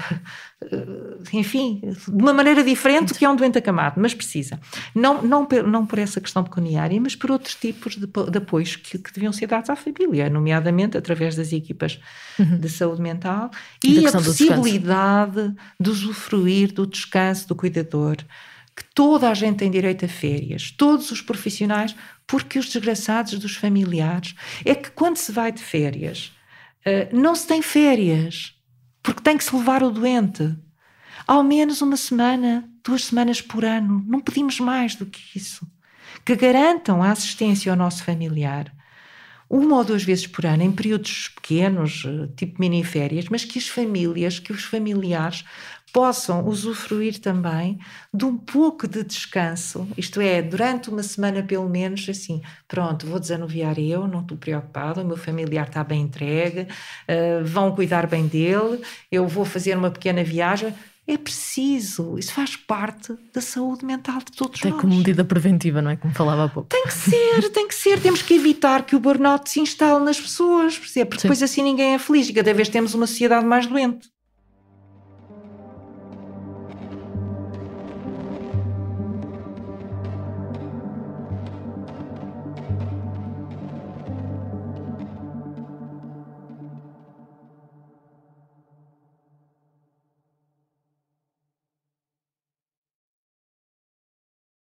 enfim, 1.33 1.81
de 1.83 2.23
uma 2.23 2.33
maneira 2.33 2.63
diferente 2.63 3.13
do 3.13 3.19
que 3.19 3.25
é 3.25 3.29
um 3.29 3.35
doente 3.35 3.59
acamado, 3.59 4.01
mas 4.01 4.15
precisa. 4.15 4.61
Não, 4.95 5.21
não, 5.23 5.49
não 5.67 5.85
por 5.85 5.99
essa 5.99 6.21
questão 6.21 6.45
pecuniária, 6.45 7.01
mas 7.01 7.17
por 7.17 7.31
outros 7.33 7.55
tipos 7.57 7.97
de, 7.97 8.07
de 8.07 8.39
apoios 8.39 8.77
que, 8.77 8.99
que, 8.99 9.13
deviam 9.13 9.33
ser 9.33 9.49
dados 9.49 9.71
à 9.71 9.77
família, 9.77 10.31
nomeadamente 10.31 10.97
através 10.97 11.35
das 11.35 11.53
equipas 11.53 12.01
uhum. 12.39 12.59
de 12.59 12.69
saúde 12.69 13.03
mental 13.03 13.51
e, 13.83 14.01
e 14.01 14.07
a 14.07 14.13
possibilidade 14.13 15.53
de 15.81 15.91
usufruir 15.91 16.73
do 16.73 16.87
descanso 16.87 17.49
do 17.49 17.57
cuidador, 17.57 18.19
que 18.77 18.85
toda 18.95 19.29
a 19.29 19.35
gente 19.35 19.57
tem 19.57 19.71
direito 19.71 20.05
a 20.05 20.09
férias, 20.09 20.71
todos 20.71 21.11
os 21.11 21.21
profissionais, 21.21 21.95
porque 22.25 22.59
os 22.59 22.67
desgraçados 22.67 23.37
dos 23.39 23.57
familiares 23.57 24.35
é 24.65 24.77
que 24.77 24.91
quando 24.93 25.17
se 25.17 25.33
vai 25.33 25.51
de 25.51 25.61
férias, 25.61 26.33
uh, 26.87 27.15
não 27.15 27.35
se 27.35 27.49
tem 27.49 27.61
férias 27.61 28.55
porque 29.03 29.23
tem 29.23 29.37
que 29.37 29.45
se 29.45 29.55
levar 29.55 29.83
o 29.83 29.91
doente. 29.91 30.55
Ao 31.27 31.43
menos 31.43 31.83
uma 31.83 31.97
semana, 31.97 32.69
duas 32.85 33.05
semanas 33.05 33.41
por 33.41 33.65
ano. 33.65 34.05
Não 34.07 34.21
pedimos 34.21 34.61
mais 34.61 34.95
do 34.95 35.07
que 35.07 35.39
isso. 35.39 35.67
Que 36.25 36.37
garantam 36.37 37.03
a 37.03 37.11
assistência 37.11 37.73
ao 37.73 37.79
nosso 37.79 38.05
familiar 38.05 38.73
uma 39.53 39.77
ou 39.77 39.85
duas 39.85 40.03
vezes 40.03 40.27
por 40.27 40.47
ano, 40.47 40.63
em 40.63 40.73
períodos 40.73 41.29
pequenos, 41.29 42.05
eh, 42.07 42.27
tipo 42.35 42.59
mini-férias, 42.59 43.27
mas 43.31 43.45
que 43.45 43.59
as 43.59 43.69
famílias, 43.69 44.39
que 44.39 44.51
os 44.51 44.65
familiares 44.65 45.45
possam 45.93 46.49
usufruir 46.49 47.21
também 47.21 47.79
de 48.15 48.25
um 48.25 48.35
pouco 48.39 48.89
de 48.89 49.05
descanso, 49.05 49.87
isto 49.95 50.23
é, 50.23 50.41
durante 50.41 50.89
uma 50.89 51.03
semana 51.03 51.43
pelo 51.43 51.69
menos, 51.69 52.09
assim, 52.09 52.41
pronto, 52.67 53.07
vou 53.07 53.21
desanuviar 53.21 53.79
eu, 53.79 54.09
não 54.09 54.21
estou 54.21 54.39
preocupado, 54.39 55.03
o 55.03 55.05
meu 55.05 55.19
familiar 55.19 55.67
está 55.67 55.85
bem 55.85 56.01
entregue, 56.01 56.63
uh, 56.63 57.45
vão 57.45 57.75
cuidar 57.75 58.07
bem 58.07 58.27
dele, 58.27 58.81
eu 59.11 59.29
vou 59.29 59.45
fazer 59.45 59.77
uma 59.77 59.91
pequena 59.91 60.25
viagem, 60.25 60.73
É 61.07 61.19
preciso, 61.19 62.17
isso 62.17 62.33
faz 62.33 62.55
parte 62.55 63.13
da 63.35 63.41
saúde 63.41 63.85
mental 63.85 64.19
de 64.19 64.33
todos 64.37 64.61
Até 64.61 64.71
nós. 64.71 64.81
como 64.81 64.95
medida 64.95 65.25
preventiva, 65.25 65.83
não 65.83 65.91
é? 65.91 65.97
Como 65.97 66.15
falava 66.15 66.45
há 66.45 66.49
pouco. 66.49 66.69
Tem 66.69 66.85
que 66.85 66.95
ser, 66.95 67.49
tem 67.51 67.67
que 67.67 67.75
ser. 67.75 68.01
Temos 68.01 68.23
que 68.23 68.35
evitar 68.35 68.85
que 68.87 68.95
o 68.95 69.01
burnout 69.01 69.51
se 69.51 69.59
instale 69.59 70.05
nas 70.05 70.21
pessoas, 70.21 70.79
porque 70.79 70.93
Sim. 70.93 71.05
depois 71.05 71.43
assim 71.43 71.63
ninguém 71.63 71.95
é 71.95 71.99
feliz 71.99 72.29
e 72.29 72.33
cada 72.33 72.55
vez 72.55 72.69
temos 72.69 72.95
uma 72.95 73.07
sociedade 73.09 73.45
mais 73.45 73.67
doente. 73.67 74.09